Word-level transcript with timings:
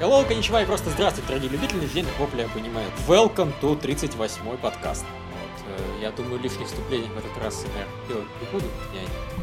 Hello, 0.00 0.24
коничева 0.24 0.62
и 0.62 0.64
просто 0.64 0.90
здравствуйте, 0.90 1.26
дорогие 1.26 1.50
любители 1.50 1.82
ежедневных 1.82 2.16
вопля 2.20 2.46
понимают. 2.54 2.92
Welcome 3.08 3.52
to 3.60 3.76
38-й 3.80 4.56
подкаст. 4.58 5.04
Вот, 5.04 5.76
э, 5.76 6.02
я 6.02 6.12
думаю, 6.12 6.40
лишних 6.40 6.68
вступлений 6.68 7.08
в 7.08 7.18
этот 7.18 7.36
раз 7.42 7.64
я 7.76 7.84
делать 8.06 8.28
не 8.40 8.46
буду. 8.52 8.64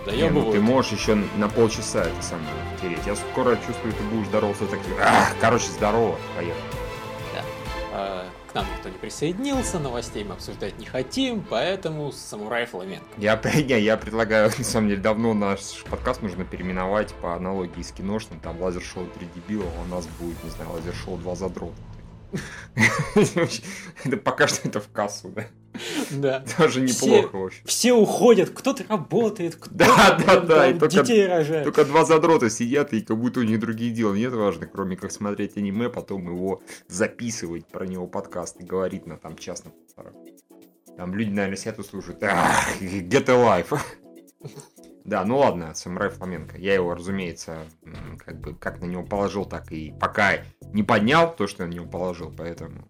Я 0.08 0.30
не, 0.30 0.30
ну 0.30 0.54
ты 0.54 0.62
можешь 0.62 0.94
еще 0.94 1.16
на 1.36 1.50
полчаса 1.50 2.04
это 2.04 2.22
самое 2.22 2.48
втереть. 2.78 3.06
Я 3.06 3.18
скоро 3.18 3.58
чувствую, 3.68 3.92
ты 3.92 4.04
будешь 4.04 4.28
здороваться 4.28 4.66
так. 4.68 4.80
Ах, 5.02 5.36
короче, 5.42 5.68
здорово, 5.68 6.18
поехали. 6.38 6.85
Нам 8.56 8.66
никто 8.74 8.88
не 8.88 8.98
присоединился, 8.98 9.80
новостей 9.80 10.24
мы 10.24 10.36
обсуждать 10.36 10.80
не 10.80 10.86
хотим, 10.86 11.44
поэтому 11.50 12.14
самурай 12.14 12.66
фламенко. 12.66 13.06
Я, 13.18 13.36
не, 13.54 13.82
я 13.82 13.98
предлагаю, 13.98 14.50
на 14.58 14.64
самом 14.64 14.88
деле, 14.88 15.02
давно 15.02 15.34
наш 15.34 15.84
подкаст 15.90 16.22
нужно 16.22 16.46
переименовать 16.46 17.14
по 17.16 17.36
аналогии 17.36 17.82
с 17.82 17.92
киношным, 17.92 18.40
там 18.40 18.62
лазер-шоу 18.62 19.08
3 19.08 19.28
дебила, 19.36 19.66
а 19.78 19.82
у 19.82 19.88
нас 19.94 20.08
будет, 20.08 20.42
не 20.42 20.50
знаю, 20.52 20.72
лазер-шоу 20.72 21.18
2 21.18 21.36
задрота. 21.36 21.76
Это 24.06 24.16
пока 24.24 24.48
что 24.48 24.70
это 24.70 24.80
в 24.80 24.90
кассу, 24.90 25.28
да? 25.30 25.48
Да. 26.12 26.44
Тоже 26.58 26.82
неплохо, 26.82 27.28
все, 27.28 27.38
в 27.38 27.46
общем. 27.46 27.66
Все 27.66 27.94
уходят, 27.94 28.50
кто-то 28.50 28.84
работает, 28.88 29.56
кто-то 29.56 29.76
да, 29.76 30.18
да, 30.26 30.40
да, 30.40 30.70
и 30.70 30.78
только, 30.78 31.02
детей 31.02 31.28
рожает. 31.28 31.64
Только 31.64 31.86
два 31.86 32.06
задрота 32.06 32.50
сидят, 32.50 32.94
и 32.94 33.02
как 33.02 33.18
будто 33.18 33.42
у 33.42 33.44
них 33.44 33.60
других 33.60 33.94
дел 33.94 34.14
нет 34.14 34.34
важно, 34.34 34.68
кроме 34.68 34.96
как 34.96 35.12
смотреть 35.12 35.58
аниме, 35.58 35.90
потом 35.90 36.26
его 36.28 36.62
записывать, 36.88 37.66
про 37.66 37.86
него 37.86 38.08
подкаст 38.08 38.60
и 38.62 38.64
говорить 38.64 39.06
на 39.06 39.18
там 39.18 39.38
частном 39.38 39.74
Там 40.98 41.14
люди, 41.16 41.30
наверное, 41.30 41.58
сидят 41.58 41.80
и 41.80 41.84
слушают. 41.84 42.22
Get 42.22 43.30
a 43.30 43.64
life. 43.64 43.78
Да, 45.06 45.24
ну 45.24 45.38
ладно, 45.38 45.76
Самурай 45.76 46.10
Фламенко. 46.10 46.58
Я 46.58 46.74
его, 46.74 46.96
разумеется, 46.96 47.60
как 48.18 48.40
бы 48.42 48.56
как 48.56 48.82
на 48.82 48.86
него 48.86 49.04
положил, 49.04 49.46
так 49.46 49.72
и 49.72 49.94
пока 50.00 50.40
не 50.74 50.82
поднял 50.82 51.34
то, 51.34 51.46
что 51.46 51.62
я 51.62 51.70
на 51.70 51.74
него 51.74 51.86
положил, 51.86 52.34
поэтому 52.36 52.88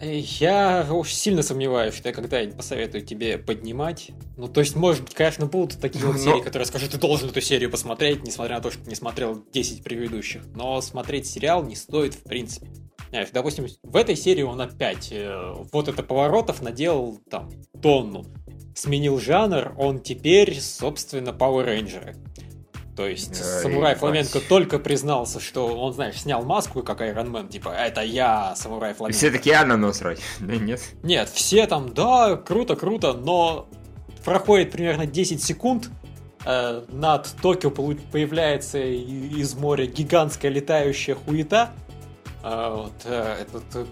я 0.00 0.86
очень 0.90 1.16
сильно 1.16 1.42
сомневаюсь, 1.42 1.94
что 1.94 2.08
я 2.08 2.14
когда-нибудь 2.14 2.56
посоветую 2.56 3.04
тебе 3.04 3.38
поднимать. 3.38 4.10
Ну, 4.36 4.48
то 4.48 4.60
есть, 4.60 4.76
может 4.76 5.04
быть, 5.04 5.14
конечно, 5.14 5.46
будут 5.46 5.80
такие 5.80 6.04
вот 6.04 6.18
серии, 6.20 6.40
которые 6.40 6.66
скажут, 6.66 6.90
ты 6.90 6.98
должен 6.98 7.30
эту 7.30 7.40
серию 7.40 7.70
посмотреть, 7.70 8.22
несмотря 8.22 8.56
на 8.56 8.62
то, 8.62 8.70
что 8.70 8.82
ты 8.82 8.90
не 8.90 8.96
смотрел 8.96 9.42
10 9.52 9.82
предыдущих. 9.82 10.42
Но 10.54 10.80
смотреть 10.80 11.26
сериал 11.26 11.64
не 11.64 11.76
стоит 11.76 12.14
в 12.14 12.22
принципе. 12.22 12.68
Знаешь, 13.10 13.28
допустим, 13.32 13.66
в 13.82 13.96
этой 13.96 14.16
серии 14.16 14.42
он 14.42 14.60
опять 14.60 15.08
э, 15.10 15.54
вот 15.72 15.88
это 15.88 16.02
поворотов 16.02 16.60
наделал 16.60 17.18
там 17.30 17.50
тонну. 17.80 18.24
Сменил 18.74 19.18
жанр, 19.18 19.74
он 19.78 20.00
теперь, 20.00 20.60
собственно, 20.60 21.30
Power 21.30 21.66
Ranger. 21.66 22.14
То 22.98 23.06
есть 23.06 23.40
Ой, 23.40 23.62
самурай 23.62 23.94
Фламенко 23.94 24.40
только 24.40 24.80
признался, 24.80 25.38
что 25.38 25.68
он, 25.68 25.92
знаешь, 25.92 26.20
снял 26.20 26.42
маску, 26.42 26.82
как 26.82 27.00
Iron 27.00 27.30
Man, 27.30 27.48
типа, 27.48 27.68
это 27.68 28.00
я, 28.00 28.56
самурай 28.56 28.92
Фламенко. 28.92 29.16
Все 29.16 29.30
таки 29.30 29.50
я 29.50 29.64
на 29.64 29.76
нос 29.76 30.00
вроде, 30.00 30.20
да 30.40 30.56
нет? 30.56 30.80
Нет, 31.04 31.28
все 31.28 31.68
там, 31.68 31.94
да, 31.94 32.34
круто, 32.34 32.74
круто, 32.74 33.12
но 33.12 33.68
проходит 34.24 34.72
примерно 34.72 35.06
10 35.06 35.40
секунд, 35.40 35.90
э, 36.44 36.82
над 36.88 37.28
Токио 37.40 37.70
появляется 37.70 38.80
из 38.80 39.54
моря 39.54 39.86
гигантская 39.86 40.50
летающая 40.50 41.14
хуета, 41.14 41.70
э, 42.42 42.74
вот, 42.74 42.94
э, 43.04 43.36
этот 43.42 43.86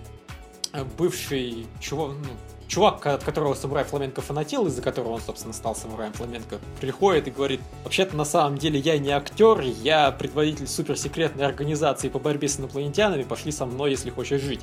э, 0.73 0.85
бывший 0.99 1.69
чувак, 1.79 2.17
ну, 2.25 2.31
чувак, 2.69 3.07
от 3.07 3.25
которого 3.25 3.55
самурай 3.55 3.85
фламенко 3.85 4.21
фанател, 4.21 4.67
из-за 4.67 4.83
которого 4.83 5.13
он, 5.13 5.21
собственно, 5.21 5.55
стал 5.55 5.75
самураем 5.75 6.13
фламенко, 6.13 6.59
приходит 6.81 7.29
и 7.29 7.31
говорит, 7.31 7.61
вообще-то 7.85 8.17
на 8.17 8.25
самом 8.25 8.59
деле 8.59 8.79
я 8.79 8.99
не 8.99 9.11
актер, 9.11 9.61
я 9.61 10.11
предводитель 10.11 10.67
суперсекретной 10.67 11.47
организации 11.47 12.09
по 12.09 12.19
борьбе 12.19 12.49
с 12.49 12.59
инопланетянами, 12.59 13.23
пошли 13.23 13.53
со 13.53 13.67
мной, 13.67 13.91
если 13.91 14.11
хочешь 14.11 14.41
жить. 14.41 14.61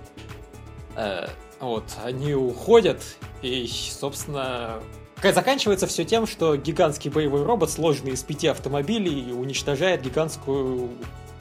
Э, 0.95 1.27
вот, 1.59 1.85
они 2.03 2.33
уходят, 2.33 3.01
и, 3.41 3.67
собственно, 3.67 4.81
заканчивается 5.21 5.87
все 5.87 6.03
тем, 6.03 6.27
что 6.27 6.57
гигантский 6.57 7.09
боевой 7.09 7.43
робот, 7.43 7.71
сложенный 7.71 8.11
из 8.11 8.23
пяти 8.23 8.47
автомобилей, 8.47 9.31
уничтожает 9.31 10.01
гигантскую 10.01 10.89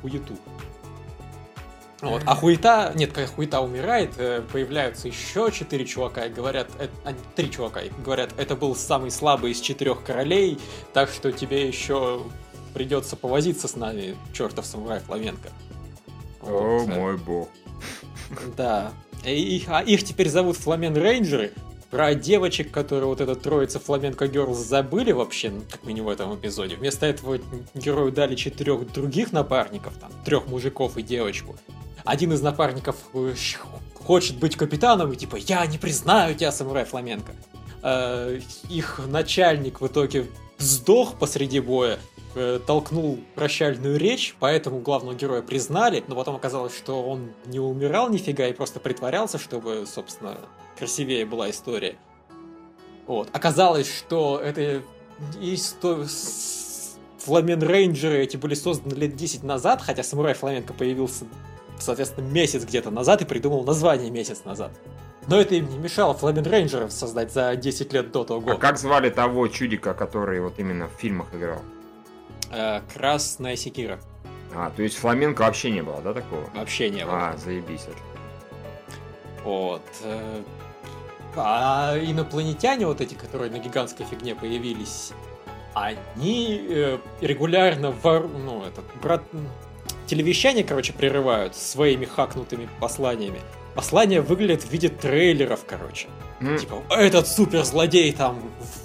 уюту. 0.02 0.36
Вот. 2.02 2.22
А 2.26 2.34
хуета, 2.34 2.92
нет, 2.96 3.12
когда 3.12 3.28
хуета 3.28 3.60
умирает, 3.60 4.10
э, 4.18 4.42
появляются 4.52 5.06
еще 5.06 5.52
четыре 5.52 5.86
чувака 5.86 6.26
и 6.26 6.30
говорят, 6.30 6.68
это, 6.80 6.92
а, 7.04 7.14
три 7.36 7.48
чувака, 7.48 7.80
и 7.80 7.90
говорят, 8.04 8.30
это 8.36 8.56
был 8.56 8.74
самый 8.74 9.12
слабый 9.12 9.52
из 9.52 9.60
четырех 9.60 10.02
королей, 10.02 10.58
так 10.92 11.08
что 11.10 11.30
тебе 11.30 11.66
еще 11.66 12.24
придется 12.74 13.14
повозиться 13.14 13.68
с 13.68 13.76
нами, 13.76 14.16
чертов 14.32 14.66
самурай 14.66 14.98
Фламенко. 14.98 15.48
О, 16.40 16.78
вот. 16.80 16.88
мой 16.88 17.16
бог. 17.16 17.48
Да. 18.56 18.92
И, 19.24 19.64
а 19.68 19.82
их 19.82 20.02
теперь 20.02 20.28
зовут 20.28 20.56
Фламен 20.56 20.96
Рейнджеры. 20.96 21.52
Про 21.92 22.16
девочек, 22.16 22.72
которые 22.72 23.06
вот 23.06 23.20
эта 23.20 23.36
троица 23.36 23.78
Фламенко 23.78 24.26
Герлс 24.26 24.58
забыли 24.58 25.12
вообще, 25.12 25.50
ну, 25.50 25.62
как 25.70 25.84
минимум 25.84 26.08
в 26.08 26.10
этом 26.10 26.34
эпизоде. 26.34 26.74
Вместо 26.74 27.06
этого 27.06 27.38
герою 27.74 28.10
дали 28.10 28.34
четырех 28.34 28.92
других 28.92 29.30
напарников, 29.30 29.92
там, 30.00 30.10
трех 30.24 30.48
мужиков 30.48 30.96
и 30.96 31.02
девочку 31.02 31.54
один 32.04 32.32
из 32.32 32.42
напарников 32.42 32.96
э, 33.14 33.34
хочет 33.94 34.36
быть 34.38 34.56
капитаном, 34.56 35.12
и 35.12 35.16
типа, 35.16 35.36
я 35.36 35.64
не 35.66 35.78
признаю 35.78 36.34
тебя, 36.34 36.52
самурай 36.52 36.84
фламенко. 36.84 37.32
Э, 37.82 38.40
их 38.68 39.00
начальник 39.06 39.80
в 39.80 39.86
итоге 39.86 40.26
сдох 40.58 41.18
посреди 41.18 41.60
боя, 41.60 41.98
э, 42.34 42.60
толкнул 42.66 43.18
прощальную 43.34 43.98
речь, 43.98 44.34
поэтому 44.38 44.80
главного 44.80 45.14
героя 45.14 45.42
признали, 45.42 46.02
но 46.08 46.14
потом 46.14 46.36
оказалось, 46.36 46.76
что 46.76 47.02
он 47.02 47.32
не 47.46 47.60
умирал 47.60 48.10
нифига 48.10 48.46
и 48.46 48.52
просто 48.52 48.80
притворялся, 48.80 49.38
чтобы, 49.38 49.84
собственно, 49.86 50.38
красивее 50.78 51.26
была 51.26 51.50
история. 51.50 51.96
Вот. 53.06 53.28
Оказалось, 53.32 53.90
что 53.90 54.40
это 54.42 54.82
история 55.40 56.06
Фламен 57.18 57.62
Рейнджеры 57.62 58.18
эти 58.18 58.36
были 58.36 58.54
созданы 58.54 58.94
лет 58.94 59.14
10 59.14 59.44
назад, 59.44 59.80
хотя 59.80 60.02
Самурай 60.02 60.34
Фламенко 60.34 60.72
появился 60.72 61.24
соответственно, 61.78 62.26
месяц 62.26 62.64
где-то 62.64 62.90
назад 62.90 63.22
и 63.22 63.24
придумал 63.24 63.64
название 63.64 64.10
месяц 64.10 64.44
назад. 64.44 64.72
Но 65.28 65.40
это 65.40 65.54
им 65.54 65.68
не 65.68 65.78
мешало 65.78 66.14
Фламен 66.14 66.44
Рейнджеров 66.44 66.92
создать 66.92 67.32
за 67.32 67.54
10 67.54 67.92
лет 67.92 68.10
до 68.10 68.24
того. 68.24 68.52
А 68.52 68.56
как 68.56 68.78
звали 68.78 69.10
того 69.10 69.46
чудика, 69.48 69.94
который 69.94 70.40
вот 70.40 70.58
именно 70.58 70.88
в 70.88 70.92
фильмах 70.92 71.28
играл? 71.34 71.60
Э, 72.50 72.80
Красная 72.92 73.56
Секира. 73.56 74.00
А, 74.54 74.70
то 74.70 74.82
есть 74.82 74.96
фламенко 74.96 75.42
вообще 75.42 75.70
не 75.70 75.82
было, 75.82 76.02
да, 76.02 76.12
такого? 76.12 76.44
Вообще 76.54 76.90
не 76.90 77.04
было. 77.04 77.30
А, 77.30 77.36
заебись. 77.38 77.86
Вот. 79.44 79.82
А 81.36 81.96
инопланетяне 81.98 82.86
вот 82.86 83.00
эти, 83.00 83.14
которые 83.14 83.50
на 83.50 83.58
гигантской 83.58 84.06
фигне 84.06 84.34
появились, 84.34 85.12
они 85.74 86.60
э, 86.68 86.98
регулярно 87.20 87.90
вор... 87.90 88.28
ну, 88.28 88.64
этот, 88.64 88.84
брат 89.02 89.22
телевещание, 90.06 90.64
короче, 90.64 90.92
прерывают 90.92 91.56
своими 91.56 92.04
хакнутыми 92.04 92.68
посланиями. 92.80 93.40
Послания 93.74 94.20
выглядят 94.20 94.64
в 94.64 94.70
виде 94.70 94.90
трейлеров, 94.90 95.64
короче. 95.66 96.08
Mm. 96.40 96.58
Типа, 96.58 96.82
этот 96.90 97.26
суперзлодей 97.26 98.12
там 98.12 98.38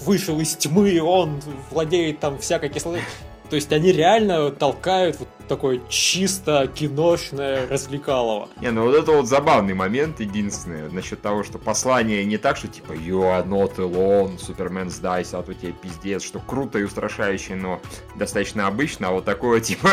вышел 0.06 0.40
из 0.40 0.56
тьмы, 0.56 1.02
он 1.02 1.42
владеет 1.72 2.20
там 2.20 2.40
всякой 2.40 2.70
кислотой. 2.70 3.02
То 3.50 3.56
есть 3.56 3.72
они 3.72 3.92
реально 3.92 4.52
толкают 4.52 5.20
вот 5.20 5.30
такое 5.48 5.80
чисто 5.90 6.68
киношное 6.68 7.68
развлекалово. 7.68 8.50
Не, 8.62 8.72
ну 8.72 8.84
вот 8.84 8.96
это 8.96 9.12
вот 9.14 9.28
забавный 9.28 9.74
момент 9.74 10.20
единственный 10.20 10.92
насчет 10.92 11.22
того, 11.22 11.44
что 11.44 11.58
послание 11.58 12.26
не 12.26 12.38
так, 12.38 12.58
что 12.58 12.68
типа 12.68 12.94
You 12.94 13.22
are 13.22 13.48
not 13.48 13.78
alone, 13.78 14.38
Супермен 14.38 14.90
сдайся, 14.90 15.40
а 15.40 15.44
то 15.44 15.54
тебе 15.54 15.72
пиздец, 15.72 16.24
что 16.24 16.40
круто 16.40 16.80
и 16.80 16.84
устрашающе, 16.84 17.56
но 17.56 17.80
достаточно 18.16 18.68
обычно, 18.68 19.10
а 19.10 19.12
вот 19.12 19.26
такое 19.26 19.60
типа 19.62 19.90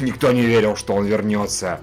Никто 0.00 0.32
не 0.32 0.42
верил, 0.42 0.76
что 0.76 0.94
он 0.94 1.04
вернется. 1.04 1.80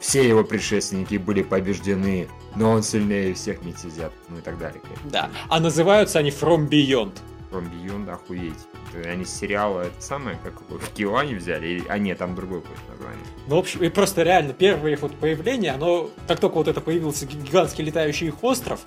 Все 0.00 0.26
его 0.26 0.44
предшественники 0.44 1.16
были 1.16 1.42
побеждены, 1.42 2.28
но 2.54 2.70
он 2.70 2.82
сильнее 2.82 3.34
всех 3.34 3.62
нетизят, 3.62 4.12
ну 4.28 4.38
и 4.38 4.40
так 4.40 4.58
далее. 4.58 4.80
Да, 5.04 5.30
а 5.48 5.58
называются 5.58 6.18
они 6.18 6.30
From 6.30 6.68
Beyond. 6.68 7.12
From 7.50 7.70
Beyond, 7.70 8.10
охуеть. 8.10 8.54
Они 9.04 9.24
с 9.24 9.30
сериала 9.34 9.82
это 9.82 10.00
самое, 10.00 10.38
как 10.42 10.60
в 10.68 10.94
Киоане 10.94 11.36
взяли, 11.36 11.84
а 11.88 11.98
нет, 11.98 12.18
там 12.18 12.34
другое 12.34 12.60
какое-то 12.60 12.90
название. 12.90 13.24
Ну, 13.46 13.56
в 13.56 13.58
общем, 13.58 13.82
и 13.82 13.88
просто 13.88 14.22
реально 14.22 14.52
первое 14.52 14.92
их 14.92 15.02
вот 15.02 15.14
появление, 15.14 15.72
оно, 15.72 16.10
как 16.26 16.40
только 16.40 16.54
вот 16.54 16.68
это 16.68 16.80
появился 16.80 17.26
гигантский 17.26 17.84
летающий 17.84 18.28
их 18.28 18.42
остров, 18.42 18.80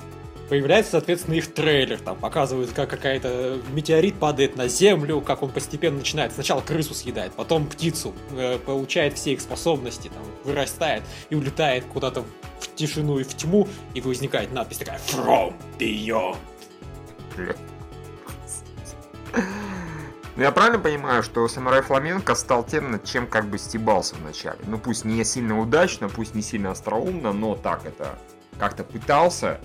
появляется, 0.50 0.92
соответственно, 0.92 1.36
их 1.36 1.54
трейлер. 1.54 2.00
Там 2.00 2.18
показывают, 2.18 2.72
как 2.72 2.90
какая-то 2.90 3.60
метеорит 3.72 4.16
падает 4.16 4.58
на 4.58 4.68
землю, 4.68 5.22
как 5.22 5.44
он 5.44 5.52
постепенно 5.52 6.00
начинает. 6.00 6.34
Сначала 6.34 6.62
крысу 6.62 6.94
съедает, 6.94 7.32
потом 7.34 7.68
птицу, 7.68 8.14
э, 8.32 8.58
получает 8.58 9.14
все 9.14 9.34
их 9.34 9.42
способности, 9.42 10.10
там, 10.10 10.24
вырастает 10.44 11.04
и 11.30 11.36
улетает 11.36 11.86
куда-то 11.86 12.26
в 12.60 12.76
тишину 12.76 13.20
и 13.20 13.24
в 13.24 13.36
тьму, 13.36 13.68
и 13.94 14.02
возникает 14.02 14.52
надпись 14.52 14.80
такая 14.80 15.00
«From 15.00 15.54
Beyond». 15.78 16.38
Ну, 20.36 20.44
я 20.44 20.52
правильно 20.52 20.80
понимаю, 20.80 21.22
что 21.22 21.46
Самурай 21.50 21.82
Фламенко 21.82 22.34
стал 22.34 22.64
тем, 22.64 22.92
над 22.92 23.04
чем 23.04 23.28
как 23.28 23.48
бы 23.48 23.58
стебался 23.58 24.16
вначале? 24.16 24.60
Ну, 24.68 24.78
пусть 24.78 25.04
не 25.04 25.22
сильно 25.26 25.60
удачно, 25.60 26.08
пусть 26.08 26.34
не 26.34 26.42
сильно 26.42 26.72
остроумно, 26.72 27.34
но 27.34 27.56
так 27.56 27.86
это 27.86 28.18
как-то 28.58 28.86
пытался 28.86 29.60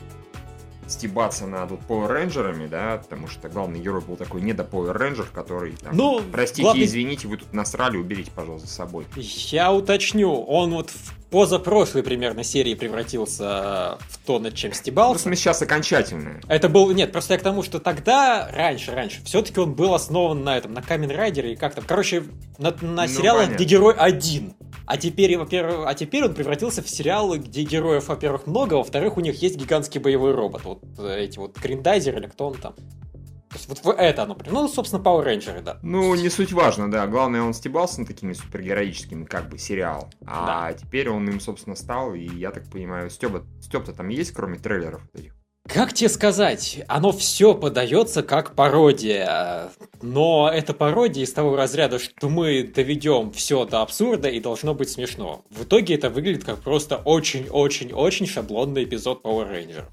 стебаться 0.88 1.46
над 1.46 1.70
вот 1.70 1.81
Power 1.88 2.08
Рейнджерами, 2.08 2.66
да, 2.66 2.98
потому 3.02 3.28
что 3.28 3.48
главный 3.48 3.81
герой 3.81 4.00
был 4.02 4.16
такой 4.16 4.40
не 4.42 4.52
до 4.52 4.62
Power 4.62 4.92
Рейнджер, 4.96 5.26
который 5.32 5.72
там, 5.72 5.96
Ну, 5.96 6.20
простите, 6.32 6.62
главный- 6.62 6.84
извините, 6.84 7.28
вы 7.28 7.36
тут 7.38 7.52
насрали, 7.52 7.96
уберите, 7.96 8.31
пожалуйста, 8.34 8.69
за 8.69 8.75
собой. 8.75 9.06
Я 9.16 9.72
уточню, 9.72 10.32
он 10.44 10.72
вот 10.75 10.90
в 10.90 11.14
позапрошлой 11.31 12.02
примерно 12.04 12.44
серии 12.44 12.75
превратился 12.75 13.98
в 14.08 14.19
то, 14.25 14.38
над 14.38 14.54
чем 14.54 14.70
Ну, 14.70 14.75
в 14.75 14.76
стебался. 14.76 15.22
смысле, 15.22 15.36
сейчас 15.36 15.62
окончательное. 15.62 16.40
Это 16.48 16.69
был, 16.69 16.90
нет, 16.92 17.10
просто 17.12 17.34
я 17.34 17.40
к 17.40 17.42
тому, 17.42 17.62
что 17.62 17.80
тогда, 17.80 18.48
раньше, 18.52 18.92
раньше, 18.92 19.20
все-таки 19.25 19.58
он 19.58 19.75
был 19.75 19.94
основан 19.94 20.44
на 20.44 20.56
этом, 20.56 20.72
на 20.75 20.82
Камен 20.82 21.10
Райдере 21.10 21.54
и 21.54 21.56
как 21.56 21.75
там, 21.75 21.84
короче, 21.87 22.22
на, 22.58 22.70
на 22.82 23.02
Ну, 23.02 23.08
сериалах, 23.08 23.42
понятно. 23.46 23.54
где 23.56 23.64
герой 23.64 23.94
один. 23.94 24.54
А 24.86 24.96
теперь, 24.96 25.36
во-первых, 25.38 25.86
а 25.86 25.94
теперь 25.94 26.25
он 26.25 26.34
превратился 26.34 26.82
в 26.82 26.88
сериалы, 26.88 27.38
где 27.38 27.62
героев, 27.62 28.08
во-первых, 28.08 28.46
много, 28.46 28.76
а 28.76 28.78
во-вторых, 28.78 29.16
у 29.16 29.20
них 29.20 29.40
есть 29.40 29.56
гигантский 29.56 30.00
боевой 30.00 30.32
робот. 30.32 30.64
Вот 30.64 30.82
э, 30.98 31.20
эти 31.20 31.38
вот 31.38 31.58
Гриндайзер 31.58 32.16
или 32.19 32.26
кто 32.26 32.48
он 32.48 32.54
там. 32.54 32.75
То 32.75 33.58
есть 33.58 33.84
вот 33.84 33.94
это 33.96 34.25
оно, 34.25 34.36
ну, 34.50 34.66
собственно, 34.66 35.00
Power 35.00 35.22
Рейнджеры, 35.22 35.62
да. 35.62 35.78
Ну, 35.82 36.12
не 36.16 36.28
суть 36.28 36.52
важно, 36.52 36.90
да. 36.90 37.06
Главное, 37.06 37.40
он 37.40 37.54
стебался 37.54 38.00
над 38.00 38.08
такими 38.08 38.32
супергероическими, 38.32 39.25
как 39.25 39.48
бы, 39.48 39.58
сериал. 39.58 40.10
А 40.26 40.72
теперь 40.72 41.08
он 41.08 41.28
им, 41.28 41.38
собственно, 41.38 41.76
стал, 41.76 42.14
и 42.14 42.26
я 42.26 42.50
так 42.50 42.69
понимаю, 42.69 43.10
Стёба, 43.10 43.44
Стёб-то 43.60 43.92
там 43.92 44.08
есть, 44.08 44.32
кроме 44.32 44.58
трейлеров 44.58 45.02
этих? 45.14 45.37
Как 45.66 45.94
тебе 45.94 46.11
сказать, 46.11 46.82
оно 46.88 47.11
все 47.11 47.55
подается 47.55 48.22
как 48.22 48.55
пародия, 48.55 49.70
но 50.02 50.50
это 50.52 50.75
пародия 50.75 51.25
из 51.25 51.32
того 51.32 51.56
разряда, 51.56 51.99
что 51.99 52.28
мы 52.28 52.64
доведем 52.64 53.32
все 53.32 53.64
до 53.64 53.81
абсурда 53.81 54.28
и 54.28 54.40
должно 54.40 54.75
быть 54.75 54.90
смешно. 54.90 55.43
В 55.49 55.64
итоге 55.64 55.94
это 55.94 56.11
выглядит 56.11 56.44
как 56.44 56.61
просто 56.61 56.96
очень-очень-очень 56.99 58.26
шаблонный 58.26 58.84
эпизод 58.84 59.25
Power 59.25 59.50
Ranger. 59.50 59.84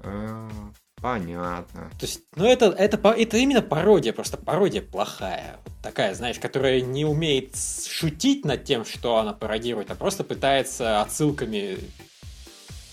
А, 0.00 0.48
понятно. 1.02 1.90
То 2.00 2.06
есть, 2.06 2.22
ну 2.34 2.46
это, 2.46 2.66
это, 2.66 2.96
это 3.10 3.36
именно 3.36 3.60
пародия, 3.60 4.14
просто 4.14 4.38
пародия 4.38 4.80
плохая. 4.80 5.58
Такая, 5.82 6.14
знаешь, 6.14 6.38
которая 6.38 6.80
не 6.80 7.04
умеет 7.04 7.54
шутить 7.86 8.46
над 8.46 8.64
тем, 8.64 8.86
что 8.86 9.18
она 9.18 9.34
пародирует, 9.34 9.90
а 9.90 9.94
просто 9.94 10.24
пытается 10.24 11.02
отсылками 11.02 11.76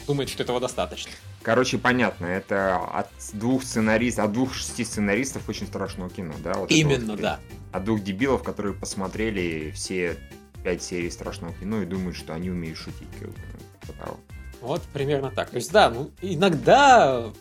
думает, 0.06 0.30
что 0.30 0.44
этого 0.44 0.60
достаточно. 0.60 1.12
Короче, 1.44 1.78
понятно, 1.78 2.26
это 2.26 2.78
от 2.78 3.10
двух 3.34 3.64
сценаристов, 3.64 4.26
от 4.26 4.32
двух 4.32 4.54
шести 4.54 4.86
сценаристов 4.86 5.48
очень 5.50 5.68
страшного 5.68 6.10
кино, 6.10 6.34
да? 6.42 6.54
Вот 6.54 6.72
Именно, 6.72 7.14
вот, 7.14 7.22
да. 7.22 7.40
От 7.74 7.84
двух 7.84 8.02
дебилов, 8.02 8.44
которые 8.44 8.74
посмотрели 8.74 9.72
все 9.72 10.18
пять 10.64 10.82
серий 10.82 11.12
страшного 11.12 11.54
кино 11.54 11.82
и 11.82 11.86
думают, 11.86 12.16
что 12.16 12.34
они 12.34 12.50
умеют 12.50 12.78
шутить. 12.78 13.10
Типа. 13.20 14.18
Вот 14.62 14.82
примерно 14.94 15.32
так. 15.32 15.50
То 15.50 15.58
есть, 15.58 15.72
да, 15.74 15.90
ну, 15.90 16.12
иногда 16.22 17.34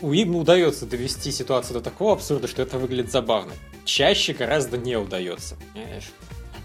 им 0.00 0.36
удается 0.36 0.86
довести 0.86 1.30
ситуацию 1.30 1.74
до 1.74 1.82
такого 1.82 2.14
абсурда, 2.14 2.48
что 2.48 2.62
это 2.62 2.78
выглядит 2.78 3.12
забавно. 3.12 3.52
Чаще 3.84 4.32
гораздо 4.32 4.78
не 4.78 4.96
удается, 4.96 5.56
понимаешь? 5.74 6.10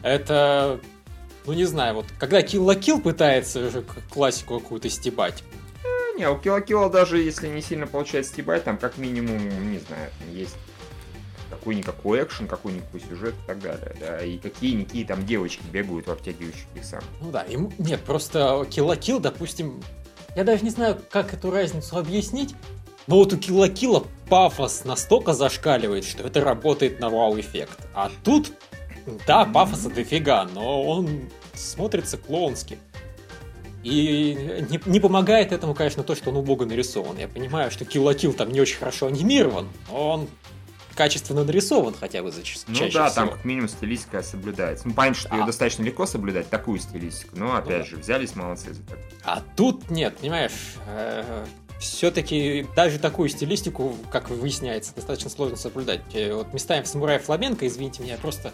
Это, 0.02 0.80
ну 1.46 1.52
не 1.52 1.66
знаю, 1.66 1.96
вот 1.96 2.06
когда 2.18 2.40
Kill 2.40 2.64
la 2.64 2.80
Kill 2.80 3.02
пытается 3.02 3.84
классику 4.10 4.60
какую-то 4.60 4.90
стебать, 4.90 5.44
Не, 6.18 6.30
у 6.30 6.38
Килла 6.38 6.62
Килла 6.62 6.90
даже 6.90 7.20
если 7.20 7.48
не 7.48 7.62
сильно 7.62 7.88
получается 7.88 8.34
стебать, 8.34 8.64
там 8.64 8.78
как 8.78 8.98
минимум, 8.98 9.38
не 9.72 9.80
знаю, 9.80 10.10
есть 10.32 10.56
какой-никакой 11.50 12.24
экшен, 12.24 12.48
какой-никакой 12.48 13.02
сюжет 13.02 13.34
и 13.34 13.48
так 13.48 13.60
далее, 13.60 13.96
да, 14.00 14.24
и 14.24 14.38
какие-никакие 14.38 15.06
там 15.06 15.26
девочки 15.26 15.64
бегают 15.72 16.08
в 16.08 16.12
обтягивающих 16.12 16.68
их 16.76 16.84
ну 17.22 17.32
да, 17.32 17.44
ему... 17.44 17.72
нет, 17.78 18.02
просто 18.02 18.40
la 18.40 18.98
Kill, 18.98 19.20
допустим, 19.20 19.82
я 20.36 20.44
даже 20.44 20.64
не 20.64 20.70
знаю, 20.70 21.00
как 21.10 21.34
эту 21.34 21.52
разницу 21.52 21.98
объяснить, 21.98 22.56
но 23.08 23.18
вот 23.18 23.34
у 23.34 23.38
la 23.38 23.72
Kill 23.72 24.08
пафос 24.30 24.86
настолько 24.86 25.34
зашкаливает, 25.34 26.06
что 26.06 26.24
это 26.24 26.42
работает 26.42 27.00
на 27.00 27.10
вау-эффект. 27.10 27.80
А 27.94 28.10
тут, 28.24 28.52
да, 29.28 29.46
пафоса 29.46 29.90
дофига, 29.90 30.48
но 30.54 30.84
он 30.84 31.30
смотрится 31.54 32.18
клоунски. 32.18 32.80
И 33.86 34.66
не, 34.70 34.80
не 34.88 35.00
помогает 35.00 35.52
этому, 35.52 35.76
конечно, 35.76 36.02
то, 36.04 36.16
что 36.16 36.32
он 36.32 36.38
убого 36.38 36.66
нарисован. 36.66 37.18
Я 37.20 37.28
понимаю, 37.28 37.70
что 37.70 37.86
Kill 37.86 38.34
там 38.34 38.52
не 38.52 38.60
очень 38.60 38.78
хорошо 38.78 39.06
анимирован, 39.06 39.68
но 39.90 40.10
он 40.10 40.28
качественно 40.96 41.44
нарисован 41.44 41.94
хотя 41.94 42.24
бы 42.24 42.32
за 42.32 42.42
ча- 42.42 42.58
Ну 42.68 42.74
чаще 42.76 42.94
да, 42.98 43.10
всего. 43.10 43.26
там 43.28 43.36
как 43.36 43.46
минимум 43.46 43.70
стилистика 43.70 44.24
соблюдается. 44.24 44.88
Ну, 44.88 44.96
понятно, 44.96 45.20
что 45.22 45.36
ее 45.36 45.44
А. 45.44 45.46
достаточно 45.46 45.84
легко 45.84 46.06
соблюдать, 46.08 46.50
такую 46.50 46.80
стилистику, 46.80 47.38
но 47.38 47.56
опять 47.56 47.80
да. 47.84 47.84
же, 47.84 47.98
взялись 47.98 48.36
молодцы 48.36 48.74
за 48.74 48.82
так. 48.82 48.98
А 49.24 49.44
тут 49.56 49.92
нет, 49.92 50.18
понимаешь, 50.18 50.54
все-таки 51.80 52.66
даже 52.76 52.98
такую 52.98 53.30
стилистику, 53.30 53.96
как 54.12 54.30
выясняется, 54.30 54.96
достаточно 54.96 55.30
сложно 55.30 55.58
соблюдать. 55.58 56.02
Э, 56.14 56.34
Вот 56.34 56.54
местами 56.54 56.82
в 56.84 56.88
«Самурае 56.88 57.20
Фламенко», 57.20 57.68
извините 57.68 58.02
меня, 58.02 58.18
просто 58.18 58.54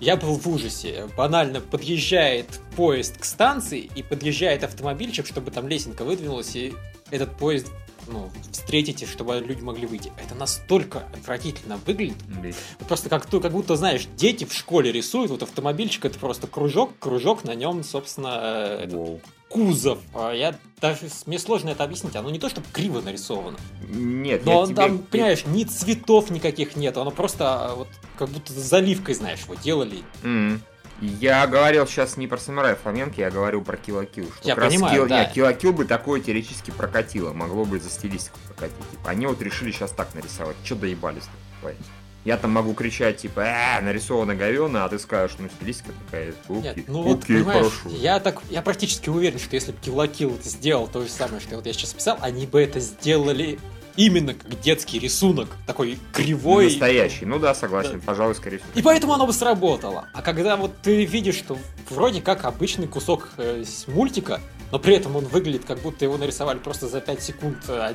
я 0.00 0.16
был 0.16 0.34
в 0.36 0.46
ужасе. 0.48 1.08
Банально 1.16 1.60
подъезжает 1.60 2.60
поезд 2.76 3.18
к 3.18 3.24
станции 3.24 3.90
и 3.94 4.02
подъезжает 4.02 4.64
автомобильчик, 4.64 5.26
чтобы 5.26 5.50
там 5.50 5.68
лесенка 5.68 6.04
выдвинулась, 6.04 6.56
и 6.56 6.72
этот 7.10 7.36
поезд 7.36 7.68
ну, 8.08 8.30
встретите, 8.50 9.06
чтобы 9.06 9.38
люди 9.46 9.60
могли 9.62 9.86
выйти. 9.86 10.12
Это 10.24 10.34
настолько 10.34 11.00
отвратительно 11.14 11.78
выглядит. 11.86 12.16
Блин. 12.40 12.54
Просто 12.88 13.08
как, 13.08 13.26
то, 13.26 13.40
как 13.40 13.52
будто, 13.52 13.76
знаешь, 13.76 14.06
дети 14.16 14.44
в 14.44 14.52
школе 14.52 14.90
рисуют, 14.90 15.30
вот 15.30 15.42
автомобильчик 15.42 16.04
это 16.06 16.18
просто 16.18 16.46
кружок, 16.46 16.98
кружок, 16.98 17.44
на 17.44 17.54
нем, 17.54 17.84
собственно, 17.84 18.38
э, 18.42 18.84
этот. 18.84 19.20
Кузов. 19.50 19.98
А 20.14 20.32
Я 20.32 20.56
даже 20.80 21.00
мне 21.26 21.38
сложно 21.38 21.70
это 21.70 21.84
объяснить. 21.84 22.16
Оно 22.16 22.30
не 22.30 22.38
то, 22.38 22.48
чтобы 22.48 22.66
криво 22.72 23.02
нарисовано, 23.02 23.58
Нет, 23.82 24.46
но 24.46 24.60
я 24.60 24.66
тебе... 24.66 24.76
там, 24.76 24.98
понимаешь, 24.98 25.44
ни 25.44 25.64
цветов 25.64 26.30
никаких 26.30 26.76
нет. 26.76 26.96
Оно 26.96 27.10
просто 27.10 27.44
а, 27.48 27.74
вот 27.74 27.88
как 28.18 28.30
будто 28.30 28.52
заливкой, 28.54 29.14
знаешь, 29.14 29.40
его 29.40 29.54
делали. 29.56 29.98
М. 30.22 30.62
Я 31.00 31.46
говорил 31.46 31.86
сейчас 31.86 32.18
не 32.18 32.26
про 32.26 32.36
самурая 32.36 32.74
Фоменко, 32.74 33.20
я 33.20 33.30
говорю 33.30 33.62
про 33.62 33.76
Килла 33.78 34.04
Килл. 34.04 34.26
Что 34.38 34.48
Я 34.48 34.54
понимаю, 34.56 35.04
Kill- 35.04 35.08
да. 35.08 35.24
Нет, 35.24 35.34
Kill 35.34 35.72
бы 35.72 35.86
такое 35.86 36.20
теоретически 36.20 36.70
прокатило, 36.70 37.32
могло 37.32 37.64
бы 37.64 37.80
за 37.80 37.88
стилистику 37.88 38.38
прокатить. 38.46 38.90
Типа, 38.90 39.10
они 39.10 39.26
вот 39.26 39.40
решили 39.40 39.72
сейчас 39.72 39.92
так 39.92 40.14
нарисовать. 40.14 40.56
Че 40.62 40.74
доебались 40.74 41.24
такое? 41.56 41.76
Я 42.24 42.36
там 42.36 42.50
могу 42.50 42.74
кричать, 42.74 43.18
типа, 43.18 43.40
э, 43.40 43.80
нарисовано 43.80 44.34
говёно, 44.34 44.84
а 44.84 44.88
ты 44.88 44.98
скажешь, 44.98 45.36
ну, 45.38 45.48
стилистика 45.48 45.90
такая, 46.04 46.34
окей, 46.48 46.62
Нет, 46.62 46.88
ну 46.88 47.02
вот, 47.02 47.24
окей, 47.24 47.42
хорошо. 47.42 47.88
я 47.88 48.20
так, 48.20 48.42
я 48.50 48.60
практически 48.60 49.08
уверен, 49.08 49.38
что 49.38 49.54
если 49.54 49.72
бы 49.72 49.78
Kill 49.78 50.38
это 50.38 50.48
сделал 50.48 50.86
то 50.86 51.02
же 51.02 51.08
самое, 51.08 51.40
что 51.40 51.56
вот 51.56 51.64
я 51.64 51.72
сейчас 51.72 51.94
писал, 51.94 52.18
они 52.20 52.46
бы 52.46 52.60
это 52.60 52.78
сделали 52.78 53.58
именно 53.96 54.34
как 54.34 54.60
детский 54.60 54.98
рисунок, 54.98 55.48
такой 55.66 55.98
кривой. 56.12 56.66
Настоящий, 56.66 57.26
ну 57.26 57.38
да, 57.38 57.54
согласен, 57.54 58.00
пожалуй, 58.00 58.34
скорее 58.34 58.58
всего. 58.58 58.70
И 58.74 58.82
поэтому 58.82 59.14
оно 59.14 59.26
бы 59.26 59.32
сработало. 59.32 60.08
А 60.12 60.22
когда 60.22 60.56
вот 60.56 60.72
ты 60.82 61.04
видишь, 61.04 61.36
что 61.36 61.58
вроде 61.88 62.20
как 62.20 62.44
обычный 62.44 62.86
кусок 62.86 63.30
э, 63.36 63.64
мультика, 63.88 64.40
но 64.72 64.78
при 64.78 64.94
этом 64.94 65.16
он 65.16 65.24
выглядит, 65.24 65.64
как 65.64 65.80
будто 65.80 66.04
его 66.04 66.16
нарисовали 66.16 66.58
просто 66.58 66.88
за 66.88 67.00
5 67.00 67.22
секунд 67.22 67.58
э, 67.68 67.94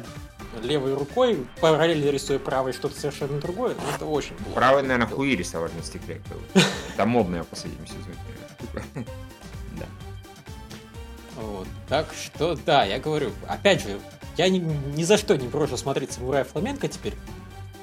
левой 0.63 0.93
рукой, 0.93 1.45
параллельно 1.59 2.09
рисуя 2.09 2.39
правой 2.39 2.73
что-то 2.73 2.99
совершенно 2.99 3.39
другое, 3.39 3.75
это 3.95 4.05
очень 4.05 4.35
плохо. 4.35 4.55
Правый, 4.55 4.83
наверное, 4.83 5.07
хуи 5.07 5.35
рисовали 5.35 5.71
на 5.73 5.83
стекле. 5.83 6.21
Это 6.93 7.05
модная 7.05 7.43
в 7.43 7.47
последнем 7.47 7.85
сезоне 7.87 8.15
штука. 8.57 8.83
Да. 9.77 9.85
Вот. 11.35 11.67
Так 11.89 12.13
что, 12.13 12.55
да, 12.65 12.85
я 12.85 12.97
говорю, 12.97 13.31
опять 13.47 13.83
же, 13.83 13.99
я 14.37 14.47
ни, 14.47 14.59
ни 14.59 15.03
за 15.03 15.17
что 15.17 15.35
не 15.35 15.47
брошу 15.47 15.75
смотреть 15.75 16.13
«Самурая 16.13 16.45
Фламенко» 16.45 16.87
теперь. 16.87 17.13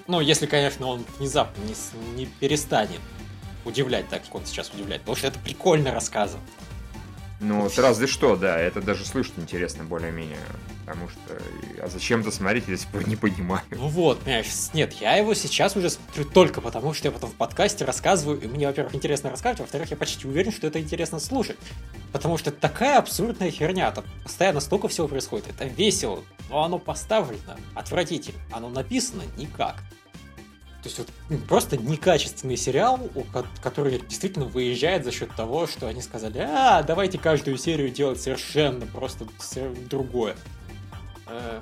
Ну, 0.07 0.21
если, 0.21 0.47
конечно, 0.47 0.87
он 0.87 1.05
внезапно 1.19 1.63
не, 1.63 1.75
не 2.17 2.27
перестанет 2.27 3.01
удивлять 3.65 4.09
так, 4.09 4.25
как 4.25 4.35
он 4.35 4.47
сейчас 4.47 4.71
удивляет. 4.71 5.03
Потому 5.03 5.17
что 5.17 5.29
это 5.29 5.39
прикольно 5.39 5.93
рассказывать. 5.93 6.45
Ну, 7.43 7.63
вот 7.63 7.77
разве 7.77 8.07
что, 8.07 8.37
да, 8.37 8.57
это 8.57 8.81
даже 8.81 9.05
слышать 9.05 9.35
интересно 9.37 9.83
более-менее. 9.83 10.39
Потому 10.87 11.09
что, 11.09 11.43
а 11.83 11.89
зачем 11.89 12.21
это 12.21 12.31
смотреть, 12.31 12.69
я 12.69 12.77
сих 12.77 12.89
пор 12.89 13.09
не 13.09 13.17
понимаю. 13.17 13.63
Ну 13.71 13.89
вот, 13.89 14.21
понимаешь, 14.21 14.47
нет, 14.75 14.93
я 15.01 15.17
его 15.17 15.35
сейчас 15.35 15.77
уже 15.77 15.91
смотрю 15.91 16.25
только 16.25 16.61
потому, 16.61 16.95
что 16.95 17.09
я 17.09 17.13
потом 17.13 17.31
в 17.31 17.35
подкасте 17.35 17.85
рассказываю, 17.85 18.41
и 18.41 18.47
мне, 18.47 18.69
во-первых, 18.69 18.95
интересно 18.95 19.31
рассказывать, 19.31 19.61
а 19.61 19.63
во-вторых, 19.65 19.91
я 19.91 19.97
почти 19.97 20.29
уверен, 20.29 20.53
что 20.53 20.69
это 20.69 20.81
интересно 20.81 21.19
слушать. 21.19 21.59
Потому 22.13 22.39
что 22.39 22.53
такая 22.53 22.99
абсурдная 22.99 23.51
херня, 23.51 23.91
там 23.91 24.05
постоянно 24.23 24.61
столько 24.61 24.87
всего 24.87 25.09
происходит, 25.09 25.47
это 25.49 25.65
весело, 25.65 26.23
но 26.49 26.63
оно 26.63 26.79
поставлено 26.79 27.57
отвратительно, 27.75 28.39
оно 28.53 28.69
написано 28.69 29.23
никак. 29.37 29.77
То 30.83 30.89
есть 30.89 30.99
вот 30.99 31.09
м, 31.31 31.41
просто 31.43 31.77
некачественный 31.77 32.57
сериал, 32.57 32.99
который 33.63 34.01
действительно 34.01 34.47
выезжает 34.47 35.05
за 35.05 35.13
счет 35.13 35.35
того, 35.37 35.67
что 35.69 35.87
они 35.87 36.03
сказали, 36.03 36.39
а, 36.39 36.83
давайте 36.83 37.19
каждую 37.19 37.57
серию 37.57 37.91
делать 37.91 38.21
совершенно 38.21 38.85
просто 38.87 39.27
другое. 39.89 40.35
Э, 41.29 41.61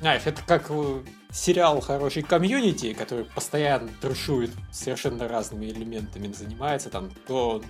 Знаешь, 0.00 0.22
это 0.24 0.40
как 0.46 0.66
э, 0.70 1.00
сериал 1.32 1.80
хороший 1.80 2.22
комьюнити, 2.22 2.94
который 2.94 3.24
постоянно 3.24 3.90
трешует 4.00 4.52
совершенно 4.70 5.26
разными 5.26 5.66
элементами, 5.66 6.32
занимается 6.32 6.88
там 6.90 7.10
то 7.26 7.60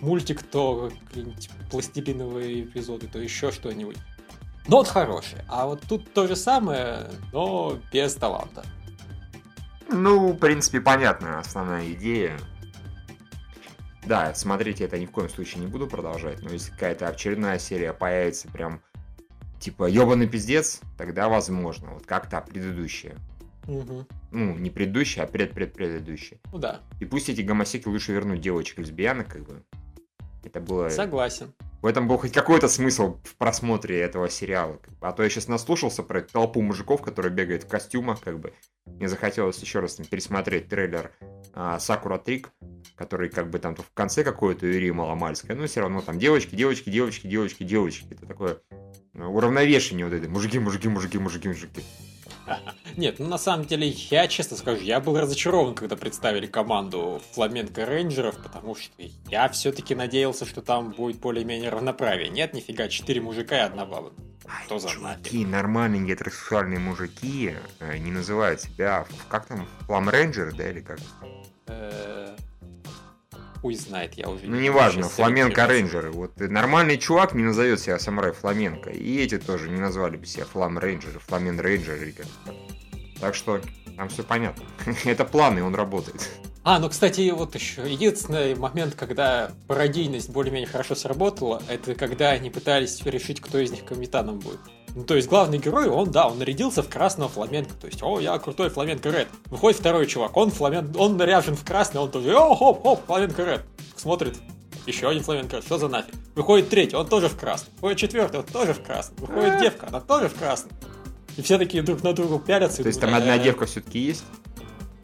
мультик, 0.00 0.42
то 0.42 0.90
пластилиновые 1.70 2.62
эпизоды, 2.62 3.06
то 3.06 3.20
еще 3.20 3.52
что-нибудь. 3.52 3.96
Но 4.66 4.78
вот 4.78 4.88
хороший. 4.88 5.38
А 5.48 5.66
вот 5.66 5.82
тут 5.88 6.12
то 6.12 6.26
же 6.26 6.34
самое, 6.34 7.08
но 7.32 7.78
без 7.92 8.14
таланта. 8.14 8.64
Ну, 9.88 10.32
в 10.32 10.38
принципе, 10.38 10.80
понятная 10.80 11.38
основная 11.38 11.92
идея. 11.92 12.38
Да, 14.06 14.34
смотрите, 14.34 14.84
это 14.84 14.98
ни 14.98 15.06
в 15.06 15.10
коем 15.10 15.28
случае 15.28 15.60
не 15.60 15.66
буду 15.66 15.86
продолжать, 15.86 16.40
но 16.40 16.50
если 16.50 16.70
какая-то 16.70 17.08
очередная 17.08 17.58
серия 17.58 17.92
появится 17.92 18.48
прям 18.48 18.80
типа 19.60 19.86
ебаный 19.86 20.26
пиздец, 20.26 20.80
тогда 20.96 21.28
возможно. 21.28 21.90
Вот 21.92 22.06
как 22.06 22.28
то 22.28 22.40
предыдущая. 22.40 23.16
Угу. 23.66 24.06
Ну, 24.30 24.56
не 24.56 24.70
предыдущая, 24.70 25.24
а 25.24 25.26
предпредпредыдущая. 25.26 26.38
Ну 26.52 26.58
да, 26.58 26.80
И 27.00 27.04
пусть 27.04 27.28
эти 27.28 27.42
гомосеки 27.42 27.86
лучше 27.86 28.12
вернуть 28.12 28.40
девочек 28.40 28.78
лесбиянок, 28.78 29.28
как 29.28 29.44
бы. 29.44 29.62
Это 30.42 30.60
было... 30.60 30.88
согласен. 30.88 31.52
В 31.80 31.86
этом 31.86 32.08
был 32.08 32.18
хоть 32.18 32.32
какой-то 32.32 32.68
смысл 32.68 33.20
в 33.22 33.36
просмотре 33.36 34.00
этого 34.00 34.28
сериала. 34.28 34.80
А 35.00 35.12
то 35.12 35.22
я 35.22 35.30
сейчас 35.30 35.46
наслушался 35.46 36.02
про 36.02 36.22
толпу 36.22 36.60
мужиков, 36.60 37.02
которые 37.02 37.32
бегают 37.32 37.62
в 37.62 37.68
костюмах, 37.68 38.20
как 38.20 38.40
бы. 38.40 38.52
Мне 38.86 39.08
захотелось 39.08 39.58
еще 39.58 39.78
раз 39.78 39.94
пересмотреть 39.94 40.68
трейлер 40.68 41.12
а, 41.54 41.78
Сакура 41.78 42.18
Трик, 42.18 42.50
который 42.96 43.28
как 43.28 43.50
бы 43.50 43.60
там 43.60 43.76
в 43.76 43.92
конце 43.94 44.24
какое-то 44.24 44.66
Юрия 44.66 44.92
Маломальская. 44.92 45.56
Но 45.56 45.66
все 45.66 45.80
равно 45.80 46.00
там 46.00 46.18
девочки, 46.18 46.56
девочки, 46.56 46.90
девочки, 46.90 47.28
девочки, 47.28 47.62
девочки. 47.62 48.08
Это 48.10 48.26
такое 48.26 48.58
э, 49.14 49.22
уравновешение 49.22 50.04
вот 50.04 50.14
это. 50.14 50.28
Мужики, 50.28 50.58
мужики, 50.58 50.88
мужики, 50.88 51.18
мужики, 51.18 51.46
мужики. 51.46 51.82
Нет, 52.96 53.18
ну 53.18 53.26
на 53.26 53.38
самом 53.38 53.66
деле, 53.66 53.88
я 53.88 54.26
честно 54.28 54.56
скажу, 54.56 54.82
я 54.82 55.00
был 55.00 55.18
разочарован, 55.18 55.74
когда 55.74 55.96
представили 55.96 56.46
команду 56.46 57.22
Фламенко 57.32 57.84
Рейнджеров, 57.84 58.42
потому 58.42 58.74
что 58.74 58.92
я 59.30 59.48
все-таки 59.48 59.94
надеялся, 59.94 60.46
что 60.46 60.62
там 60.62 60.90
будет 60.90 61.20
более-менее 61.20 61.70
равноправие. 61.70 62.28
Нет, 62.28 62.54
нифига, 62.54 62.88
четыре 62.88 63.20
мужика 63.20 63.56
и 63.56 63.60
одна 63.60 63.84
баба. 63.84 64.12
Что 64.64 64.78
за 64.78 64.88
Чуваки, 64.88 65.44
нормальные 65.44 66.06
гетеросексуальные 66.06 66.78
мужики 66.78 67.54
э, 67.80 67.98
не 67.98 68.10
называют 68.10 68.62
себя, 68.62 69.06
как 69.28 69.46
там, 69.46 69.68
Флам 69.86 70.08
Рейнджеры, 70.08 70.52
да, 70.52 70.70
или 70.70 70.80
как? 70.80 70.98
Хуй 73.60 73.74
знает, 73.74 74.14
я 74.14 74.28
уже 74.28 74.46
Ну, 74.46 74.60
неважно, 74.60 75.02
сейчас 75.02 75.14
фламенко 75.14 75.66
рейнджеры. 75.66 76.10
Вот 76.10 76.38
нормальный 76.38 76.96
чувак 76.96 77.34
не 77.34 77.42
назовет 77.42 77.80
себя 77.80 77.98
самурай 77.98 78.32
фламенко. 78.32 78.90
И 78.90 79.18
эти 79.18 79.38
тоже 79.38 79.68
не 79.68 79.80
назвали 79.80 80.16
бы 80.16 80.26
себя 80.26 80.44
флам 80.44 80.78
рейнджеры, 80.78 81.18
фламен 81.18 81.58
рейнджеры. 81.58 82.14
Так 83.20 83.34
что 83.34 83.60
там 83.96 84.08
все 84.08 84.22
понятно. 84.22 84.64
Это 85.04 85.24
план, 85.24 85.58
и 85.58 85.60
он 85.60 85.74
работает. 85.74 86.30
А, 86.64 86.78
ну, 86.78 86.88
кстати, 86.88 87.30
вот 87.30 87.54
еще 87.54 87.90
единственный 87.90 88.54
момент, 88.54 88.94
когда 88.94 89.52
пародийность 89.66 90.30
более-менее 90.30 90.68
хорошо 90.68 90.94
сработала, 90.94 91.62
это 91.68 91.94
когда 91.94 92.30
они 92.30 92.50
пытались 92.50 93.02
решить, 93.04 93.40
кто 93.40 93.58
из 93.58 93.70
них 93.70 93.84
капитаном 93.84 94.38
будет. 94.38 94.60
Ну, 94.94 95.04
то 95.04 95.14
есть 95.14 95.28
главный 95.28 95.58
герой, 95.58 95.88
он, 95.88 96.10
да, 96.10 96.26
он 96.26 96.38
нарядился 96.38 96.82
в 96.82 96.88
красного 96.88 97.30
фламенко. 97.30 97.74
То 97.80 97.86
есть, 97.86 98.02
о, 98.02 98.20
я 98.20 98.38
крутой 98.38 98.70
фламенко 98.70 99.08
Ред. 99.10 99.28
Выходит 99.46 99.78
второй 99.78 100.06
чувак, 100.06 100.36
он 100.36 100.50
фламен... 100.50 100.94
он 100.98 101.16
наряжен 101.16 101.56
в 101.56 101.64
красный, 101.64 102.00
он 102.00 102.10
тоже, 102.10 102.34
о, 102.36 102.54
хоп, 102.54 102.82
хоп, 102.82 103.06
фламенко 103.06 103.44
Ред. 103.44 103.62
Смотрит, 103.96 104.36
еще 104.86 105.08
один 105.08 105.22
фламенко 105.22 105.56
Ред, 105.56 105.64
что 105.64 105.78
за 105.78 105.88
нафиг? 105.88 106.14
Выходит 106.34 106.68
третий, 106.68 106.96
он 106.96 107.06
тоже 107.06 107.28
в 107.28 107.38
красный. 107.38 107.70
Выходит 107.76 107.98
четвертый, 107.98 108.40
он 108.40 108.46
тоже 108.46 108.74
в 108.74 108.82
красный. 108.82 109.16
Выходит 109.18 109.60
девка, 109.60 109.86
она 109.88 110.00
тоже 110.00 110.28
в 110.28 110.34
красный. 110.34 110.72
И 111.36 111.42
все 111.42 111.56
такие 111.56 111.84
друг 111.84 112.02
на 112.02 112.12
друга 112.12 112.40
пялятся. 112.40 112.82
То 112.82 112.88
есть 112.88 113.00
там 113.00 113.14
одна 113.14 113.36
«Э, 113.36 113.38
девка 113.38 113.66
все-таки 113.66 114.00
есть? 114.00 114.24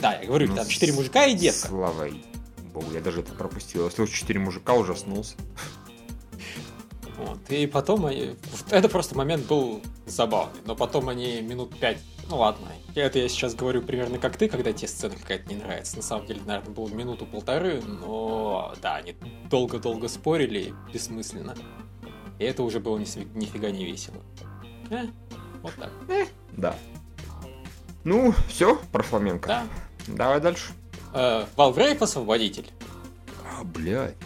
Да, 0.05 0.13
я 0.21 0.27
говорю, 0.27 0.49
Ну, 0.49 0.57
там 0.57 0.69
четыре 0.69 0.93
мужика 0.93 1.25
и 1.25 1.35
девка. 1.35 1.69
Слава 1.69 2.09
богу, 2.75 2.93
я 2.93 3.01
даже 3.01 3.21
это 3.21 3.33
пропустил. 3.33 3.87
Если 3.87 4.03
уж 4.03 4.11
четыре 4.11 4.39
мужика, 4.39 4.75
ужаснулся. 4.75 5.35
Вот. 7.17 7.39
И 7.49 7.67
потом 7.69 8.05
они... 8.07 8.35
Это 8.71 8.89
просто 8.89 9.17
момент 9.17 9.47
был 9.47 9.81
забавный. 10.05 10.61
Но 10.67 10.75
потом 10.75 11.09
они 11.09 11.41
минут 11.41 11.79
пять... 11.79 11.99
Ну 12.29 12.39
ладно, 12.39 12.67
это 12.97 13.21
я 13.21 13.29
сейчас 13.29 13.55
говорю 13.55 13.83
примерно 13.83 14.19
как 14.19 14.37
ты, 14.37 14.49
когда 14.49 14.73
тебе 14.73 14.89
сцена 14.89 15.15
какая-то 15.15 15.49
не 15.49 15.55
нравится. 15.55 15.97
На 15.97 16.03
самом 16.03 16.27
деле, 16.27 16.41
наверное, 16.45 16.75
было 16.75 16.89
минуту-полторы, 16.89 17.81
но 17.83 18.75
да, 18.83 18.97
они 18.97 19.15
долго-долго 19.49 20.09
спорили, 20.09 20.75
бессмысленно. 20.93 21.55
И 22.41 22.45
это 22.45 22.65
уже 22.65 22.81
было 22.81 22.99
ни 22.99 23.07
нифига 23.39 23.71
не 23.71 23.85
весело. 23.85 24.21
Э, 24.91 25.07
вот 25.63 25.75
так. 25.77 25.93
Да. 26.53 26.75
Ну, 28.03 28.35
все 28.49 28.77
про 28.91 29.03
фламенко. 29.03 29.49
Да. 29.49 29.67
Давай 30.07 30.41
дальше. 30.41 30.73
Э, 31.13 31.45
Valve 31.57 31.99
освободитель. 31.99 32.71
А, 33.45 33.65
блядь. 33.65 34.17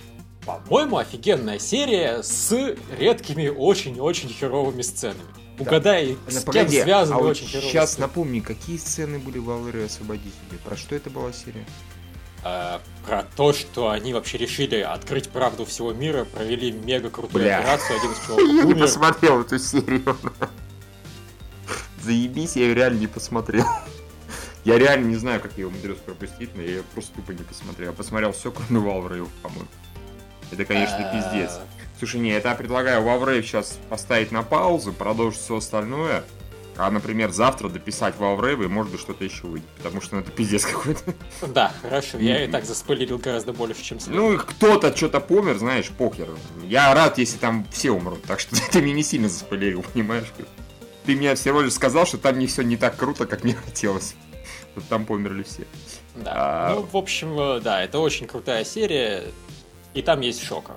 По-моему, 0.45 0.97
офигенная 0.97 1.59
серия 1.59 2.23
с 2.23 2.51
редкими 2.99 3.49
очень-очень 3.49 4.31
херовыми 4.31 4.83
сценами. 4.83 5.21
Угадай, 5.59 6.17
Ну, 6.25 6.31
с 6.31 6.35
кем 6.37 6.45
погоди, 6.45 6.81
связаны 6.81 7.17
а 7.17 7.19
вот 7.19 7.31
очень 7.31 7.47
херовые 7.47 7.71
сейчас 7.71 7.91
сцены. 7.93 8.07
напомни, 8.07 8.41
какие 8.41 8.77
сцены 8.79 9.19
были 9.19 9.39
в 9.39 9.51
Аллере 9.51 9.87
Освободителей? 9.87 10.59
Про 10.65 10.77
что 10.77 10.95
это 10.95 11.11
была 11.11 11.33
серия? 11.33 11.67
Э, 12.45 12.79
про 13.05 13.25
то, 13.37 13.53
что 13.53 13.91
они 13.91 14.15
вообще 14.15 14.39
решили 14.39 14.77
открыть 14.77 15.29
правду 15.29 15.65
всего 15.65 15.93
мира, 15.93 16.25
провели 16.25 16.71
мега 16.71 17.11
крутую 17.11 17.45
Бля. 17.45 17.59
операцию, 17.59 17.99
один 17.99 18.13
из 18.13 18.19
Я 18.29 18.37
человек 18.37 18.65
не 18.67 18.75
посмотрел 18.75 19.41
эту 19.41 19.59
серию. 19.59 20.17
Заебись, 22.03 22.57
я 22.57 22.63
ее 22.63 22.75
реально 22.75 23.01
не 23.01 23.07
посмотрел. 23.09 23.67
Я 24.69 24.79
реально 24.79 25.07
не 25.07 25.17
знаю, 25.17 25.41
как 25.41 25.53
я 25.53 25.63
ее 25.63 25.69
умудрился 25.69 26.03
пропустить, 26.03 26.55
но 26.55 26.61
я 26.61 26.69
ее 26.69 26.83
просто 26.93 27.15
тупо 27.15 27.31
не 27.31 27.43
посмотрел. 27.43 27.89
Я 27.89 27.97
посмотрел 27.97 28.33
все, 28.33 28.53
кроме 28.53 28.79
Валврейв, 28.79 29.27
по-моему. 29.41 29.67
Это, 30.51 30.67
конечно, 30.67 30.97
Э, 30.99 31.11
пиздец. 31.11 31.59
Слушай, 31.99 32.21
не, 32.21 32.33
это 32.33 32.51
я 32.51 32.55
предлагаю 32.55 33.03
Валврейв 33.03 33.47
сейчас 33.47 33.79
поставить 33.89 34.31
на 34.31 34.43
паузу, 34.43 34.93
продолжить 34.93 35.41
все 35.41 35.57
остальное. 35.57 36.23
А, 36.77 36.91
например, 36.91 37.31
завтра 37.31 37.71
дописать 37.71 38.19
Валврейв, 38.19 38.61
и 38.61 38.67
может 38.67 38.93
быть 38.93 39.01
что-то 39.01 39.25
еще 39.25 39.47
выйдет. 39.47 39.71
Потому 39.79 40.03
что 40.03 40.17
ну, 40.17 40.21
это 40.21 40.33
пиздец 40.33 40.67
какой-то. 40.67 41.15
Да, 41.47 41.73
хорошо, 41.81 42.19
я 42.19 42.45
и 42.45 42.47
так 42.47 42.67
заспойлерил 42.67 43.17
гораздо 43.17 43.55
больше, 43.55 43.83
чем 43.83 43.99
следует. 43.99 44.39
Ну, 44.39 44.39
кто-то 44.39 44.95
что-то 44.95 45.21
помер, 45.21 45.57
знаешь, 45.57 45.89
похер. 45.89 46.29
Я 46.63 46.93
рад, 46.93 47.17
если 47.17 47.39
там 47.39 47.67
все 47.73 47.91
умрут. 47.91 48.23
Так 48.25 48.39
что 48.39 48.55
ты 48.71 48.83
меня 48.83 48.97
не 48.97 49.03
сильно 49.03 49.31
заспойлерил, 49.31 49.83
понимаешь? 49.95 50.27
Ты 51.07 51.17
мне 51.17 51.35
всего 51.37 51.63
лишь 51.63 51.73
сказал, 51.73 52.05
что 52.05 52.19
там 52.19 52.39
не 52.39 52.47
все 52.47 52.61
не 52.61 52.77
так 52.77 52.99
круто, 52.99 53.25
как 53.25 53.45
мне 53.45 53.55
хотелось. 53.55 54.15
Вот 54.79 54.89
там 54.89 55.05
померли 55.05 55.43
все. 55.43 55.65
Да. 56.17 56.33
а- 56.35 56.75
Ну, 56.75 56.83
в 56.91 56.97
общем, 56.97 57.39
э, 57.39 57.61
да, 57.61 57.83
это 57.83 57.99
очень 57.99 58.27
крутая 58.27 58.65
серия, 58.65 59.25
и 59.95 60.03
там 60.03 60.21
есть 60.21 60.43
шока. 60.43 60.77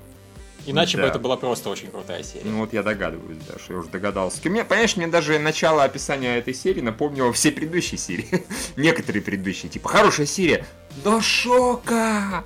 Иначе 0.67 0.97
бы 0.97 1.03
Да. 1.03 1.09
это 1.09 1.17
была 1.17 1.37
просто 1.37 1.69
очень 1.71 1.89
крутая 1.89 2.21
серия. 2.23 2.45
Ну 2.45 2.59
вот 2.59 2.71
я 2.73 2.83
догадываюсь, 2.83 3.39
да, 3.47 3.57
что 3.57 3.73
я 3.73 3.79
уже 3.79 3.89
догадался. 3.89 4.47
Мне, 4.47 4.63
понимаешь, 4.63 4.95
мне 4.95 5.07
даже 5.07 5.39
начало 5.39 5.83
описания 5.83 6.37
этой 6.37 6.53
серии 6.53 6.81
напомнило 6.81 7.33
все 7.33 7.51
предыдущие 7.51 7.97
серии. 7.97 8.45
Некоторые 8.75 9.23
предыдущие, 9.23 9.71
типа, 9.71 9.89
хорошая 9.89 10.27
серия, 10.27 10.65
но 11.03 11.19
шока! 11.21 12.43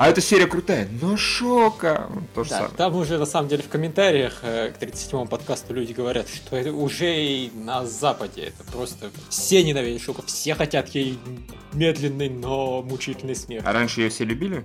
А 0.00 0.08
эта 0.08 0.22
серия 0.22 0.46
крутая, 0.46 0.88
но 1.02 1.18
шока! 1.18 2.08
То 2.34 2.42
же 2.42 2.48
Да, 2.48 2.56
самое. 2.56 2.74
там 2.74 2.96
уже 2.96 3.18
на 3.18 3.26
самом 3.26 3.50
деле 3.50 3.62
в 3.62 3.68
комментариях 3.68 4.38
э, 4.40 4.70
к 4.70 4.82
37-му 4.82 5.26
подкасту 5.26 5.74
люди 5.74 5.92
говорят, 5.92 6.26
что 6.26 6.56
это 6.56 6.72
уже 6.72 7.14
и 7.14 7.50
на 7.54 7.84
Западе. 7.84 8.44
Это 8.44 8.72
просто 8.72 9.10
все 9.28 9.62
ненавидят 9.62 10.00
Шока, 10.00 10.22
все 10.22 10.54
хотят 10.54 10.88
ей 10.94 11.18
медленный, 11.74 12.30
но 12.30 12.80
мучительный 12.80 13.34
смерть. 13.36 13.62
А 13.66 13.74
раньше 13.74 14.00
ее 14.00 14.08
все 14.08 14.24
любили? 14.24 14.64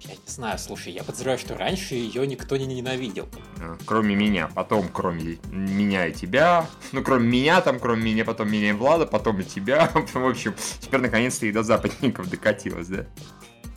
Я 0.00 0.14
не 0.14 0.18
знаю, 0.26 0.58
слушай, 0.58 0.92
я 0.92 1.04
подозреваю, 1.04 1.38
что 1.38 1.56
раньше 1.56 1.94
ее 1.94 2.26
никто 2.26 2.56
не 2.56 2.66
ненавидел. 2.66 3.28
А, 3.60 3.76
Кроме 3.86 4.16
меня, 4.16 4.50
потом 4.52 4.88
кроме 4.92 5.38
меня 5.52 6.08
и 6.08 6.12
тебя. 6.12 6.66
Ну, 6.90 7.04
кроме 7.04 7.28
меня, 7.28 7.60
там, 7.60 7.78
кроме 7.78 8.02
меня, 8.02 8.24
потом 8.24 8.50
меня 8.50 8.70
и 8.70 8.72
Влада, 8.72 9.06
потом 9.06 9.38
и 9.42 9.44
тебя. 9.44 9.92
В 10.12 10.26
общем, 10.26 10.56
теперь 10.80 11.00
наконец-то 11.02 11.46
и 11.46 11.52
до 11.52 11.62
западников 11.62 12.28
докатилась, 12.28 12.88
да? 12.88 13.06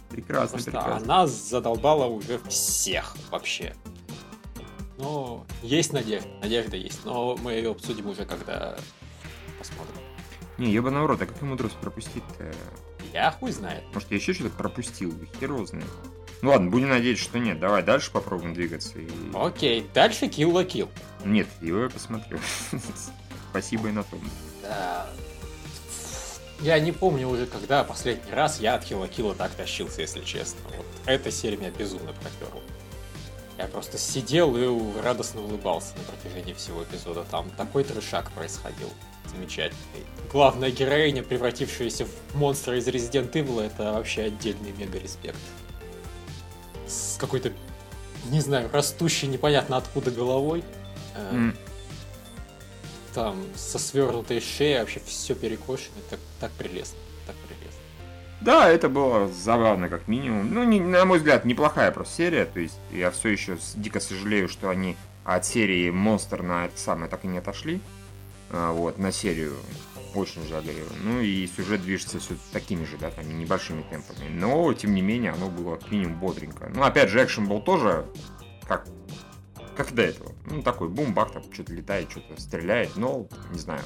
Прекрасно, 0.09 0.49
Просто 0.57 0.71
прекрасно. 0.71 0.95
она 1.03 1.27
задолбала 1.27 2.05
уже 2.05 2.39
всех 2.47 3.15
вообще. 3.29 3.75
Но 4.97 5.45
есть 5.61 5.93
надежда, 5.93 6.27
надежда 6.41 6.75
есть, 6.77 7.05
но 7.05 7.35
мы 7.37 7.53
ее 7.53 7.71
обсудим 7.71 8.07
уже, 8.07 8.25
когда 8.25 8.77
посмотрим. 9.59 9.95
Не, 10.57 10.71
ебаный 10.71 11.05
рот, 11.05 11.21
а 11.21 11.25
как 11.27 11.37
я 11.39 11.43
умудрился 11.43 11.77
пропустить-то? 11.77 12.51
Я 13.13 13.31
хуй 13.31 13.51
знает. 13.51 13.83
Может, 13.93 14.09
я 14.09 14.17
еще 14.17 14.33
что-то 14.33 14.55
пропустил? 14.57 15.13
Хер 15.39 15.51
его 15.51 15.65
знает. 15.65 15.85
Ну 16.41 16.49
ладно, 16.49 16.69
будем 16.69 16.89
надеяться, 16.89 17.23
что 17.23 17.39
нет. 17.39 17.59
Давай 17.59 17.83
дальше 17.83 18.11
попробуем 18.11 18.53
двигаться. 18.53 18.99
И... 18.99 19.07
Окей, 19.33 19.87
дальше 19.93 20.25
Kill 20.25 20.51
la 20.51 20.65
Kill. 20.67 20.89
Нет, 21.25 21.47
его 21.61 21.79
я 21.79 21.89
посмотрел. 21.89 22.39
Спасибо 23.51 23.89
и 23.89 23.91
на 23.91 24.03
том. 24.03 24.21
Да. 24.61 25.07
Я 26.61 26.79
не 26.79 26.91
помню 26.91 27.27
уже, 27.29 27.45
когда 27.45 27.83
последний 27.83 28.31
раз 28.31 28.59
я 28.59 28.75
от 28.75 28.83
Kill 28.83 29.35
так 29.35 29.51
тащился, 29.51 30.01
если 30.01 30.21
честно. 30.21 30.59
Вот 30.75 30.85
эта 31.05 31.31
серия 31.31 31.57
меня 31.57 31.69
безумно 31.69 32.13
проперла. 32.13 32.61
Я 33.57 33.65
просто 33.65 33.97
сидел 33.97 34.55
и 34.55 35.01
радостно 35.01 35.41
улыбался 35.41 35.93
на 35.97 36.03
протяжении 36.03 36.53
всего 36.53 36.83
эпизода. 36.83 37.25
Там 37.29 37.49
такой 37.51 37.83
трешак 37.83 38.31
происходил. 38.31 38.89
Замечательный. 39.31 40.05
Главная 40.31 40.71
героиня, 40.71 41.23
превратившаяся 41.23 42.05
в 42.05 42.35
монстра 42.35 42.77
из 42.77 42.87
Resident 42.87 43.31
Evil, 43.31 43.61
это 43.61 43.93
вообще 43.93 44.23
отдельный 44.23 44.71
мега-респект. 44.71 45.37
С 46.87 47.17
какой-то, 47.17 47.51
не 48.29 48.41
знаю, 48.41 48.69
растущей 48.71 49.27
непонятно 49.27 49.77
откуда 49.77 50.11
головой. 50.11 50.63
Mm. 51.31 51.55
Там 53.17 53.35
со 53.55 53.79
свернутой 53.79 54.39
шеей 54.39 54.81
вообще 54.81 55.01
все 55.03 55.33
перекошено. 55.33 55.95
Так, 56.11 56.19
так 56.39 56.51
прелестно. 56.51 56.99
Так 57.25 57.35
прелестно. 57.37 57.79
Да, 58.41 58.69
это 58.69 58.89
было 58.89 59.27
забавно, 59.27 59.89
как 59.89 60.07
минимум. 60.07 60.53
Ну, 60.53 60.63
не, 60.63 60.79
на 60.79 61.03
мой 61.03 61.17
взгляд, 61.17 61.43
неплохая 61.43 61.91
просто 61.91 62.13
серия. 62.13 62.45
То 62.45 62.59
есть 62.59 62.77
я 62.91 63.09
все 63.09 63.29
еще 63.29 63.57
дико 63.73 63.99
сожалею, 63.99 64.47
что 64.47 64.69
они 64.69 64.95
от 65.23 65.47
серии 65.47 65.89
Монстр 65.89 66.43
на 66.43 66.65
это 66.65 66.77
самое 66.79 67.09
так 67.09 67.25
и 67.25 67.27
не 67.27 67.39
отошли. 67.39 67.81
А, 68.51 68.71
вот, 68.71 68.99
на 68.99 69.11
серию. 69.11 69.55
Очень 70.13 70.47
жалею. 70.47 70.85
Ну 71.03 71.19
и 71.19 71.47
сюжет 71.47 71.81
движется 71.81 72.19
все 72.19 72.35
такими 72.53 72.85
же, 72.85 72.97
да, 72.99 73.09
там, 73.09 73.27
небольшими 73.39 73.81
темпами. 73.89 74.29
Но, 74.29 74.71
тем 74.73 74.93
не 74.93 75.01
менее, 75.01 75.31
оно 75.31 75.49
было 75.49 75.77
как 75.77 75.89
минимум 75.89 76.19
бодренько. 76.19 76.69
Ну, 76.71 76.83
опять 76.83 77.09
же, 77.09 77.23
экшен 77.23 77.47
был 77.47 77.61
тоже 77.61 78.05
как, 78.67 78.85
как 79.77 79.93
до 79.93 80.01
этого. 80.01 80.33
Ну, 80.45 80.63
такой 80.63 80.89
бум-бах, 80.89 81.31
там 81.31 81.43
что-то 81.53 81.73
летает, 81.73 82.09
что-то 82.11 82.41
стреляет, 82.41 82.97
но, 82.97 83.27
не 83.51 83.59
знаю, 83.59 83.81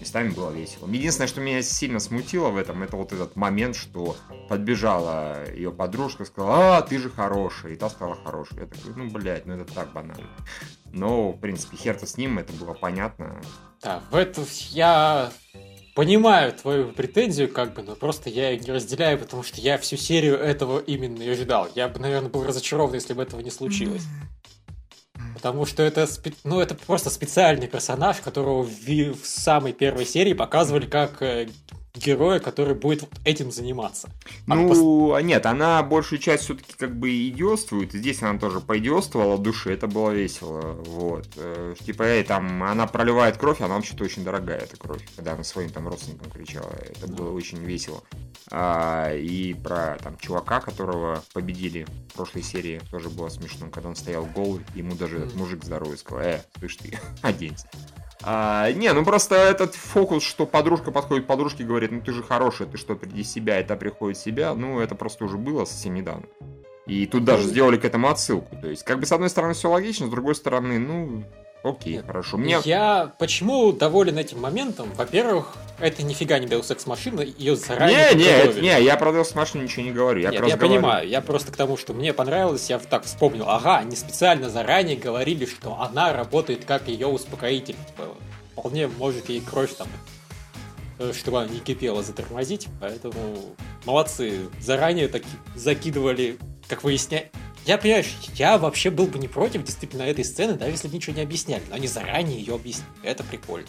местами 0.00 0.30
было 0.30 0.50
весело. 0.50 0.88
Единственное, 0.88 1.28
что 1.28 1.40
меня 1.40 1.62
сильно 1.62 2.00
смутило 2.00 2.48
в 2.48 2.56
этом, 2.56 2.82
это 2.82 2.96
вот 2.96 3.12
этот 3.12 3.36
момент, 3.36 3.76
что 3.76 4.16
подбежала 4.48 5.48
ее 5.52 5.70
подружка, 5.70 6.24
сказала, 6.24 6.78
а, 6.78 6.82
ты 6.82 6.98
же 6.98 7.10
хорошая, 7.10 7.72
и 7.72 7.76
та 7.76 7.90
стала 7.90 8.16
хорошей. 8.16 8.60
Я 8.60 8.66
такой, 8.66 8.94
ну, 8.96 9.10
блядь, 9.10 9.46
ну 9.46 9.54
это 9.54 9.72
так 9.72 9.92
банально. 9.92 10.28
Но, 10.92 11.32
в 11.32 11.38
принципе, 11.38 11.76
хер-то 11.76 12.06
с 12.06 12.16
ним, 12.16 12.38
это 12.38 12.52
было 12.54 12.72
понятно. 12.72 13.40
Да, 13.82 14.02
в 14.10 14.14
это 14.14 14.42
я 14.70 15.30
понимаю 15.94 16.52
твою 16.52 16.92
претензию, 16.92 17.52
как 17.52 17.74
бы, 17.74 17.82
но 17.82 17.94
просто 17.94 18.30
я 18.30 18.50
ее 18.50 18.58
не 18.60 18.72
разделяю, 18.72 19.18
потому 19.18 19.42
что 19.42 19.60
я 19.60 19.78
всю 19.78 19.96
серию 19.96 20.36
этого 20.36 20.78
именно 20.78 21.22
и 21.22 21.28
ожидал. 21.28 21.68
Я 21.74 21.88
бы, 21.88 21.98
наверное, 22.00 22.30
был 22.30 22.44
разочарован, 22.44 22.94
если 22.94 23.14
бы 23.14 23.22
этого 23.22 23.40
не 23.40 23.50
случилось. 23.50 24.04
Потому 25.36 25.66
что 25.66 25.82
это, 25.82 26.08
ну, 26.44 26.60
это 26.60 26.74
просто 26.74 27.10
специальный 27.10 27.68
персонаж, 27.68 28.18
которого 28.18 28.62
в, 28.62 28.86
в 28.86 29.26
самой 29.26 29.72
первой 29.72 30.06
серии 30.06 30.32
показывали 30.32 30.86
как 30.86 31.20
э, 31.20 31.48
героя, 31.96 32.38
который 32.38 32.74
будет 32.74 33.04
этим 33.24 33.50
заниматься. 33.50 34.10
Она 34.46 34.62
ну, 34.62 35.10
пос... 35.10 35.22
нет, 35.22 35.46
она 35.46 35.82
большую 35.82 36.18
часть 36.18 36.44
все-таки 36.44 36.72
как 36.76 36.96
бы 36.96 37.28
идиотствует. 37.28 37.92
Здесь 37.92 38.22
она 38.22 38.38
тоже 38.38 38.60
поидиотствовала 38.60 39.36
в 39.36 39.42
душе, 39.42 39.72
это 39.72 39.86
было 39.86 40.10
весело. 40.10 40.72
Вот. 40.86 41.28
Э, 41.36 41.74
типа, 41.84 42.02
эй, 42.02 42.24
там, 42.24 42.62
она 42.62 42.86
проливает 42.86 43.36
кровь, 43.36 43.60
она 43.60 43.74
вообще-то 43.76 44.04
очень 44.04 44.24
дорогая, 44.24 44.58
эта 44.58 44.76
кровь. 44.76 45.02
Когда 45.16 45.32
она 45.32 45.44
своим 45.44 45.70
там 45.70 45.88
родственникам 45.88 46.30
кричала. 46.30 46.70
Это 46.70 47.06
было 47.06 47.32
очень 47.32 47.58
весело. 47.58 48.02
А, 48.50 49.12
и 49.12 49.54
про 49.54 49.96
там 50.02 50.16
чувака, 50.18 50.60
которого 50.60 51.22
победили 51.32 51.86
в 52.10 52.14
прошлой 52.14 52.42
серии, 52.42 52.80
тоже 52.90 53.10
было 53.10 53.28
смешно, 53.28 53.68
когда 53.70 53.88
он 53.88 53.96
стоял 53.96 54.24
голый, 54.26 54.64
ему 54.74 54.94
даже 54.94 55.18
этот 55.18 55.34
мужик 55.34 55.64
здоровый 55.64 55.98
сказал, 55.98 56.20
э, 56.20 56.42
слышь 56.58 56.76
ты, 56.76 56.98
оденься. 57.22 57.68
А, 58.22 58.70
не, 58.72 58.92
ну 58.92 59.04
просто 59.04 59.36
этот 59.36 59.74
фокус, 59.74 60.22
что 60.22 60.46
подружка 60.46 60.90
подходит 60.90 61.24
к 61.24 61.28
подружке 61.28 61.62
и 61.62 61.66
говорит, 61.66 61.92
ну 61.92 62.00
ты 62.00 62.12
же 62.12 62.22
хорошая, 62.22 62.66
ты 62.66 62.78
что, 62.78 62.94
приди 62.94 63.22
себя, 63.22 63.58
это 63.58 63.76
приходит 63.76 64.18
себя, 64.18 64.54
ну 64.54 64.80
это 64.80 64.94
просто 64.94 65.24
уже 65.24 65.36
было 65.36 65.64
совсем 65.64 65.94
недавно. 65.94 66.26
И 66.86 67.06
тут 67.06 67.24
даже 67.24 67.42
сделали 67.42 67.76
к 67.76 67.84
этому 67.84 68.08
отсылку. 68.08 68.56
То 68.56 68.68
есть, 68.68 68.84
как 68.84 69.00
бы 69.00 69.06
с 69.06 69.12
одной 69.12 69.28
стороны 69.28 69.54
все 69.54 69.68
логично, 69.68 70.06
с 70.06 70.10
другой 70.10 70.36
стороны, 70.36 70.78
ну, 70.78 71.24
Окей, 71.66 71.98
хорошо. 71.98 72.36
Мне... 72.36 72.58
Я 72.64 73.12
почему 73.18 73.72
доволен 73.72 74.18
этим 74.18 74.40
моментом? 74.40 74.88
Во-первых, 74.94 75.54
это 75.80 76.04
нифига 76.04 76.38
не 76.38 76.46
Deus 76.46 76.70
Ex 76.70 76.88
машина, 76.88 77.22
ее 77.22 77.56
заранее 77.56 78.14
Не, 78.14 78.22
не, 78.22 78.28
это, 78.28 78.60
не, 78.60 78.82
я 78.82 78.96
про 78.96 79.10
Deus 79.10 79.34
Ex 79.34 79.58
ничего 79.60 79.82
не 79.82 79.90
говорю. 79.90 80.20
Я, 80.20 80.30
Нет, 80.30 80.46
я 80.46 80.56
понимаю, 80.56 81.08
я 81.08 81.20
просто 81.20 81.50
к 81.50 81.56
тому, 81.56 81.76
что 81.76 81.92
мне 81.92 82.12
понравилось, 82.12 82.70
я 82.70 82.78
так 82.78 83.04
вспомнил, 83.04 83.48
ага, 83.48 83.78
они 83.78 83.96
специально 83.96 84.48
заранее 84.48 84.96
говорили, 84.96 85.44
что 85.44 85.80
она 85.80 86.12
работает 86.12 86.64
как 86.64 86.86
ее 86.86 87.08
успокоитель. 87.08 87.76
Вполне 88.52 88.86
может 88.86 89.28
ей 89.28 89.40
кровь 89.40 89.74
там 89.74 89.88
э, 90.98 91.12
чтобы 91.12 91.42
она 91.42 91.48
не 91.48 91.58
кипела, 91.58 92.02
затормозить. 92.02 92.68
Поэтому 92.80 93.54
молодцы. 93.84 94.48
Заранее 94.60 95.08
так 95.08 95.22
закидывали, 95.54 96.38
как 96.68 96.84
выясняется, 96.84 97.30
я, 97.66 97.78
понимаешь, 97.78 98.14
я 98.34 98.58
вообще 98.58 98.90
был 98.90 99.06
бы 99.06 99.18
не 99.18 99.26
против 99.26 99.64
действительно 99.64 100.02
этой 100.02 100.24
сцены, 100.24 100.54
даже 100.54 100.70
если 100.70 100.86
бы 100.88 100.94
ничего 100.94 101.16
не 101.16 101.22
объясняли. 101.22 101.62
Но 101.68 101.74
они 101.74 101.88
заранее 101.88 102.38
ее 102.38 102.54
объяснили. 102.54 102.88
Это 103.02 103.24
прикольно. 103.24 103.66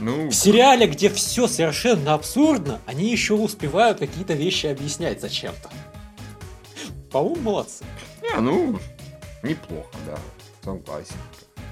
Ну... 0.00 0.30
В 0.30 0.34
сериале, 0.34 0.88
где 0.88 1.08
все 1.08 1.46
совершенно 1.46 2.14
абсурдно, 2.14 2.80
они 2.86 3.10
еще 3.10 3.34
успевают 3.34 4.00
какие-то 4.00 4.32
вещи 4.32 4.66
объяснять 4.66 5.20
зачем-то. 5.20 5.70
По-моему, 7.12 7.40
молодцы. 7.40 7.84
Не, 8.20 8.40
ну, 8.40 8.80
неплохо, 9.44 9.96
да. 10.06 10.18
Согласен. 10.64 11.14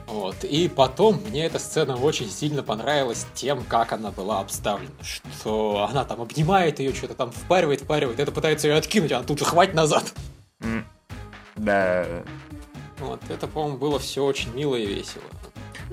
Вот. 0.07 0.45
И 0.45 0.69
потом 0.69 1.21
мне 1.27 1.47
эта 1.47 1.59
сцена 1.59 1.97
очень 1.97 2.31
сильно 2.31 2.63
понравилась 2.63 3.27
тем, 3.35 3.65
как 3.65 3.93
она 3.93 4.13
была 4.13 4.39
обставлена. 4.39 4.93
Что 5.03 5.89
она 5.91 6.05
там 6.05 6.21
обнимает 6.21 6.79
ее, 6.79 6.95
что-то 6.95 7.15
там 7.15 7.33
впаривает, 7.33 7.81
впаривает, 7.81 8.21
это 8.21 8.31
пытается 8.31 8.69
ее 8.69 8.75
откинуть, 8.75 9.11
а 9.11 9.17
она 9.17 9.27
тут 9.27 9.41
же 9.41 9.45
хватит 9.45 9.75
назад. 9.75 10.13
Mm. 10.61 10.85
Да. 11.57 12.07
Вот, 12.99 13.21
это, 13.29 13.47
по-моему, 13.47 13.79
было 13.79 13.99
все 13.99 14.25
очень 14.25 14.55
мило 14.55 14.77
и 14.77 14.87
весело. 14.87 15.25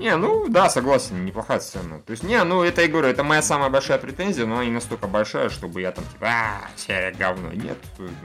Не, 0.00 0.16
ну 0.16 0.48
да, 0.48 0.70
согласен, 0.70 1.26
неплохая 1.26 1.60
сцена. 1.60 2.00
То 2.00 2.12
есть, 2.12 2.22
не, 2.22 2.42
ну 2.42 2.62
это 2.62 2.80
я 2.80 2.88
говорю, 2.88 3.08
это 3.08 3.22
моя 3.22 3.42
самая 3.42 3.68
большая 3.68 3.98
претензия, 3.98 4.46
но 4.46 4.54
она 4.54 4.64
не 4.64 4.70
настолько 4.70 5.06
большая, 5.06 5.50
чтобы 5.50 5.82
я 5.82 5.92
там 5.92 6.04
типа, 6.04 6.26
а, 6.26 6.70
серия 6.74 7.12
говно. 7.12 7.52
Нет, 7.52 7.76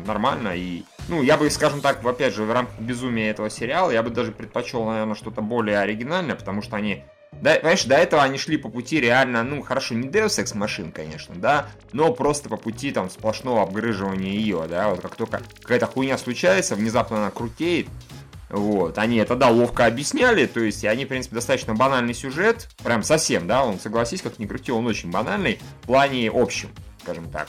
нормально. 0.05 0.55
И, 0.55 0.83
ну, 1.09 1.21
я 1.21 1.35
бы, 1.35 1.49
скажем 1.49 1.81
так, 1.81 2.05
опять 2.05 2.33
же, 2.33 2.43
в 2.43 2.51
рамках 2.53 2.79
безумия 2.79 3.29
этого 3.29 3.49
сериала, 3.49 3.91
я 3.91 4.03
бы 4.03 4.09
даже 4.09 4.31
предпочел, 4.31 4.85
наверное, 4.85 5.15
что-то 5.15 5.41
более 5.41 5.79
оригинальное, 5.79 6.35
потому 6.35 6.61
что 6.61 6.77
они 6.77 7.03
да, 7.41 7.55
понимаешь, 7.55 7.83
до 7.85 7.95
этого 7.95 8.23
они 8.23 8.37
шли 8.37 8.57
по 8.57 8.69
пути 8.69 8.99
реально, 8.99 9.43
ну, 9.43 9.61
хорошо, 9.61 9.95
не 9.95 10.07
Deus 10.07 10.41
Ex 10.43 10.55
машин, 10.57 10.91
конечно, 10.91 11.35
да, 11.35 11.67
но 11.91 12.13
просто 12.13 12.49
по 12.49 12.57
пути 12.57 12.91
там 12.91 13.09
сплошного 13.09 13.61
обгрыживания 13.63 14.31
ее, 14.31 14.65
да, 14.69 14.89
вот 14.89 15.01
как 15.01 15.15
только 15.15 15.41
какая-то 15.61 15.87
хуйня 15.87 16.17
случается, 16.17 16.75
внезапно 16.75 17.17
она 17.17 17.31
крутеет, 17.31 17.87
вот, 18.49 18.97
они 18.97 19.17
это, 19.17 19.35
да, 19.35 19.49
ловко 19.49 19.85
объясняли, 19.85 20.45
то 20.45 20.59
есть 20.59 20.85
они, 20.85 21.05
в 21.05 21.09
принципе, 21.09 21.35
достаточно 21.35 21.73
банальный 21.73 22.13
сюжет, 22.13 22.69
прям 22.83 23.03
совсем, 23.03 23.47
да, 23.47 23.63
он, 23.63 23.79
согласись, 23.79 24.21
как 24.21 24.39
ни 24.39 24.45
крути, 24.45 24.71
он 24.71 24.85
очень 24.87 25.11
банальный 25.11 25.59
в 25.81 25.87
плане 25.87 26.31
общем, 26.33 26.69
скажем 27.01 27.29
так. 27.29 27.47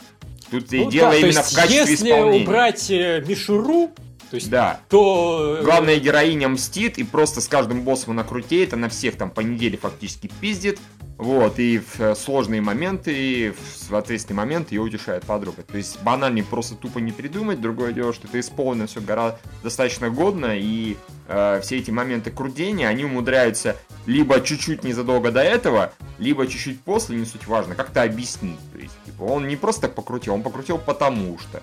Тут 0.50 0.70
ну, 0.70 0.88
и 0.88 0.90
дело 0.90 1.10
да, 1.10 1.16
именно 1.16 1.42
в 1.42 1.54
качестве 1.54 1.92
если 1.92 1.94
исполнения. 1.94 2.38
Если 2.38 2.44
убрать 2.44 2.90
э, 2.90 3.24
мишуру, 3.26 3.90
то 4.30 4.36
есть, 4.36 4.50
да. 4.50 4.80
то... 4.88 5.58
Э, 5.60 5.64
Главная 5.64 5.98
героиня 5.98 6.48
мстит 6.48 6.98
и 6.98 7.04
просто 7.04 7.40
с 7.40 7.48
каждым 7.48 7.82
боссом 7.82 8.12
она 8.12 8.24
крутеет, 8.24 8.72
она 8.72 8.88
всех 8.88 9.16
там 9.16 9.30
по 9.30 9.40
неделе 9.40 9.78
фактически 9.78 10.30
пиздит. 10.40 10.78
Вот, 11.18 11.58
и 11.58 11.78
в 11.78 11.98
э, 11.98 12.14
сложные 12.14 12.60
моменты, 12.60 13.12
и 13.14 13.54
в 13.88 13.94
ответственный 13.94 14.36
момент 14.36 14.70
ее 14.70 14.82
утешает 14.82 15.24
подруга. 15.24 15.62
То 15.62 15.78
есть 15.78 16.02
банальнее 16.02 16.44
просто 16.44 16.74
тупо 16.74 16.98
не 16.98 17.10
придумать. 17.10 17.60
Другое 17.60 17.92
дело, 17.92 18.12
что 18.12 18.28
это 18.28 18.38
исполнено 18.38 18.86
все 18.86 19.00
гораздо 19.00 19.38
достаточно 19.62 20.10
годно, 20.10 20.58
и 20.58 20.96
э, 21.28 21.60
все 21.62 21.78
эти 21.78 21.90
моменты 21.90 22.30
крутения, 22.30 22.88
они 22.88 23.04
умудряются 23.04 23.76
либо 24.04 24.42
чуть-чуть 24.42 24.84
незадолго 24.84 25.32
до 25.32 25.40
этого, 25.40 25.94
либо 26.18 26.46
чуть-чуть 26.46 26.82
после, 26.82 27.16
не 27.16 27.24
суть 27.24 27.46
важно, 27.46 27.74
как-то 27.74 28.02
объяснить. 28.02 28.60
То 28.74 28.78
есть, 28.78 28.94
типа, 29.06 29.22
он 29.22 29.48
не 29.48 29.56
просто 29.56 29.82
так 29.82 29.94
покрутил, 29.94 30.34
он 30.34 30.42
покрутил 30.42 30.76
потому 30.76 31.38
что. 31.38 31.62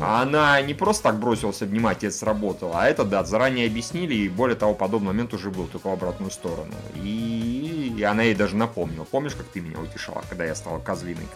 А 0.00 0.22
она 0.22 0.60
не 0.60 0.74
просто 0.74 1.04
так 1.04 1.18
бросилась 1.18 1.62
обнимать, 1.62 2.04
и 2.04 2.06
это 2.06 2.16
сработало, 2.16 2.80
а 2.80 2.86
это, 2.86 3.04
да, 3.04 3.24
заранее 3.24 3.66
объяснили, 3.66 4.14
и 4.14 4.28
более 4.28 4.56
того, 4.56 4.74
подобный 4.74 5.08
момент 5.08 5.34
уже 5.34 5.50
был, 5.50 5.66
только 5.66 5.88
в 5.88 5.92
обратную 5.92 6.30
сторону. 6.30 6.74
И, 6.96 7.94
и 7.96 8.02
она 8.02 8.22
ей 8.22 8.34
даже 8.34 8.56
напомнила. 8.56 9.04
Помнишь, 9.04 9.34
как 9.34 9.46
ты 9.46 9.60
меня 9.60 9.78
утешала, 9.80 10.22
когда 10.28 10.44
я 10.44 10.54
стала 10.54 10.78
козлиной? 10.78 11.26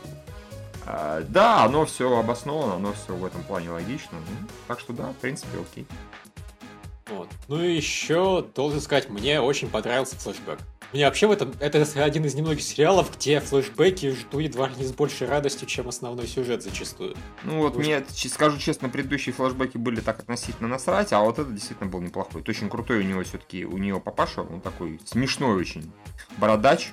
А, 0.87 1.22
да, 1.29 1.64
оно 1.64 1.87
все 1.87 2.16
обосновано, 2.16 2.75
оно 2.75 2.92
все 2.92 3.14
в 3.14 3.25
этом 3.25 3.42
плане 3.42 3.70
логично. 3.70 4.18
Ну, 4.18 4.48
так 4.68 4.81
что 4.81 4.92
да, 4.92 5.09
в 5.09 5.16
принципе, 5.16 5.59
окей. 5.61 5.87
Вот. 7.09 7.29
Ну 7.48 7.62
и 7.62 7.75
еще, 7.75 8.44
должен 8.55 8.81
сказать, 8.81 9.11
мне 9.11 9.40
очень 9.40 9.68
понравился 9.68 10.16
флешбэк. 10.16 10.59
Мне 10.92 11.07
вообще 11.07 11.26
в 11.26 11.31
этом... 11.31 11.55
Это 11.59 11.87
один 12.02 12.24
из 12.24 12.35
немногих 12.35 12.62
сериалов, 12.62 13.16
где 13.16 13.40
флешбеки 13.40 14.11
жду 14.11 14.38
едва 14.38 14.68
ли 14.68 14.76
не 14.76 14.85
с 14.85 14.92
большей 14.92 15.26
радостью, 15.26 15.66
чем 15.66 15.88
основной 15.88 16.26
сюжет 16.26 16.62
зачастую. 16.62 17.16
Ну 17.44 17.59
вот 17.59 17.74
Потому 17.74 17.85
мне, 17.85 18.05
что... 18.14 18.28
скажу 18.28 18.59
честно, 18.59 18.88
предыдущие 18.88 19.33
флешбеки 19.33 19.78
были 19.78 20.00
так 20.00 20.20
относительно 20.20 20.68
насрать, 20.68 21.12
а 21.12 21.20
вот 21.20 21.38
это 21.38 21.50
действительно 21.50 21.88
был 21.88 22.00
неплохой. 22.00 22.42
Это 22.42 22.50
очень 22.50 22.68
крутой 22.68 23.00
у 23.00 23.02
него 23.02 23.22
все-таки, 23.22 23.64
у 23.64 23.78
нее 23.78 23.98
папаша, 24.00 24.42
он 24.42 24.61
такой 24.61 25.00
смешной 25.05 25.57
очень 25.57 25.90
бородач. 26.37 26.92